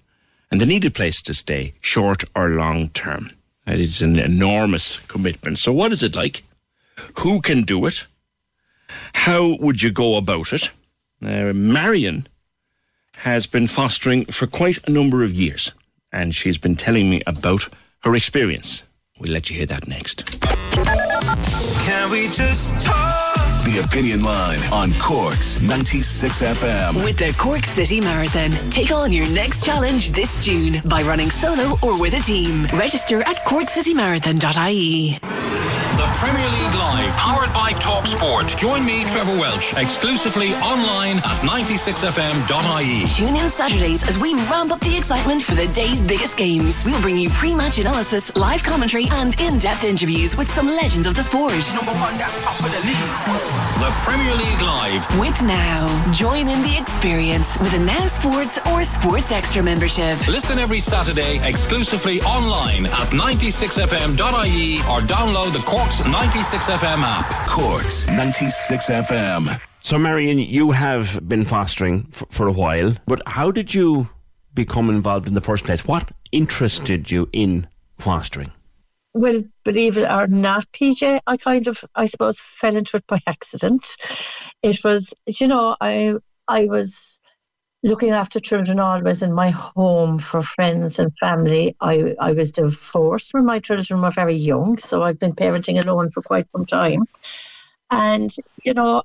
[0.51, 3.33] And they need a place to stay, short or long term.
[3.67, 5.59] It is an enormous commitment.
[5.59, 6.43] So, what is it like?
[7.19, 8.07] Who can do it?
[9.13, 10.71] How would you go about it?
[11.23, 12.27] Uh, Marion
[13.13, 15.73] has been fostering for quite a number of years,
[16.13, 17.69] and she's been telling me about
[18.05, 18.85] her experience.
[19.19, 20.25] We'll let you hear that next.
[21.85, 23.28] Can we just talk?
[23.69, 27.05] The Opinion Line on Cork's 96 FM.
[27.05, 31.77] With the Cork City Marathon, take on your next challenge this June by running solo
[31.83, 32.65] or with a team.
[32.73, 35.19] Register at corkcitymarathon.ie.
[35.19, 38.49] The Premier League Live, powered by Talk Sport.
[38.57, 43.07] Join me, Trevor Welch, exclusively online at 96fm.ie.
[43.07, 46.85] Tune in Saturdays as we ramp up the excitement for the day's biggest games.
[46.85, 51.23] We'll bring you pre-match analysis, live commentary, and in-depth interviews with some legends of the
[51.23, 51.53] sport.
[51.75, 52.97] Number one, that's top of the league.
[53.79, 55.21] the Premier League Live.
[55.21, 60.19] With Now, join in the experience with a Now Sports or Sports Extra membership.
[60.27, 65.63] Listen every Saturday exclusively online at 96fm.ie or download the
[65.99, 67.49] Corks 96FM app.
[67.49, 69.61] Corks 96 FM.
[69.81, 74.09] So, Marion, you have been fostering for, for a while, but how did you
[74.55, 75.85] become involved in the first place?
[75.85, 77.67] What interested you in
[77.99, 78.53] fostering?
[79.13, 83.19] Well, believe it or not, PJ, I kind of, I suppose, fell into it by
[83.27, 83.97] accident.
[84.63, 86.15] It was, you know, I,
[86.47, 87.18] I was
[87.83, 91.77] looking after children always in my home for friends and family.
[91.81, 96.11] I, I was divorced when my children were very young, so I've been parenting alone
[96.11, 97.05] for quite some time.
[97.91, 98.35] And,
[98.65, 99.03] you know,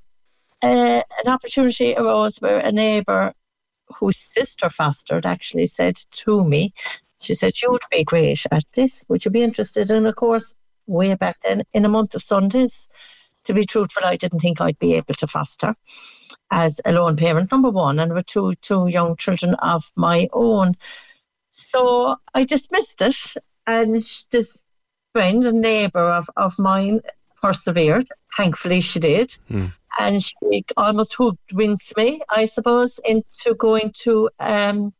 [0.62, 3.34] uh, an opportunity arose where a neighbour
[4.00, 6.74] whose sister fostered actually said to me,
[7.22, 9.06] she said, You would be great at this.
[9.08, 9.92] Would you be interested?
[9.92, 10.56] And of course,
[10.88, 12.90] way back then, in a month of Sundays,
[13.46, 15.76] to be truthful, I didn't think I'd be able to foster
[16.54, 20.76] as a lone parent, number one, and with two two young children of my own.
[21.50, 23.16] So I dismissed it,
[23.66, 23.96] and
[24.32, 24.68] this
[25.14, 27.02] friend and neighbour of, of mine
[27.42, 28.06] persevered.
[28.38, 29.36] Thankfully, she did.
[30.00, 34.94] And she almost hoodwinked me, I suppose, into going to um,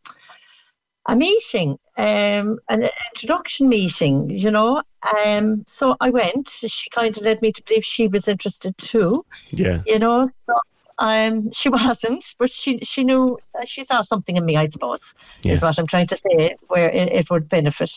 [1.08, 4.84] a meeting, um, an introduction meeting, you know.
[5.26, 6.48] Um, so I went.
[6.50, 9.82] She kind of led me to believe she was interested too, Yeah.
[9.86, 10.30] you know.
[10.46, 10.54] So,
[11.04, 15.14] um, she wasn't, but she she knew she saw something in me, I suppose,
[15.44, 15.54] Yeah.
[15.54, 17.92] is what I'm trying to say, where it, it would benefit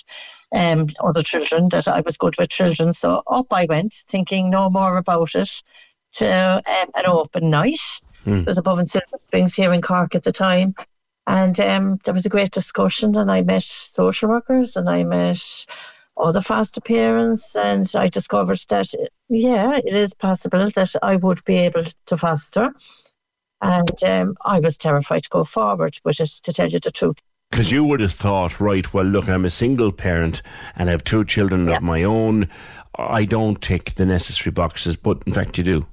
[0.53, 2.93] um, other children, that I was good with children.
[2.93, 5.63] So up I went, thinking no more about it,
[6.15, 7.81] to um, an open night.
[8.25, 8.41] Hmm.
[8.41, 10.75] It was above in Silver Springs here in Cork at the time.
[11.29, 15.67] And um, there was a great discussion, and I met social workers and I met
[16.17, 18.89] other foster parents, and I discovered that,
[19.29, 22.73] yeah, it is possible that I would be able to foster.
[23.63, 27.19] And um, I was terrified to go forward with it, to tell you the truth.
[27.51, 30.43] Because you would have thought, right, well, look, I'm a single parent
[30.75, 32.49] and I have two children of my own.
[32.99, 35.87] I don't tick the necessary boxes, but in fact, you do.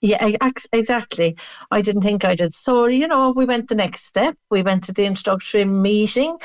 [0.00, 0.28] Yeah,
[0.72, 1.36] exactly.
[1.70, 2.52] I didn't think I did.
[2.54, 4.36] So, you know, we went the next step.
[4.50, 6.36] We went to the introductory meeting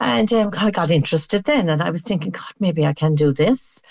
[0.00, 1.68] and um, I got interested then.
[1.68, 3.82] And I was thinking, God, maybe I can do this.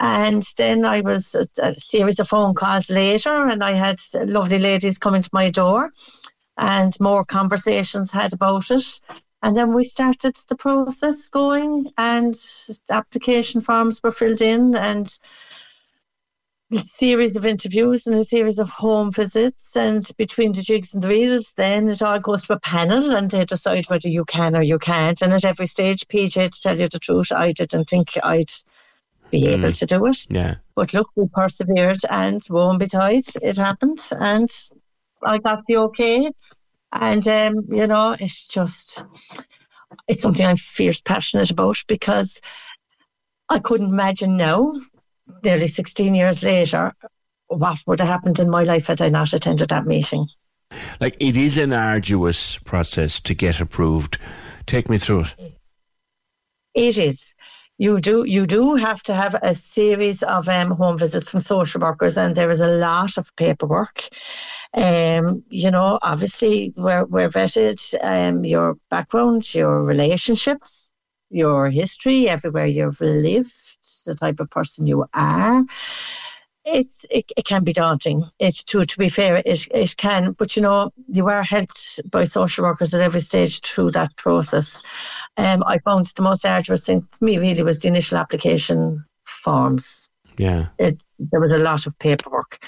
[0.00, 4.96] And then I was a, series of phone calls later, and I had lovely ladies
[4.96, 5.90] coming to my door,
[6.56, 9.00] and more conversations had about it.
[9.42, 12.36] And then we started the process going, and
[12.88, 15.12] application forms were filled in, and
[16.72, 21.02] a series of interviews and a series of home visits and between the jigs and
[21.02, 24.54] the reels then it all goes to a panel and they decide whether you can
[24.54, 27.88] or you can't and at every stage PJ to tell you the truth I didn't
[27.88, 28.50] think I'd
[29.30, 30.56] be able to do it Yeah.
[30.74, 34.50] but look we persevered and won't be tied it happened and
[35.22, 36.30] I got the okay
[36.92, 39.04] and um, you know it's just
[40.06, 42.40] it's something I'm fierce passionate about because
[43.48, 44.74] I couldn't imagine now
[45.42, 46.92] nearly 16 years later,
[47.48, 50.28] what would have happened in my life had I not attended that meeting.
[51.00, 54.18] Like, it is an arduous process to get approved.
[54.66, 55.36] Take me through it.
[56.74, 57.34] It is.
[57.80, 61.80] You do you do have to have a series of um, home visits from social
[61.80, 64.08] workers, and there is a lot of paperwork.
[64.74, 67.78] Um, you know, obviously we're we're vetted.
[68.02, 70.90] Um, your background, your relationships,
[71.30, 73.52] your history, everywhere you've lived,
[74.06, 75.64] the type of person you are.
[76.70, 78.24] It's it, it can be daunting.
[78.38, 82.24] It's to to be fair, it it can, but you know you are helped by
[82.24, 84.82] social workers at every stage through that process.
[85.38, 90.10] Um, I found the most arduous thing for me really was the initial application forms.
[90.36, 90.66] Yeah.
[90.78, 92.62] It, there was a lot of paperwork,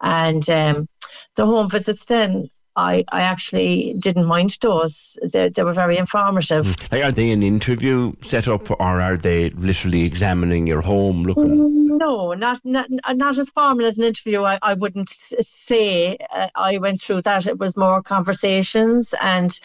[0.00, 0.88] and um,
[1.36, 2.48] the home visits then.
[2.74, 5.18] I, I actually didn't mind those.
[5.30, 6.90] They, they were very informative.
[6.90, 11.81] Like, are they an interview set up or are they literally examining your home, looking?
[11.98, 14.42] No, not not not as formal as an interview.
[14.44, 17.46] I, I wouldn't say uh, I went through that.
[17.46, 19.58] It was more conversations, and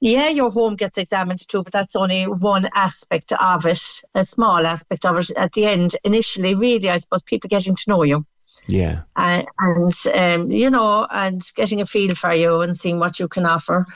[0.00, 3.82] yeah, your home gets examined too, but that's only one aspect of it,
[4.14, 5.30] a small aspect of it.
[5.36, 8.26] At the end, initially, really, I suppose people getting to know you
[8.66, 9.02] Yeah.
[9.16, 13.28] and, and um, you know, and getting a feel for you and seeing what you
[13.28, 13.86] can offer.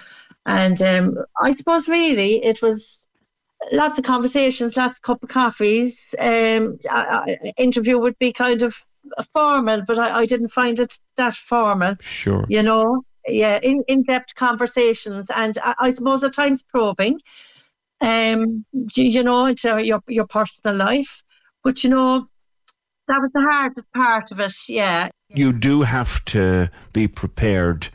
[0.46, 3.03] And um, I suppose really it was
[3.72, 6.14] lots of conversations, lots of cup of coffees.
[6.18, 8.74] Um, I, I, interview would be kind of
[9.32, 11.96] formal, but I, I didn't find it that formal.
[12.00, 12.44] Sure.
[12.48, 17.20] You know, yeah, in, in-depth conversations, and I, I suppose at times probing.
[18.00, 21.22] Um, you, you know, into your your personal life,
[21.62, 22.26] but you know,
[23.08, 24.52] that was the hardest part of it.
[24.68, 25.08] Yeah.
[25.28, 27.88] you do have to be prepared,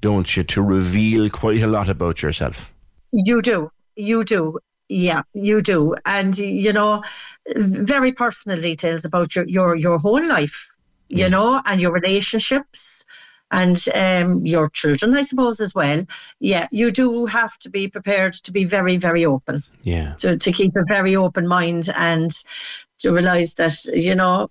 [0.00, 2.72] don't you, to reveal quite a lot about yourself.
[3.12, 3.70] You do.
[3.96, 4.60] You do.
[4.88, 5.94] Yeah, you do.
[6.04, 7.02] And, you know,
[7.54, 10.70] very personal details about your, your, your whole life,
[11.08, 13.04] you know, and your relationships
[13.50, 16.04] and um, your children, I suppose, as well.
[16.40, 19.62] Yeah, you do have to be prepared to be very, very open.
[19.82, 20.14] Yeah.
[20.18, 22.30] To, to keep a very open mind and
[22.98, 24.50] to realise that, you know,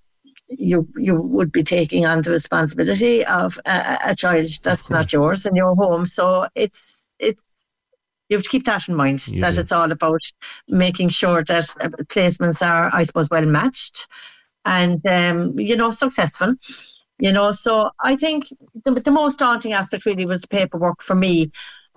[0.49, 5.45] you you would be taking on the responsibility of a, a child that's not yours
[5.45, 6.05] in your home.
[6.05, 7.41] So it's it's
[8.29, 9.61] you have to keep that in mind You that do.
[9.61, 10.21] it's all about
[10.67, 14.07] making sure that uh, placements are, I suppose, well matched
[14.65, 16.55] and um, you know successful.
[17.19, 18.45] You know, so I think
[18.83, 21.51] the, the most daunting aspect really was the paperwork for me.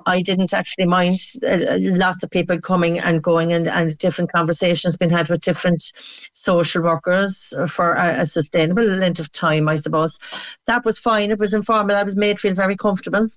[0.07, 4.97] I didn't actually mind uh, lots of people coming and going and, and different conversations
[4.97, 5.93] being had with different
[6.33, 10.19] social workers for a, a sustainable length of time, I suppose.
[10.67, 11.31] That was fine.
[11.31, 11.97] It was informal.
[11.97, 13.29] I was made feel very comfortable.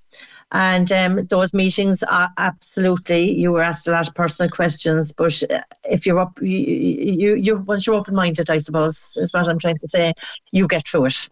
[0.53, 5.41] And um, those meetings are absolutely, you were asked a lot of personal questions, but
[5.49, 9.49] uh, if you're up, you, you, you once you're open minded, I suppose, is what
[9.49, 10.13] I'm trying to say,
[10.51, 11.29] you get through it.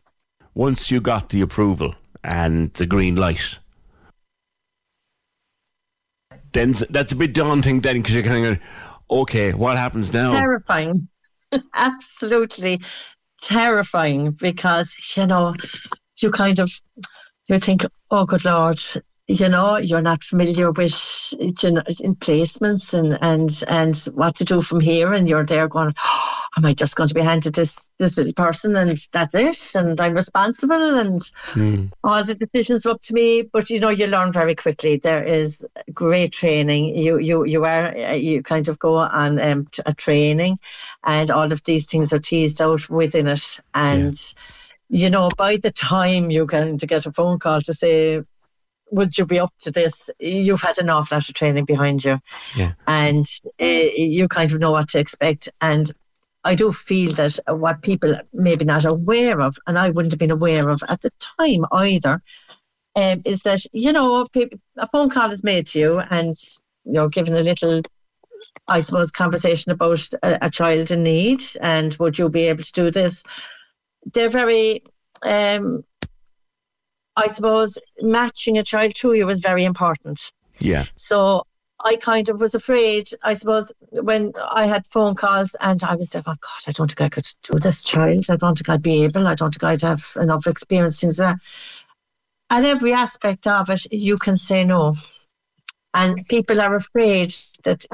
[0.55, 1.93] Once you got the approval
[2.23, 3.59] and the green light,
[6.53, 8.59] then that's a bit daunting then because you're kind of,
[9.09, 10.33] okay, what happens now?
[10.33, 11.07] Terrifying.
[11.75, 12.81] Absolutely
[13.39, 15.53] terrifying because, you know,
[16.21, 16.71] you kind of
[17.47, 18.81] you think, oh good lord,
[19.31, 24.45] you know, you're not familiar with you know, in placements and, and and what to
[24.45, 27.55] do from here and you're there going, oh, am I just going to be handed
[27.55, 31.21] this this little person and that's it and I'm responsible and
[32.03, 33.43] all the decisions are up to me.
[33.43, 34.97] But you know, you learn very quickly.
[34.97, 36.97] There is great training.
[36.97, 40.59] You you you are you kind of go on um, a training,
[41.05, 43.59] and all of these things are teased out within it.
[43.73, 44.19] And
[44.89, 48.23] you know, by the time you're going to get a phone call to say.
[48.91, 50.09] Would you be up to this?
[50.19, 52.19] You've had an awful lot of training behind you,
[52.55, 52.73] Yeah.
[52.87, 53.25] and
[53.59, 55.49] uh, you kind of know what to expect.
[55.61, 55.91] And
[56.43, 60.31] I do feel that what people maybe not aware of, and I wouldn't have been
[60.31, 62.21] aware of at the time either,
[62.95, 64.27] um, is that you know
[64.77, 66.35] a phone call is made to you, and
[66.83, 67.81] you're given a little,
[68.67, 72.71] I suppose, conversation about a, a child in need, and would you be able to
[72.73, 73.23] do this?
[74.13, 74.83] They're very,
[75.21, 75.83] um,
[77.21, 80.31] I suppose, matching a child to you was very important.
[80.59, 80.85] Yeah.
[80.95, 81.43] So
[81.83, 86.13] I kind of was afraid, I suppose, when I had phone calls and I was
[86.13, 88.25] like, oh God, I don't think I could do this child.
[88.29, 89.27] I don't think I'd be able.
[89.27, 90.99] I don't think I'd have enough experience.
[90.99, 91.41] Things like that.
[92.49, 94.95] At every aspect of it, you can say no.
[95.93, 97.85] And people are afraid that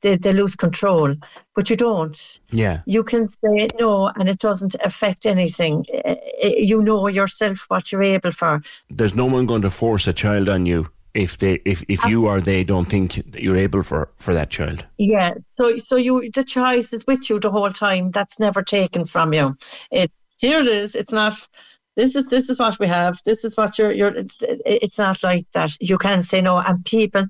[0.00, 1.14] they, they lose control,
[1.54, 2.40] but you don't.
[2.50, 2.80] Yeah.
[2.86, 5.84] You can say no and it doesn't affect anything.
[5.92, 8.62] Eh, eh, You know yourself what you're able for.
[8.88, 12.26] There's no one going to force a child on you if they if, if you
[12.26, 14.86] or they don't think that you're able for for that child.
[14.96, 15.34] Yeah.
[15.58, 18.10] So so you the choice is with you the whole time.
[18.10, 19.56] That's never taken from you.
[19.90, 20.94] It here it is.
[20.94, 21.34] It's not.
[21.96, 23.20] This is this is what we have.
[23.24, 23.92] This is what you're.
[23.92, 24.16] You're.
[24.16, 25.72] it- It's not like that.
[25.80, 26.56] You can say no.
[26.58, 27.26] And people,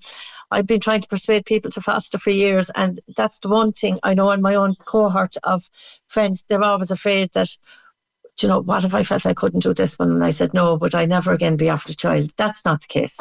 [0.51, 3.99] I've been trying to persuade people to foster for years, and that's the one thing
[4.03, 5.63] I know in my own cohort of
[6.09, 6.45] friends.
[6.49, 7.49] They're always afraid that.
[8.41, 10.11] You know, what if I felt I couldn't do this one?
[10.11, 12.33] And I said, no, would I never again be offered a child?
[12.37, 13.19] That's not the case.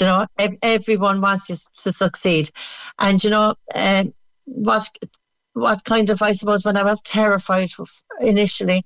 [0.00, 0.26] You know,
[0.62, 2.50] everyone wants you to succeed.
[2.98, 4.14] And, you know, um,
[4.44, 4.88] what,
[5.54, 7.70] what kind of, I suppose, when I was terrified
[8.20, 8.84] initially,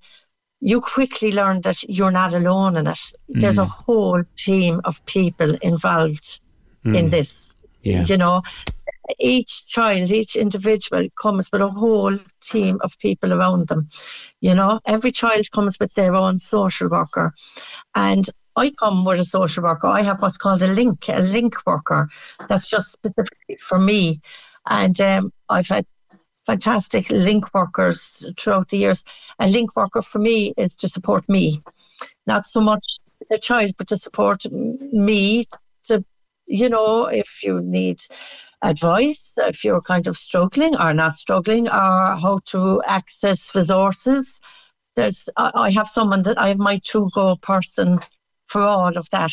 [0.63, 3.01] you quickly learn that you're not alone in it.
[3.29, 3.77] There's a Mm.
[3.85, 6.41] whole team of people involved
[6.85, 7.11] in Mm.
[7.11, 7.59] this.
[7.83, 8.05] Yeah.
[8.05, 8.43] You know,
[9.19, 13.89] each child, each individual comes with a whole team of people around them.
[14.41, 17.35] You know, every child comes with their own social worker.
[17.95, 18.25] And
[18.55, 19.89] I come with a social worker.
[19.89, 22.09] I have what's called a link, a link worker.
[22.49, 24.21] That's just specifically for me.
[24.67, 25.87] And um, I've had
[26.47, 29.05] fantastic link workers throughout the years.
[29.39, 31.63] A link worker for me is to support me,
[32.27, 32.83] not so much
[33.31, 35.45] the child, but to support me
[35.85, 36.05] to,
[36.47, 38.01] you know, if you need
[38.63, 44.41] advice, if you're kind of struggling or not struggling, or how to access resources.
[44.95, 47.99] There's, I have someone that I have my to go person
[48.47, 49.33] for all of that.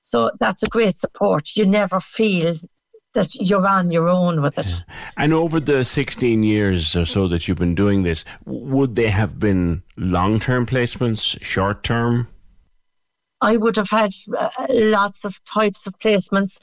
[0.00, 1.56] So that's a great support.
[1.56, 2.54] You never feel
[3.16, 4.84] that you're on your own with it.
[5.16, 9.40] And over the 16 years or so that you've been doing this, would they have
[9.40, 12.28] been long term placements, short term?
[13.40, 16.58] I would have had uh, lots of types of placements.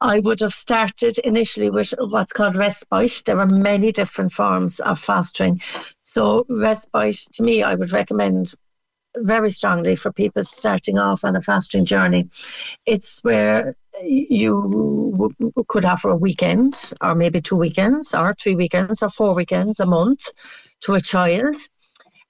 [0.00, 3.22] I would have started initially with what's called respite.
[3.24, 5.60] There are many different forms of fostering.
[6.02, 8.54] So, respite to me, I would recommend
[9.16, 12.30] very strongly for people starting off on a fasting journey.
[12.86, 19.02] It's where you w- could offer a weekend, or maybe two weekends, or three weekends,
[19.02, 20.28] or four weekends a month
[20.82, 21.56] to a child.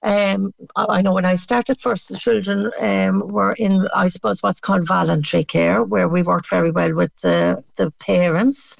[0.04, 4.60] Um, I know when I started first, the children um, were in, I suppose, what's
[4.60, 8.76] called voluntary care, where we worked very well with the, the parents.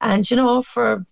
[0.00, 1.04] And, you know, for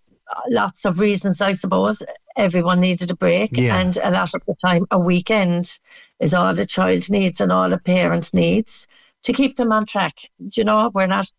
[0.48, 2.02] lots of reasons, I suppose,
[2.38, 3.50] everyone needed a break.
[3.52, 3.76] Yeah.
[3.76, 5.78] And a lot of the time, a weekend
[6.20, 8.86] is all the child needs and all the parent needs
[9.24, 10.14] to keep them on track.
[10.38, 11.30] Do You know, we're not,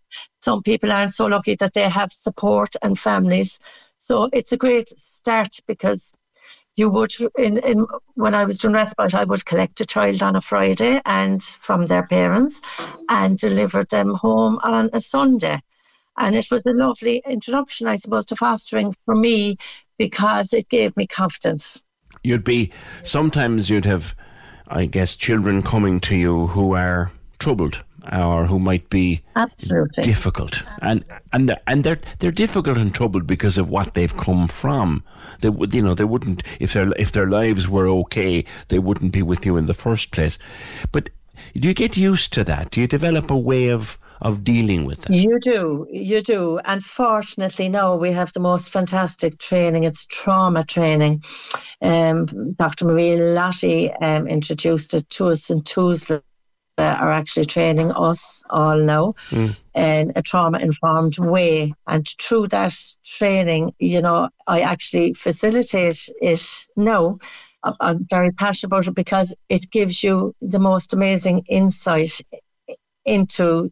[0.42, 3.60] some people aren't so lucky that they have support and families.
[3.98, 6.14] So it's a great start because
[6.76, 7.86] you would in, in
[8.16, 11.86] when I was doing respite, I would collect a child on a Friday and from
[11.86, 12.62] their parents
[13.10, 15.62] and deliver them home on a Sunday.
[16.20, 19.58] And it was a lovely introduction, I suppose, to fostering for me
[19.98, 21.84] because it gave me confidence.
[22.24, 22.72] You'd be
[23.04, 24.16] sometimes you'd have,
[24.68, 30.04] I guess, children coming to you who are troubled or who might be Absolutely.
[30.04, 34.48] difficult, and and they're, and they're they're difficult and troubled because of what they've come
[34.48, 35.04] from.
[35.41, 39.14] They would, you know, they wouldn't if their if their lives were okay, they wouldn't
[39.14, 40.38] be with you in the first place.
[40.91, 41.10] But
[41.53, 42.72] do you get used to that?
[42.72, 45.18] Do you develop a way of of dealing with that?
[45.18, 46.60] You do, you do.
[46.60, 49.84] And fortunately, now we have the most fantastic training.
[49.86, 51.24] It's trauma training.
[51.82, 52.86] Um, Dr.
[52.86, 55.64] Marie Lotty um, introduced it to us in.
[56.78, 59.14] Uh, are actually training us all now
[59.76, 61.74] in a trauma informed way.
[61.86, 67.20] And through that training, you know, I actually facilitate it now.
[67.64, 72.22] I'm very passionate about it because it gives you the most amazing insight
[73.06, 73.72] into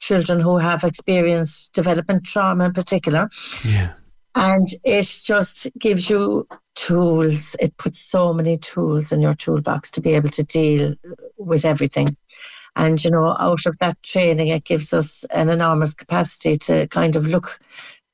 [0.00, 3.28] children who have experienced development trauma in particular.
[3.64, 3.92] Yeah.
[4.34, 7.56] And it just gives you tools.
[7.60, 10.94] It puts so many tools in your toolbox to be able to deal
[11.36, 12.16] with everything.
[12.76, 17.16] And, you know, out of that training, it gives us an enormous capacity to kind
[17.16, 17.60] of look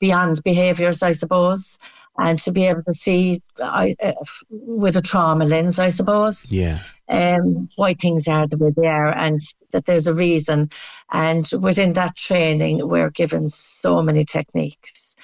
[0.01, 1.79] beyond behaviours, I suppose,
[2.19, 4.13] and to be able to see I, uh,
[4.51, 6.81] with a trauma lens, I suppose Yeah.
[7.09, 9.41] um, why things are the way they are and
[9.73, 10.71] that there's a reason.
[11.13, 15.17] And within that training, we're given so many techniques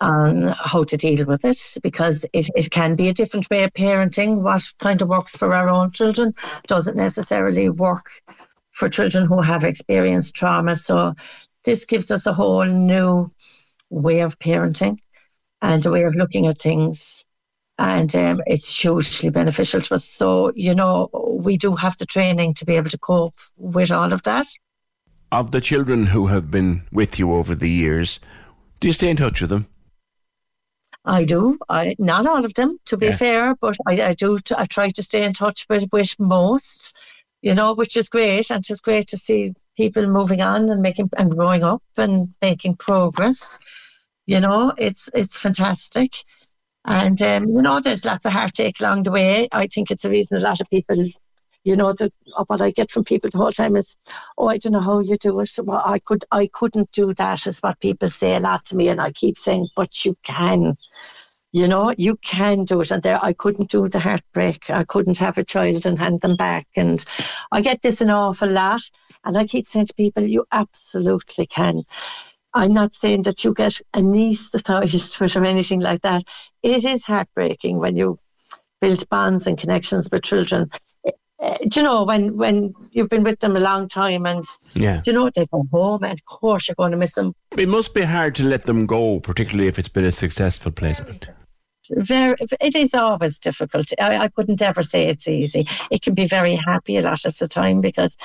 [0.00, 3.72] on how to deal with it because it, it can be a different way of
[3.72, 4.42] parenting.
[4.42, 6.34] What kind of works for our own children
[6.66, 8.06] doesn't necessarily work
[8.72, 10.74] for children who have experienced trauma.
[10.74, 11.14] So
[11.64, 13.30] this gives us a whole new
[13.88, 14.98] way of parenting
[15.68, 17.24] and a way of looking at things
[17.78, 20.04] and um, it's hugely beneficial to us.
[20.04, 21.10] So, you know,
[21.46, 24.46] we do have the training to be able to cope with all of that.
[25.32, 28.20] Of the children who have been with you over the years,
[28.78, 29.66] do you stay in touch with them?
[31.04, 31.58] I do.
[31.68, 33.16] I not all of them, to be Yeah.
[33.16, 34.38] fair, but I, I do.
[34.38, 36.96] t- I try to stay in touch with with most,
[37.42, 41.10] you know, which is great, and it's great to see people moving on and making
[41.18, 43.58] and growing up and making progress.
[44.26, 46.14] You know, it's it's fantastic,
[46.84, 49.48] and um, you know, there's lots of heartache along the way.
[49.52, 50.96] I think it's a reason a lot of people.
[51.64, 52.12] You know, the,
[52.46, 53.96] what I get from people the whole time is,
[54.38, 55.50] "Oh, I don't know how you do it.
[55.62, 58.88] Well, I could, I couldn't do that." Is what people say a lot to me,
[58.88, 60.76] and I keep saying, "But you can."
[61.54, 62.90] you know, you can do it.
[62.90, 64.68] And there, I couldn't do the heartbreak.
[64.70, 66.66] I couldn't have a child and hand them back.
[66.74, 67.02] And
[67.52, 68.80] I get this an awful lot.
[69.24, 71.84] And I keep saying to people, you absolutely can.
[72.54, 76.22] I'm not saying that you get anaesthetized with or anything like that.
[76.62, 78.18] It is heartbreaking when you
[78.80, 80.70] build bonds and connections with children.
[81.42, 84.44] Uh, do you know, when, when you've been with them a long time and,
[84.76, 85.00] Yeah.
[85.02, 87.34] do you know, they go home and of course you're going to miss them.
[87.58, 91.28] It must be hard to let them go, particularly if it's been a successful placement.
[91.90, 96.26] very it is always difficult I, I couldn't ever say it's easy it can be
[96.26, 98.16] very happy a lot of the time because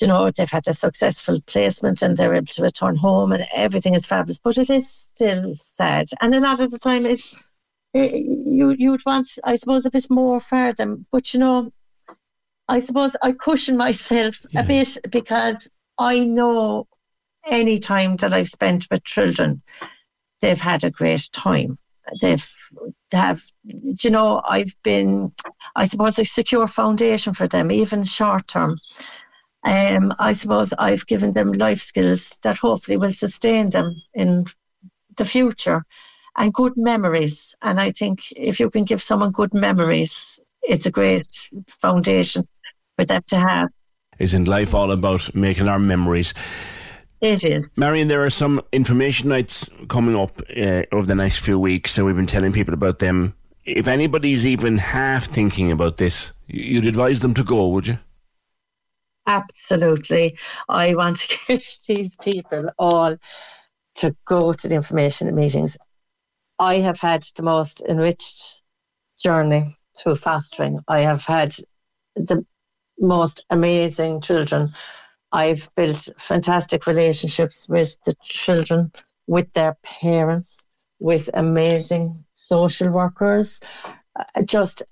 [0.00, 3.94] you know they've had a successful placement and they're able to return home and everything
[3.94, 6.08] is fabulous but it is still sad.
[6.20, 7.38] And a lot of the time it's
[7.94, 11.06] eh, you you'd want I suppose a bit more for them.
[11.12, 11.72] But you know
[12.68, 15.68] I suppose I cushion myself a bit because
[15.98, 16.86] I know
[17.46, 19.62] any time that I've spent with children
[20.40, 21.76] they've had a great time.
[22.20, 22.48] They've
[23.12, 25.32] have you know i've been
[25.74, 28.78] i suppose a secure foundation for them even short term
[29.64, 34.44] um i suppose i've given them life skills that hopefully will sustain them in
[35.16, 35.84] the future
[36.36, 40.90] and good memories and i think if you can give someone good memories it's a
[40.90, 41.26] great
[41.68, 42.46] foundation
[42.96, 43.68] for them to have
[44.18, 46.32] Isn't life all about making our memories?
[47.20, 51.58] it is Marion, there are some information nights coming up uh, over the next few
[51.58, 53.34] weeks, so we've been telling people about them.
[53.66, 57.98] If anybody's even half thinking about this, you'd advise them to go, would you?
[59.26, 60.38] Absolutely.
[60.68, 63.16] I want to get these people all
[63.96, 65.76] to go to the information meetings.
[66.58, 68.62] I have had the most enriched
[69.22, 70.80] journey through fostering.
[70.88, 71.54] I have had
[72.16, 72.44] the
[72.98, 74.72] most amazing children.
[75.32, 78.92] I've built fantastic relationships with the children,
[79.26, 80.64] with their parents,
[81.00, 83.60] with amazing social workers.
[84.16, 84.82] Uh, Just,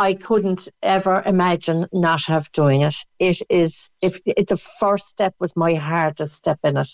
[0.00, 2.96] I couldn't ever imagine not have doing it.
[3.18, 6.88] It is, if it, the first step was my hardest step in it,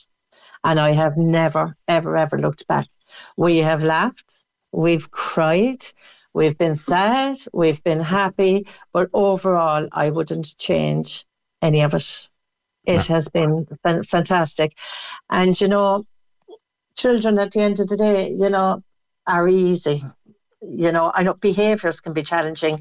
[0.65, 2.89] and I have never, ever, ever looked back.
[3.37, 5.87] We have laughed, we've cried,
[6.35, 11.27] we've been sad, we've been happy, but overall, I wouldn't change
[11.63, 12.29] any of it.
[12.87, 14.77] It has been fan- fantastic.
[15.31, 16.07] And, you know,
[16.97, 18.81] children at the end of the day, you know,
[19.29, 20.05] are easy.
[20.63, 22.81] You know, I know behaviours can be challenging,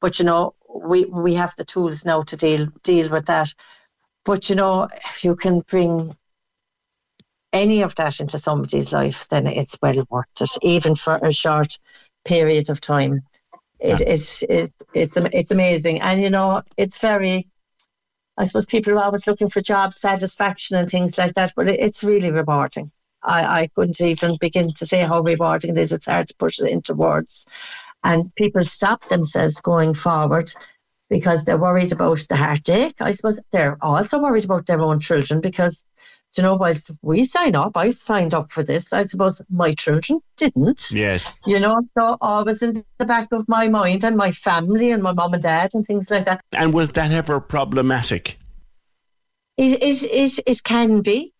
[0.00, 3.54] but, you know, we, we have the tools now to deal deal with that.
[4.24, 6.16] But, you know, if you can bring
[7.52, 11.78] any of that into somebody's life, then it's well worth it, even for a short
[12.24, 13.22] period of time.
[13.78, 17.48] It, it's it's it's it's amazing, and you know it's very.
[18.38, 21.80] I suppose people are always looking for job satisfaction and things like that, but it,
[21.80, 22.90] it's really rewarding.
[23.26, 25.92] I, I couldn't even begin to say how rewarding it is.
[25.92, 27.46] It's hard to put it into words,
[28.02, 30.52] and people stop themselves going forward
[31.10, 33.00] because they're worried about the heartache.
[33.00, 35.84] I suppose they're also worried about their own children because
[36.36, 38.92] you know, whilst we sign up, I signed up for this.
[38.92, 40.90] I suppose my children didn't.
[40.90, 41.36] Yes.
[41.46, 45.12] You know, so always in the back of my mind and my family and my
[45.12, 46.42] mum and dad and things like that.
[46.52, 48.38] And was that ever problematic?
[49.56, 51.32] It, it, it, it can be,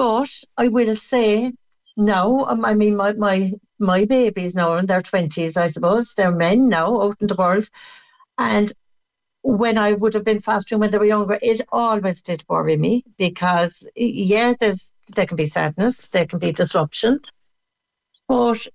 [0.00, 1.52] but I will say
[1.94, 2.46] no.
[2.46, 6.14] um, I mean, my, my, my babies now are in their 20s, I suppose.
[6.14, 7.68] They're men now out in the world.
[8.38, 8.72] And
[9.42, 13.04] when I would have been fostering when they were younger, it always did worry me
[13.18, 17.20] because, yeah, there's there can be sadness, there can be disruption.
[18.26, 18.66] But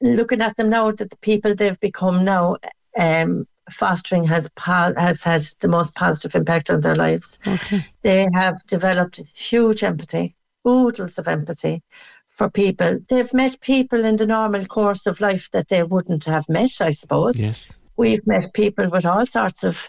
[0.00, 2.56] looking at them now, that the people they've become now,
[2.98, 7.38] um, fostering has po- has had the most positive impact on their lives.
[7.46, 7.84] Okay.
[8.02, 10.34] They have developed huge empathy,
[10.66, 11.82] oodles of empathy
[12.30, 12.98] for people.
[13.08, 16.90] They've met people in the normal course of life that they wouldn't have met, I
[16.90, 17.38] suppose.
[17.38, 17.72] Yes.
[17.96, 19.88] We've met people with all sorts of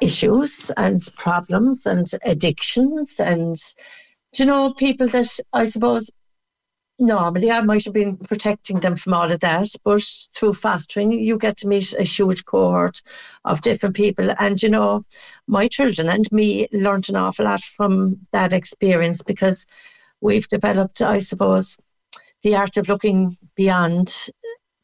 [0.00, 3.56] issues and problems and addictions and
[4.32, 6.10] do you know people that I suppose
[6.98, 10.02] normally I might have been protecting them from all of that, but
[10.34, 13.02] through fostering you get to meet a huge cohort
[13.44, 15.04] of different people and you know
[15.46, 19.66] my children and me learned an awful lot from that experience because
[20.24, 21.76] we've developed I suppose
[22.42, 24.30] the art of looking beyond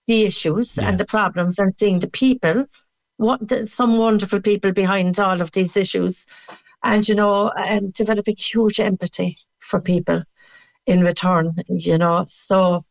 [0.07, 2.67] the issues and the problems and seeing the people,
[3.17, 6.27] what the, some wonderful people behind all of these issues,
[6.83, 10.23] and you know, um, developing huge empathy for people
[10.87, 11.55] in return.
[11.69, 12.85] You know, so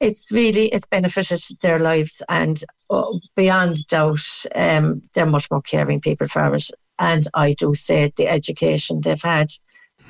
[0.00, 6.00] it's really it's benefited their lives, and uh, beyond doubt, um, they're much more caring
[6.00, 6.68] people for it.
[6.98, 9.50] And I do say the education they've had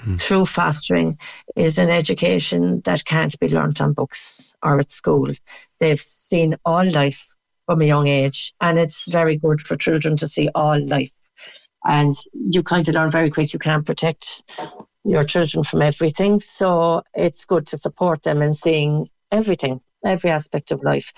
[0.07, 0.21] Mm.
[0.21, 1.19] through fostering
[1.57, 5.31] is an education that can't be learnt on books or at school.
[5.81, 7.35] They've seen all life
[7.67, 11.13] from a young age, and it's very good for children to see all life.
[11.87, 14.43] And you kind of learn very quick you can't protect
[15.05, 16.41] your children from everything.
[16.41, 21.13] So it's good to support them in seeing everything, every aspect of life.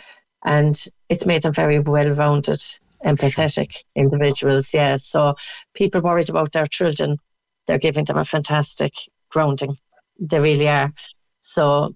[0.44, 2.60] And it's made them very well rounded,
[3.04, 4.72] empathetic individuals.
[4.74, 4.96] Yeah.
[4.96, 5.34] So
[5.74, 7.18] people worried about their children
[7.66, 8.92] they're giving them a fantastic
[9.30, 9.76] grounding.
[10.18, 10.92] They really are.
[11.40, 11.94] So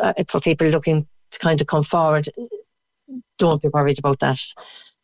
[0.00, 2.28] uh, for people looking to kind of come forward,
[3.38, 4.40] don't be worried about that.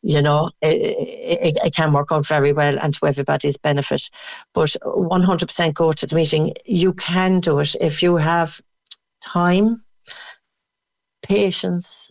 [0.03, 4.09] You know, it, it, it can work out very well and to everybody's benefit.
[4.55, 6.55] But 100% go to the meeting.
[6.65, 8.61] You can do it if you have
[9.20, 9.82] time,
[11.23, 12.11] patience,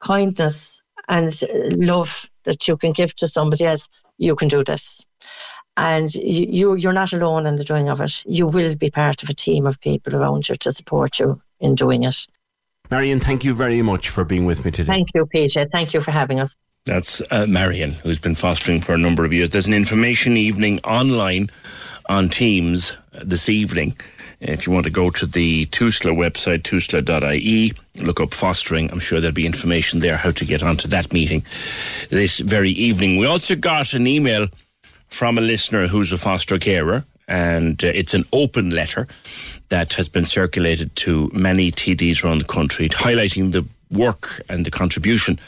[0.00, 1.30] kindness, and
[1.72, 3.88] love that you can give to somebody else.
[4.16, 5.04] You can do this
[5.76, 8.24] and you, you you're not alone in the doing of it.
[8.26, 11.74] You will be part of a team of people around you to support you in
[11.74, 12.26] doing it.
[12.90, 14.86] Marion, thank you very much for being with me today.
[14.86, 15.66] Thank you, Peter.
[15.72, 16.56] Thank you for having us.
[16.84, 19.50] That's uh, Marion, who's been fostering for a number of years.
[19.50, 21.48] There's an information evening online
[22.10, 23.96] on Teams this evening.
[24.40, 27.72] If you want to go to the TUSLA website, tusla.ie,
[28.04, 31.46] look up fostering, I'm sure there'll be information there how to get onto that meeting
[32.10, 33.16] this very evening.
[33.16, 34.48] We also got an email
[35.14, 39.06] from a listener who's a foster carer, and uh, it's an open letter
[39.68, 43.64] that has been circulated to many TDs around the country, highlighting the
[43.96, 45.38] work and the contribution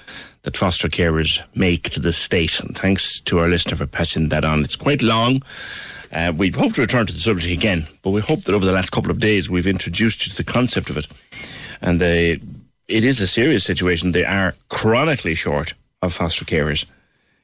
[0.43, 2.61] that foster carers make to the state.
[2.61, 4.61] And thanks to our listener for passing that on.
[4.61, 5.43] It's quite long.
[6.13, 8.71] Uh, we hope to return to the subject again, but we hope that over the
[8.71, 11.09] last couple of days we've introduced you to the concept of it.
[11.83, 12.39] And they,
[12.87, 14.13] it is a serious situation.
[14.13, 16.87] They are chronically short of foster carers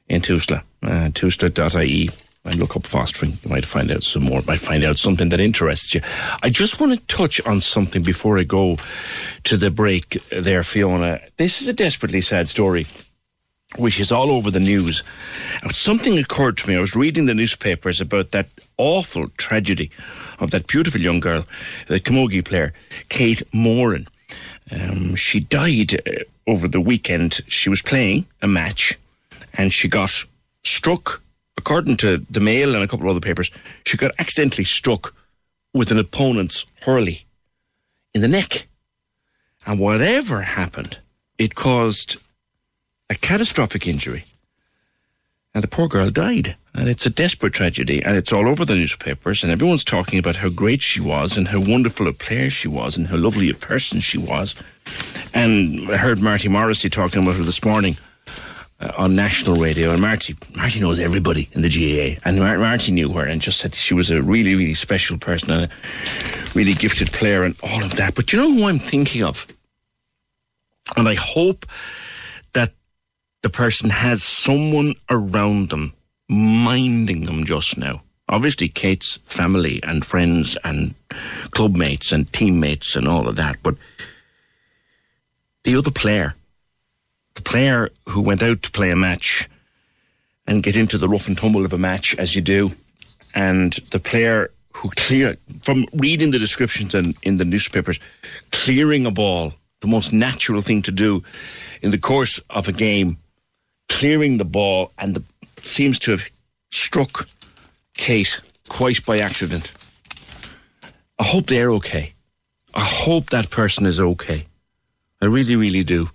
[0.07, 2.09] in Tusla, uh, tusla.ie.
[2.45, 3.37] And look up fostering.
[3.41, 4.41] You might find out some more.
[4.41, 6.01] Might find out something that interests you.
[6.41, 8.75] I just want to touch on something before I go
[9.45, 10.21] to the break.
[10.29, 11.21] There, Fiona.
[11.37, 12.85] This is a desperately sad story,
[13.77, 15.03] which is all over the news.
[15.71, 16.75] Something occurred to me.
[16.75, 19.89] I was reading the newspapers about that awful tragedy
[20.39, 21.45] of that beautiful young girl,
[21.87, 22.73] the camogie player,
[23.07, 24.05] Kate Moran.
[24.69, 27.41] Um, she died uh, over the weekend.
[27.47, 28.97] She was playing a match,
[29.53, 30.25] and she got
[30.63, 31.23] struck
[31.57, 33.51] according to the Mail and a couple of other papers,
[33.85, 35.13] she got accidentally struck
[35.73, 37.25] with an opponent's hurley
[38.13, 38.67] in the neck.
[39.65, 40.99] And whatever happened,
[41.37, 42.17] it caused
[43.09, 44.25] a catastrophic injury.
[45.53, 46.57] And the poor girl died.
[46.73, 48.03] And it's a desperate tragedy.
[48.03, 49.43] And it's all over the newspapers.
[49.43, 52.97] And everyone's talking about how great she was and how wonderful a player she was
[52.97, 54.55] and how lovely a person she was.
[55.33, 57.97] And I heard Marty Morrissey talking about her this morning
[58.83, 62.91] uh, on national radio, and Marty Marty knows everybody in the GAA, and Mar- Marty
[62.91, 65.69] knew her and just said she was a really really special person and a
[66.53, 68.15] really gifted player and all of that.
[68.15, 69.47] But you know who I'm thinking of,
[70.97, 71.65] and I hope
[72.53, 72.73] that
[73.41, 75.93] the person has someone around them
[76.27, 78.01] minding them just now.
[78.27, 80.95] Obviously, Kate's family and friends and
[81.51, 83.75] clubmates and teammates and all of that, but
[85.63, 86.35] the other player
[87.35, 89.49] the player who went out to play a match
[90.45, 92.71] and get into the rough and tumble of a match as you do,
[93.33, 97.99] and the player who clear from reading the descriptions in, in the newspapers,
[98.51, 101.21] clearing a ball, the most natural thing to do
[101.81, 103.17] in the course of a game,
[103.89, 105.23] clearing the ball, and the,
[105.61, 106.29] seems to have
[106.71, 107.27] struck
[107.95, 109.71] Kate quite by accident.
[111.19, 112.13] I hope they're okay.
[112.73, 114.45] I hope that person is okay.
[115.21, 116.09] I really, really do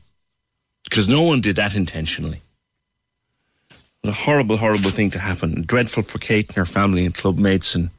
[0.89, 2.41] because no one did that intentionally.
[4.01, 5.63] What a horrible, horrible thing to happen.
[5.63, 7.91] Dreadful for Kate and her family and club mates and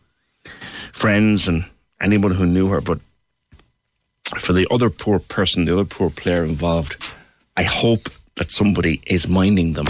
[0.91, 1.65] friends and
[2.01, 2.81] anyone who knew her.
[2.81, 2.99] But
[4.37, 7.11] for the other poor person, the other poor player involved,
[7.55, 9.85] I hope that somebody is minding them.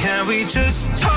[0.00, 1.11] Can we just talk?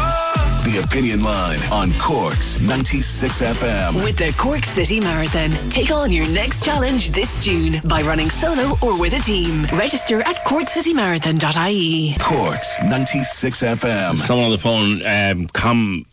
[0.66, 4.04] The Opinion Line on Cork's 96 FM.
[4.04, 8.76] With the Cork City Marathon, take on your next challenge this June by running solo
[8.82, 9.68] or with a team.
[9.78, 12.16] Register at corkcitymarathon.ie.
[12.20, 14.16] Cork's 96 FM.
[14.16, 16.04] Someone on the phone um, com-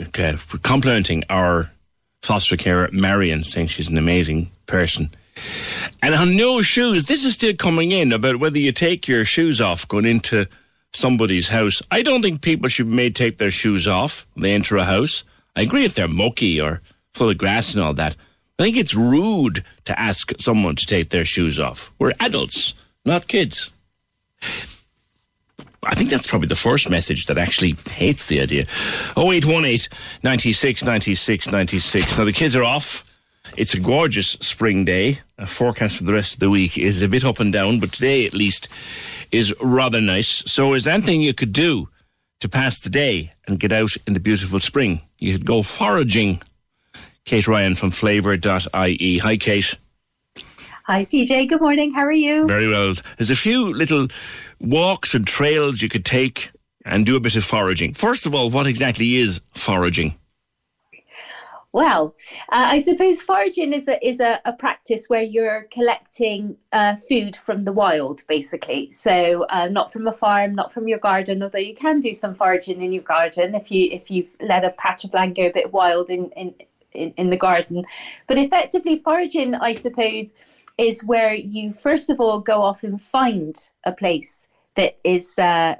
[0.00, 1.68] okay, complimenting our
[2.22, 5.10] foster carer, Marion, saying she's an amazing person.
[6.00, 9.60] And on no shoes, this is still coming in about whether you take your shoes
[9.60, 10.46] off going into
[10.94, 11.82] somebody's house.
[11.90, 14.84] I don't think people should be made take their shoes off when they enter a
[14.84, 15.24] house.
[15.56, 16.80] I agree if they're mucky or
[17.12, 18.16] full of grass and all that.
[18.58, 21.92] I think it's rude to ask someone to take their shoes off.
[21.98, 23.70] We're adults, not kids.
[25.86, 28.62] I think that's probably the first message that actually hates the idea.
[29.16, 29.88] 0818
[30.22, 32.18] 96 96 96.
[32.18, 33.04] Now the kids are off.
[33.56, 35.20] It's a gorgeous spring day.
[35.38, 37.92] A forecast for the rest of the week is a bit up and down, but
[37.92, 38.68] today at least
[39.30, 40.42] is rather nice.
[40.50, 41.88] So is there anything you could do
[42.40, 45.02] to pass the day and get out in the beautiful spring?
[45.18, 46.42] You could go foraging.
[47.24, 49.18] Kate Ryan from flavour.ie.
[49.18, 49.78] Hi, Kate.
[50.86, 51.48] Hi, PJ.
[51.48, 51.94] Good morning.
[51.94, 52.46] How are you?
[52.46, 52.94] Very well.
[53.16, 54.08] There's a few little
[54.60, 56.50] walks and trails you could take
[56.84, 57.94] and do a bit of foraging.
[57.94, 60.16] First of all, what exactly is foraging?
[61.74, 62.14] Well,
[62.52, 67.34] uh, I suppose foraging is a is a, a practice where you're collecting uh, food
[67.34, 68.92] from the wild, basically.
[68.92, 71.42] So uh, not from a farm, not from your garden.
[71.42, 74.70] Although you can do some foraging in your garden if you if you've let a
[74.70, 76.54] patch of land go a bit wild in in
[76.92, 77.82] in, in the garden.
[78.28, 80.32] But effectively, foraging, I suppose,
[80.78, 84.46] is where you first of all go off and find a place
[84.76, 85.74] that is uh,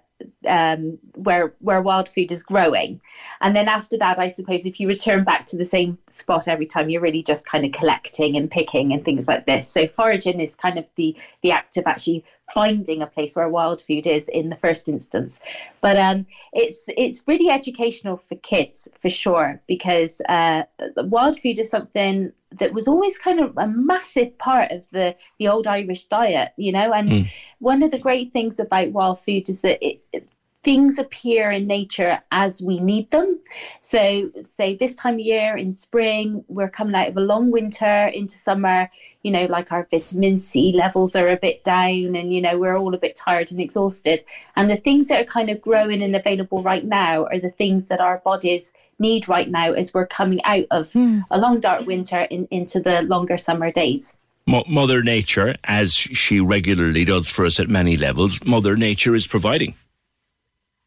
[0.47, 3.01] um, where where wild food is growing,
[3.41, 6.67] and then after that, I suppose if you return back to the same spot every
[6.67, 9.69] time, you're really just kind of collecting and picking and things like this.
[9.69, 13.81] So foraging is kind of the the act of actually finding a place where wild
[13.81, 15.41] food is in the first instance.
[15.81, 20.65] But um, it's it's really educational for kids for sure because uh,
[20.97, 25.49] wild food is something that was always kind of a massive part of the the
[25.49, 26.93] old Irish diet, you know.
[26.93, 27.29] And Mm.
[27.59, 30.29] one of the great things about wild food is that it, it
[30.65, 33.39] things appear in nature as we need them.
[33.81, 38.07] So, say this time of year in spring, we're coming out of a long winter
[38.07, 38.91] into summer,
[39.23, 42.77] you know, like our vitamin C levels are a bit down and, you know, we're
[42.77, 44.25] all a bit tired and exhausted.
[44.57, 47.87] And the things that are kind of growing and available right now are the things
[47.89, 51.21] that our bodies need right now as we're coming out of hmm.
[51.31, 54.17] a long dark winter in, into the longer summer days.
[54.47, 59.75] Mother Nature, as she regularly does for us at many levels, Mother Nature is providing.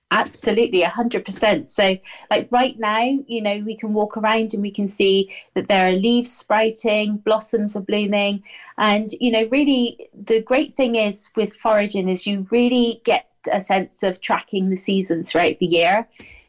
[0.09, 1.67] Absolutely, 100%.
[1.67, 1.97] So,
[2.31, 5.85] like right now, you know, we can walk around and we can see that there
[5.85, 8.41] are leaves sprouting, blossoms are blooming.
[8.77, 13.59] And, you know, really the great thing is with foraging is you really get a
[13.59, 16.05] sense of tracking the seasons throughout the year.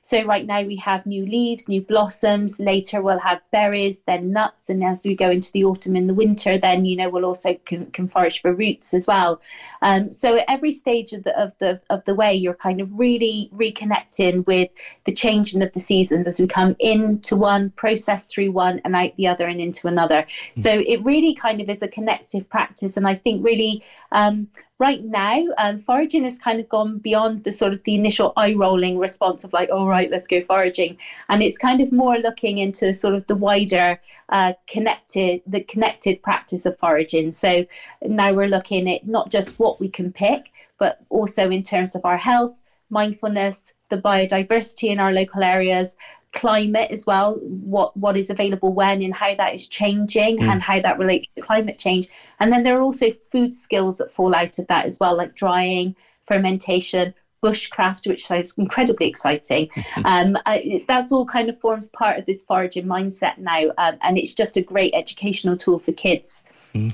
[0.09, 2.59] So right now we have new leaves, new blossoms.
[2.59, 6.14] Later we'll have berries, then nuts, and as we go into the autumn and the
[6.14, 9.39] winter, then you know we'll also can, can forage for roots as well.
[9.82, 12.89] Um, so at every stage of the of the of the way, you're kind of
[12.98, 14.70] really reconnecting with
[15.05, 19.14] the changing of the seasons as we come into one, process through one, and out
[19.16, 20.24] the other, and into another.
[20.56, 23.82] So it really kind of is a connective practice, and I think really.
[24.10, 24.48] Um,
[24.78, 28.55] right now, um, foraging has kind of gone beyond the sort of the initial eye
[28.55, 30.96] rolling response of like, all right, let's go foraging,
[31.28, 33.98] and it's kind of more looking into sort of the wider
[34.28, 37.32] uh, connected, the connected practice of foraging.
[37.32, 37.64] So
[38.02, 42.05] now we're looking at not just what we can pick, but also in terms of
[42.05, 42.59] our health,
[42.90, 45.96] mindfulness, the biodiversity in our local areas,
[46.32, 50.48] climate as well what what is available when and how that is changing Mm.
[50.52, 52.06] and how that relates to climate change.
[52.38, 55.34] And then there are also food skills that fall out of that as well like
[55.34, 55.96] drying
[56.26, 59.70] fermentation bushcraft which sounds incredibly exciting.
[60.05, 64.18] Um, uh, that's all kind of forms part of this foraging mindset now um, and
[64.18, 66.44] it's just a great educational tool for kids.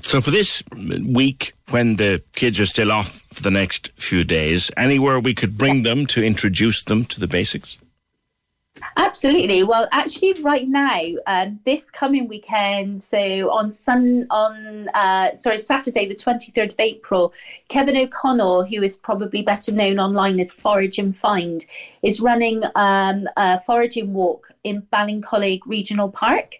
[0.01, 0.63] So for this
[1.03, 5.57] week, when the kids are still off for the next few days, anywhere we could
[5.57, 7.77] bring them to introduce them to the basics?
[8.97, 9.63] Absolutely.
[9.63, 16.05] Well, actually, right now, um, this coming weekend, so on Sun on uh, sorry Saturday,
[16.07, 17.33] the twenty third of April,
[17.69, 21.65] Kevin O'Connell, who is probably better known online as Forage and Find,
[22.03, 26.55] is running um, a foraging walk in Ballincollig Regional Park.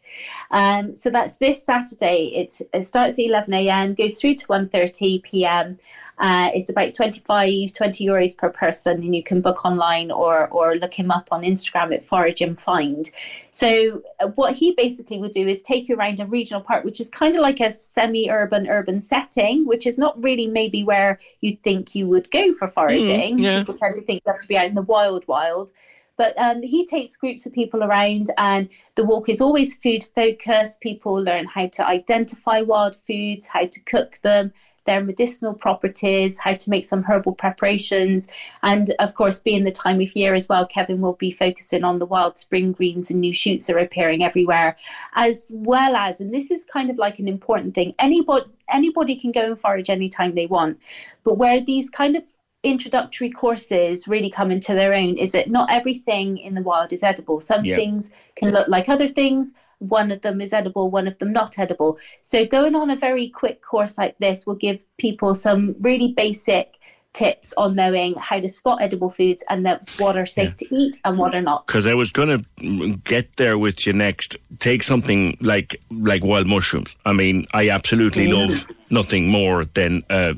[0.51, 2.27] Um, so that's this Saturday.
[2.35, 3.93] It, it starts at eleven a.m.
[3.93, 5.77] goes through to 1.30 p.m.
[6.17, 10.75] Uh, it's about 25, 20 euros per person, and you can book online or or
[10.75, 13.09] look him up on Instagram at Forage and Find.
[13.51, 17.01] So uh, what he basically would do is take you around a regional park, which
[17.01, 21.61] is kind of like a semi-urban urban setting, which is not really maybe where you'd
[21.63, 23.39] think you would go for foraging.
[23.39, 23.59] yeah.
[23.59, 25.71] People tend to think you have to be out in the wild, wild.
[26.17, 30.79] But um, he takes groups of people around, and the walk is always food focused.
[30.79, 34.53] People learn how to identify wild foods, how to cook them,
[34.85, 38.27] their medicinal properties, how to make some herbal preparations.
[38.63, 41.99] And of course, being the time of year as well, Kevin will be focusing on
[41.99, 44.75] the wild spring greens and new shoots that are appearing everywhere,
[45.13, 49.31] as well as, and this is kind of like an important thing, anybody, anybody can
[49.31, 50.79] go and forage anytime they want.
[51.23, 52.23] But where these kind of
[52.63, 57.03] introductory courses really come into their own is that not everything in the wild is
[57.03, 57.39] edible.
[57.39, 57.75] Some Yeah.
[57.75, 59.53] things can look like other things.
[59.79, 61.99] One of them is edible, one of them not edible.
[62.21, 66.77] So going on a very quick course like this will give people some really basic
[67.13, 70.97] tips on knowing how to spot edible foods and that what are safe to eat
[71.05, 71.65] and what are not.
[71.65, 74.35] Because I was going to get there with you next.
[74.59, 76.93] Take something like like wild mushrooms.
[77.05, 78.33] I mean, I absolutely Mm.
[78.33, 80.35] love nothing more than a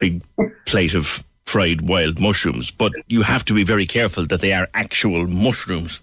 [0.00, 0.22] big
[0.66, 2.72] plate of fried wild mushrooms.
[2.72, 6.00] But you have to be very careful that they are actual mushrooms.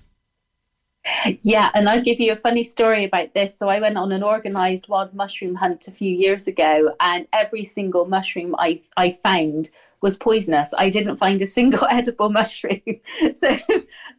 [1.44, 3.58] Yeah, and I'll give you a funny story about this.
[3.58, 7.64] So I went on an organised wild mushroom hunt a few years ago, and every
[7.64, 9.70] single mushroom I I found
[10.02, 10.74] was poisonous.
[10.78, 12.82] I didn't find a single edible mushroom.
[13.36, 13.58] So,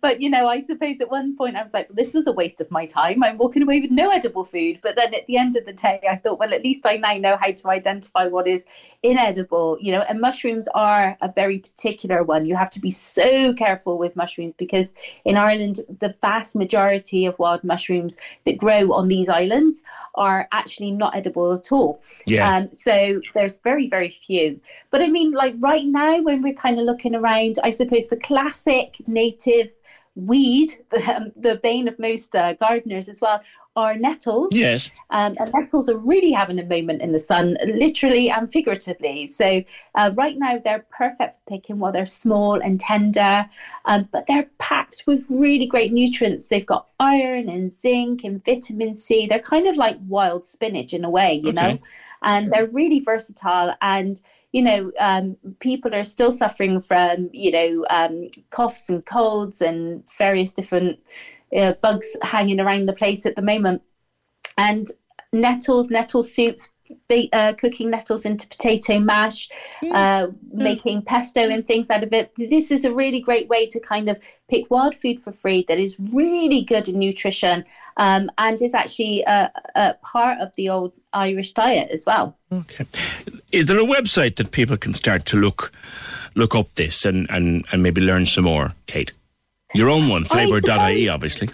[0.00, 2.60] but you know, I suppose at one point I was like, this was a waste
[2.60, 3.22] of my time.
[3.22, 4.78] I'm walking away with no edible food.
[4.82, 7.14] But then at the end of the day, I thought, well, at least I now
[7.14, 8.64] know how to identify what is
[9.02, 9.76] inedible.
[9.80, 12.46] You know, and mushrooms are a very particular one.
[12.46, 14.94] You have to be so careful with mushrooms because
[15.24, 19.82] in Ireland, the vast majority of wild mushrooms that grow on these islands
[20.14, 22.02] are actually not edible at all.
[22.26, 22.56] Yeah.
[22.56, 24.60] Um, so there's very, very few.
[24.90, 28.16] But I mean, like right now, when we're kind of looking around, I suppose the
[28.16, 29.70] classic native
[30.14, 33.42] weed, the, the bane of most uh, gardeners as well,
[33.74, 34.54] are nettles.
[34.54, 34.90] Yes.
[35.10, 39.26] Um, and nettles are really having a moment in the sun, literally and figuratively.
[39.26, 39.62] So
[39.94, 43.48] uh, right now they're perfect for picking while they're small and tender,
[43.86, 46.48] um, but they're packed with really great nutrients.
[46.48, 49.26] They've got iron and zinc and vitamin C.
[49.26, 51.82] They're kind of like wild spinach in a way, you know, Okay.
[52.22, 54.20] and they're really versatile and
[54.52, 60.04] you know, um, people are still suffering from, you know, um, coughs and colds and
[60.18, 60.98] various different
[61.56, 63.82] uh, bugs hanging around the place at the moment.
[64.58, 64.86] And
[65.32, 66.68] nettles, nettle soups,
[67.32, 69.48] uh, cooking nettles into potato mash,
[69.90, 72.32] uh, making pesto and things out of it.
[72.36, 75.78] This is a really great way to kind of pick wild food for free that
[75.78, 77.64] is really good in nutrition
[77.96, 82.36] um, and is actually a, a part of the old Irish diet as well.
[82.52, 82.86] Okay.
[83.50, 85.72] Is there a website that people can start to look
[86.34, 89.12] look up this and, and, and maybe learn some more, Kate?
[89.74, 91.50] Your own one, I flavour.ie, obviously.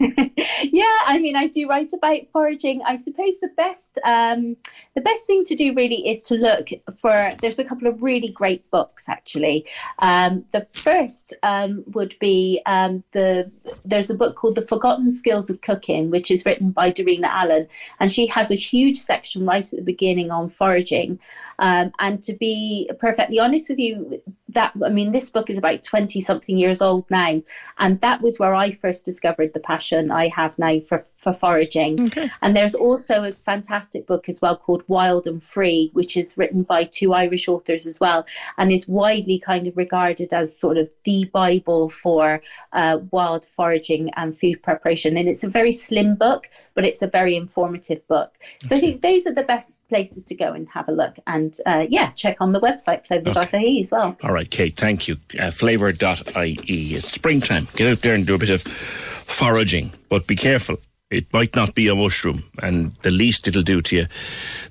[0.62, 2.82] yeah, I mean, I do write about foraging.
[2.86, 4.56] I suppose the best, um,
[4.94, 6.68] the best thing to do really is to look
[7.00, 7.32] for.
[7.40, 9.66] There's a couple of really great books actually.
[9.98, 13.50] Um, the first um, would be um, the.
[13.84, 17.66] There's a book called The Forgotten Skills of Cooking, which is written by Darina Allen,
[17.98, 21.18] and she has a huge section right at the beginning on foraging.
[21.58, 25.82] Um, and to be perfectly honest with you, that I mean, this book is about
[25.82, 27.42] twenty something years old now,
[27.78, 32.12] and that was where I first discovered the passion I have now for, for foraging.
[32.40, 36.62] And there's also a fantastic book as well called Wild and Free, which is written
[36.62, 38.24] by two Irish authors as well,
[38.56, 42.40] and is widely kind of regarded as sort of the Bible for
[42.72, 45.16] uh, wild foraging and food preparation.
[45.16, 48.32] And it's a very slim book, but it's a very informative book.
[48.64, 51.16] So I think those are the best places to go and have a look.
[51.26, 54.16] And uh, yeah, check on the website, flavour.ie as well.
[54.22, 55.16] All right, Kate, thank you.
[55.38, 56.94] Uh, flavour.ie.
[56.94, 57.68] It's springtime.
[57.76, 60.78] Get out there and do a bit of foraging, but be careful.
[61.10, 64.06] It might not be a mushroom, and the least it'll do to you,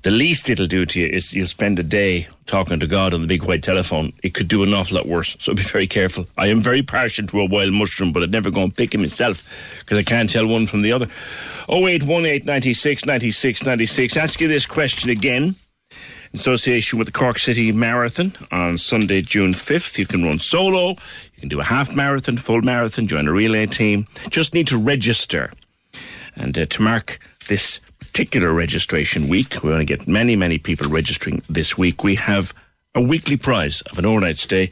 [0.03, 3.21] the least it'll do to you is you'll spend a day talking to God on
[3.21, 4.13] the big white telephone.
[4.21, 6.27] It could do an awful lot worse, so be very careful.
[6.37, 9.01] I am very partial to a wild mushroom, but I'd never go and pick him
[9.01, 9.41] myself
[9.79, 11.07] because I can't tell one from the other.
[11.69, 14.17] 0818 96 96 96.
[14.17, 15.55] Ask you this question again
[16.33, 19.97] in association with the Cork City Marathon on Sunday, June 5th.
[19.97, 23.65] You can run solo, you can do a half marathon, full marathon, join a relay
[23.65, 24.07] team.
[24.29, 25.51] Just need to register.
[26.35, 30.89] And uh, to mark this particular registration week, we're going to get many, many people
[30.89, 32.03] registering this week.
[32.03, 32.53] We have
[32.93, 34.71] a weekly prize of an overnight stay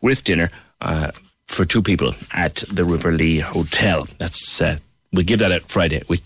[0.00, 0.50] with dinner
[0.80, 1.12] uh,
[1.46, 4.06] for two people at the River Lee Hotel.
[4.18, 4.78] That's uh,
[5.12, 6.02] we give that out Friday.
[6.08, 6.20] We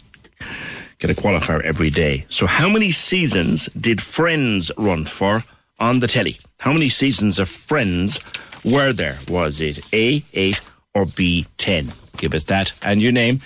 [1.03, 2.25] get a qualifier every day.
[2.29, 5.45] So, how many seasons did Friends run for
[5.81, 6.39] on the telly?
[6.61, 8.21] How many seasons of Friends
[8.65, 9.19] were there?
[9.27, 10.61] Was it A, 8,
[10.95, 11.93] or B, 10?
[12.19, 13.41] Give us that and your name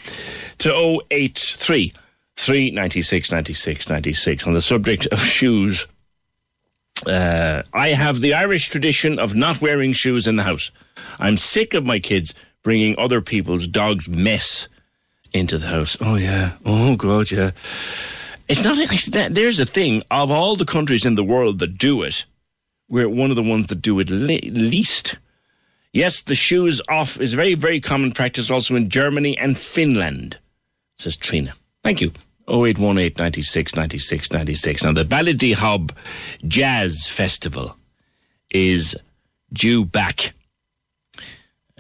[0.59, 1.95] to 083
[2.37, 4.47] 396 96 96.
[4.47, 5.87] On the subject of shoes,
[7.07, 10.71] uh, I have the Irish tradition of not wearing shoes in the house.
[11.19, 14.69] I'm sick of my kids bringing other people's dogs' mess
[15.33, 15.97] into the house.
[16.01, 16.53] Oh yeah.
[16.65, 17.51] Oh god, yeah.
[18.49, 19.35] It's not that.
[19.35, 22.25] There's a thing of all the countries in the world that do it.
[22.89, 25.17] We're one of the ones that do it le- least.
[25.93, 30.39] Yes, the shoes off is very, very common practice also in Germany and Finland,
[30.99, 31.55] says Trina.
[31.83, 32.13] Thank you.
[32.49, 34.85] 0818 96 96 96.
[34.85, 35.91] Now, the Ballydehob
[36.47, 37.77] Jazz Festival
[38.51, 38.95] is
[39.53, 40.35] due back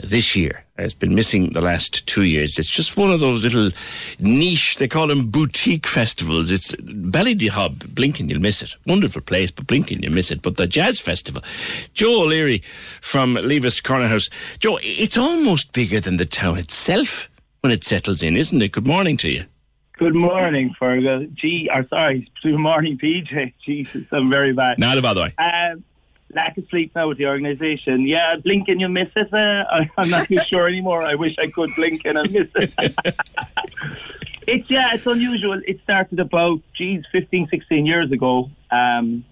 [0.02, 0.64] this year.
[0.78, 2.58] It's been missing the last two years.
[2.58, 3.70] It's just one of those little
[4.18, 6.50] niche, they call them boutique festivals.
[6.50, 8.74] It's Ballydehob, Blinken, you'll miss it.
[8.86, 10.42] Wonderful place, but Blinken, you'll miss it.
[10.42, 11.42] But the Jazz Festival,
[11.94, 12.58] Joe O'Leary
[13.00, 14.28] from Levis Corner House.
[14.58, 17.30] Joe, it's almost bigger than the town itself
[17.62, 18.72] when it settles in, isn't it?
[18.72, 19.44] Good morning to you.
[19.98, 21.32] Good morning, Fergal.
[21.34, 23.54] Gee, or sorry, good morning, PJ.
[23.64, 24.78] Jesus, I'm very bad.
[24.78, 25.34] Not about the way.
[25.38, 25.84] Um,
[26.34, 28.06] lack of sleep now with the organisation.
[28.06, 29.32] Yeah, blinking, you miss it.
[29.32, 31.02] Uh, I, I'm not too sure anymore.
[31.02, 32.74] I wish I could blink and I miss it.
[34.46, 35.60] it's yeah, it's unusual.
[35.66, 38.50] It started about geez, 15, 16 years ago.
[38.70, 39.24] Um,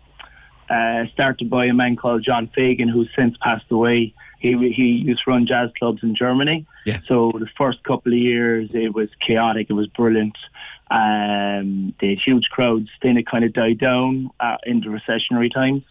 [0.71, 4.15] uh, started by a man called John Fagan, who's since passed away.
[4.39, 6.67] He he used to run jazz clubs in Germany.
[6.85, 7.01] Yeah.
[7.07, 9.69] So the first couple of years, it was chaotic.
[9.71, 10.37] It was brilliant.
[10.91, 12.89] Um, they had huge crowds.
[13.03, 15.83] Then it kind of died down uh, in the recessionary times.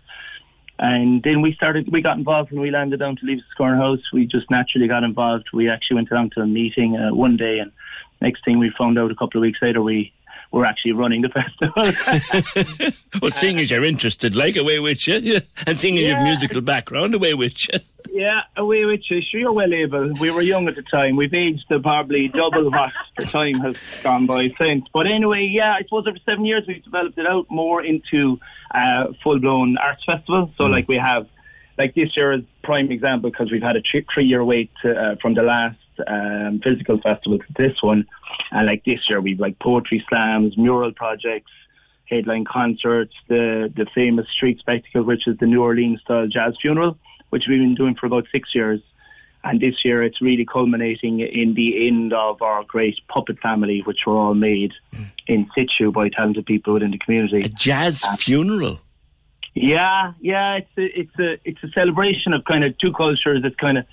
[0.80, 4.02] And then we started, we got involved when we landed down to Levis Corner House.
[4.12, 5.50] We just naturally got involved.
[5.54, 7.72] We actually went down to a meeting uh, one day, and
[8.22, 10.12] next thing we found out a couple of weeks later, we
[10.53, 11.30] were actually running the
[12.80, 12.91] festival.
[13.21, 15.39] well, seeing as you're interested, like away with you, yeah.
[15.67, 17.80] and seeing as your musical background, away with you.
[18.11, 19.19] yeah, away with you.
[19.21, 20.13] Sure, you're well able.
[20.13, 21.15] We were young at the time.
[21.15, 24.85] We've aged to probably double what the time has gone by since.
[24.93, 28.39] But anyway, yeah, I suppose over seven years we've developed it out more into
[28.73, 30.53] uh, full blown arts festival.
[30.57, 31.27] So, like, we have,
[31.80, 33.81] like, this year is prime example because we've had a
[34.13, 35.77] three year wait to, uh, from the last
[36.07, 38.05] um, physical festival to this one.
[38.53, 41.51] And like this year, we've like poetry slams, mural projects,
[42.05, 46.97] headline concerts, the the famous street spectacle, which is the New Orleans style jazz funeral,
[47.31, 48.80] which we've been doing for about six years.
[49.45, 54.01] And this year it's really culminating in the end of our great puppet family, which
[54.05, 54.71] were all made
[55.27, 57.41] in situ by talented people within the community.
[57.41, 58.80] A jazz uh, funeral.
[59.55, 63.41] Yeah, yeah, it's a, it's a it's a celebration of kind of two cultures.
[63.43, 63.85] It's kind of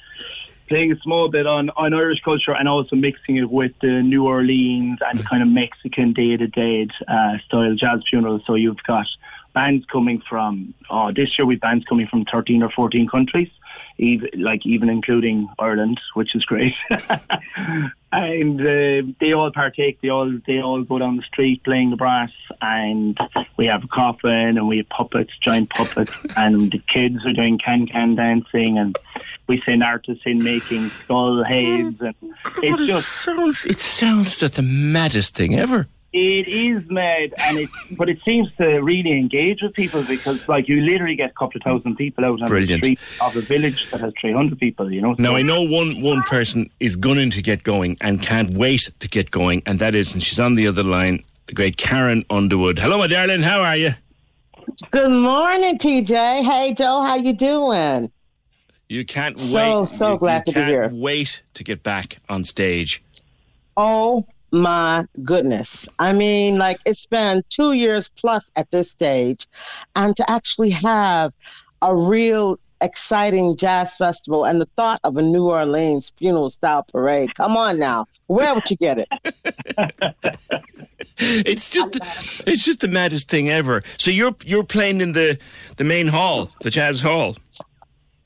[0.70, 4.24] playing a small bit on, on Irish culture and also mixing it with the New
[4.24, 8.40] Orleans and kind of Mexican Day Dead uh, style jazz funeral.
[8.46, 9.06] So you've got
[9.52, 13.48] bands coming from oh, this year we've bands coming from thirteen or fourteen countries
[14.00, 16.74] even like even including Ireland, which is great.
[18.12, 20.00] and uh, they all partake.
[20.00, 23.16] They all they all go down the street playing the brass, and
[23.56, 27.58] we have a coffin, and we have puppets, giant puppets, and the kids are doing
[27.58, 28.96] can can dancing, and
[29.46, 32.14] we send artists in making skull heads, and
[32.62, 35.86] it's it just sounds it sounds like the maddest thing ever.
[36.12, 40.66] It is mad, and it but it seems to really engage with people because, like,
[40.68, 42.82] you literally get a couple of thousand people out on Brilliant.
[42.82, 44.92] the street of a village that has three hundred people.
[44.92, 45.14] You know.
[45.18, 49.06] Now I know one one person is gunning to get going and can't wait to
[49.08, 52.80] get going, and that is, and she's on the other line, the great Karen Underwood.
[52.80, 53.42] Hello, my darling.
[53.42, 53.94] How are you?
[54.90, 56.42] Good morning, PJ.
[56.42, 57.02] Hey, Joe.
[57.02, 58.10] How you doing?
[58.88, 59.88] You can't So, wait.
[59.88, 60.90] so so glad you to be here.
[60.92, 63.00] Wait to get back on stage.
[63.76, 65.88] Oh my goodness.
[65.98, 69.46] I mean, like it's been two years plus at this stage,
[69.96, 71.34] and to actually have
[71.82, 77.34] a real exciting jazz festival and the thought of a New Orleans funeral style parade.
[77.34, 78.06] Come on now.
[78.26, 80.16] Where would you get it?
[81.22, 81.98] It's just
[82.46, 83.82] it's just the maddest thing ever.
[83.98, 85.38] So you're you're playing in the
[85.76, 87.36] the main hall, the jazz hall.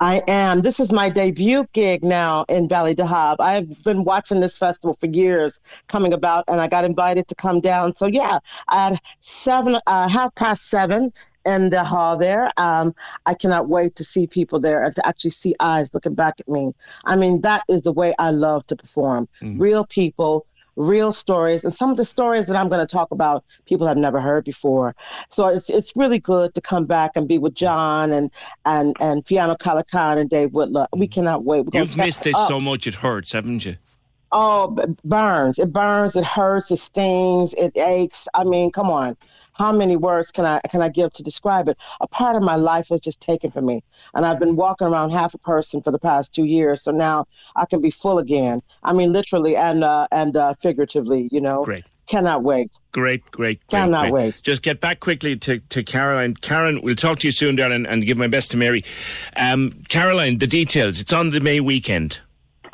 [0.00, 0.62] I am.
[0.62, 3.36] This is my debut gig now in Ballydehob.
[3.38, 7.60] I've been watching this festival for years coming about, and I got invited to come
[7.60, 7.92] down.
[7.92, 8.38] So yeah,
[8.70, 11.12] at seven, uh, half past seven
[11.46, 12.50] in the hall there.
[12.56, 12.94] Um,
[13.26, 16.48] I cannot wait to see people there and to actually see eyes looking back at
[16.48, 16.72] me.
[17.04, 19.28] I mean, that is the way I love to perform.
[19.60, 20.46] Real people.
[20.76, 23.96] Real stories and some of the stories that I'm going to talk about, people have
[23.96, 24.94] never heard before.
[25.28, 28.30] So it's it's really good to come back and be with John and
[28.64, 30.86] and and Fiano Calacan and Dave Whitler.
[30.96, 31.12] We mm.
[31.12, 31.66] cannot wait.
[31.66, 32.48] We're You've missed this up.
[32.48, 33.76] so much it hurts, haven't you?
[34.32, 35.60] Oh, b- burns.
[35.60, 36.16] It burns.
[36.16, 36.70] It hurts.
[36.70, 37.54] It stings.
[37.54, 38.26] It aches.
[38.34, 39.16] I mean, come on.
[39.54, 41.78] How many words can I can I give to describe it?
[42.00, 43.82] A part of my life was just taken from me,
[44.12, 46.82] and I've been walking around half a person for the past two years.
[46.82, 47.26] So now
[47.56, 48.60] I can be full again.
[48.82, 51.28] I mean, literally and uh, and uh, figuratively.
[51.30, 51.64] You know.
[51.64, 51.84] Great.
[52.06, 52.68] Cannot wait.
[52.92, 53.66] Great, great, great.
[53.68, 54.12] Cannot great.
[54.12, 54.42] wait.
[54.44, 56.34] Just get back quickly to, to Caroline.
[56.34, 58.84] Karen, we'll talk to you soon, darling, and give my best to Mary.
[59.36, 61.00] Um, Caroline, the details.
[61.00, 62.20] It's on the May weekend.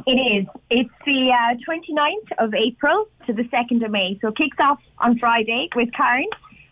[0.05, 0.47] It is.
[0.71, 4.19] It's the uh, 29th of April to the 2nd of May.
[4.21, 6.27] So it kicks off on Friday with Karen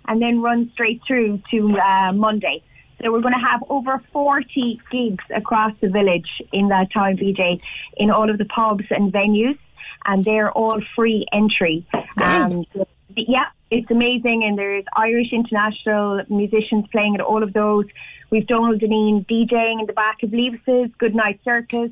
[0.09, 2.63] and then run straight through to uh, Monday.
[3.01, 7.63] So we're going to have over 40 gigs across the village in that time, PJ,
[7.97, 9.57] in all of the pubs and venues.
[10.05, 11.87] And they're all free entry.
[12.17, 12.65] Um,
[13.17, 14.43] yeah, it's amazing.
[14.45, 17.85] And there's Irish international musicians playing at all of those.
[18.31, 21.91] We've Donal Dineen DJing in the back of Levis's, Goodnight Circus,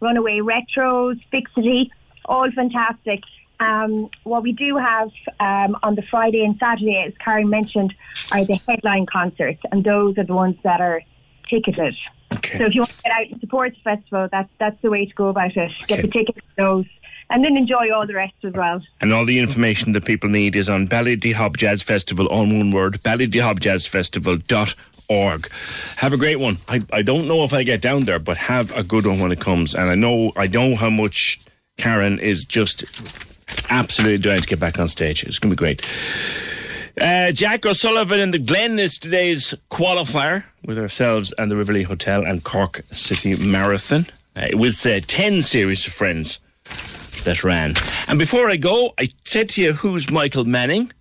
[0.00, 1.90] Runaway Retros, Fixity,
[2.24, 3.20] all fantastic.
[3.58, 5.10] Um, what we do have
[5.40, 7.94] um, on the Friday and Saturday, as Karen mentioned,
[8.32, 11.02] are the headline concerts, and those are the ones that are
[11.48, 11.94] ticketed.
[12.32, 15.06] So if you want to get out and support the festival, that's that's the way
[15.06, 15.70] to go about it.
[15.86, 16.84] Get the tickets to those,
[17.30, 18.82] and then enjoy all the rest as well.
[19.00, 23.00] And all the information that people need is on Ballydehob Jazz Festival, all one word,
[23.02, 25.50] ballydehobjazzfestival.org.
[25.96, 26.58] Have a great one.
[26.68, 29.30] I, I don't know if I get down there, but have a good one when
[29.32, 29.74] it comes.
[29.74, 31.40] And I know I know how much
[31.78, 32.84] Karen is just
[33.68, 35.24] absolutely dying to get back on stage.
[35.24, 35.82] It's going to be great.
[37.00, 41.82] Uh, Jack O'Sullivan in the Glen is today's qualifier with ourselves and the River Lee
[41.82, 44.06] Hotel and Cork City Marathon.
[44.34, 46.38] Uh, it was a 10 series of friends
[47.24, 47.74] that ran.
[48.08, 50.92] And before I go, I said to you who's Michael Manning.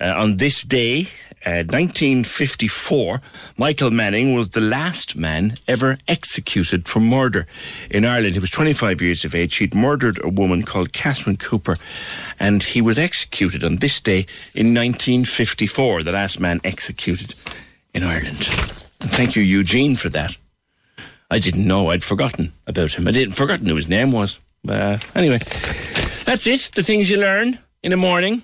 [0.00, 1.08] Uh, on this day,
[1.46, 3.20] uh, 1954,
[3.56, 7.46] Michael Manning was the last man ever executed for murder
[7.90, 8.34] in Ireland.
[8.34, 9.56] He was 25 years of age.
[9.56, 11.76] He'd murdered a woman called Catherine Cooper,
[12.40, 17.34] and he was executed on this day in 1954, the last man executed
[17.94, 18.48] in Ireland.
[19.00, 20.36] And thank you, Eugene, for that.
[21.30, 21.90] I didn't know.
[21.90, 23.06] I'd forgotten about him.
[23.06, 24.38] I didn't forgotten who his name was.
[24.68, 25.38] Uh, anyway,
[26.24, 26.70] that's it.
[26.74, 28.42] The things you learn in the morning.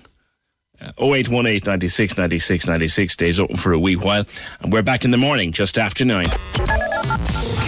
[0.81, 4.25] Uh, 0818 96 96 96 stays open for a wee while.
[4.61, 6.27] And we're back in the morning just after nine.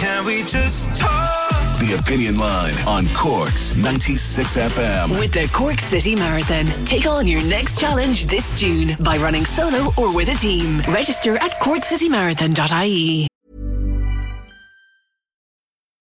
[0.00, 1.48] Can we just talk?
[1.78, 5.18] The The Opinion Line on Cork's 96 FM.
[5.20, 6.66] With the Cork City Marathon.
[6.84, 10.80] Take on your next challenge this June by running solo or with a team.
[10.88, 13.28] Register at corkcitymarathon.ie.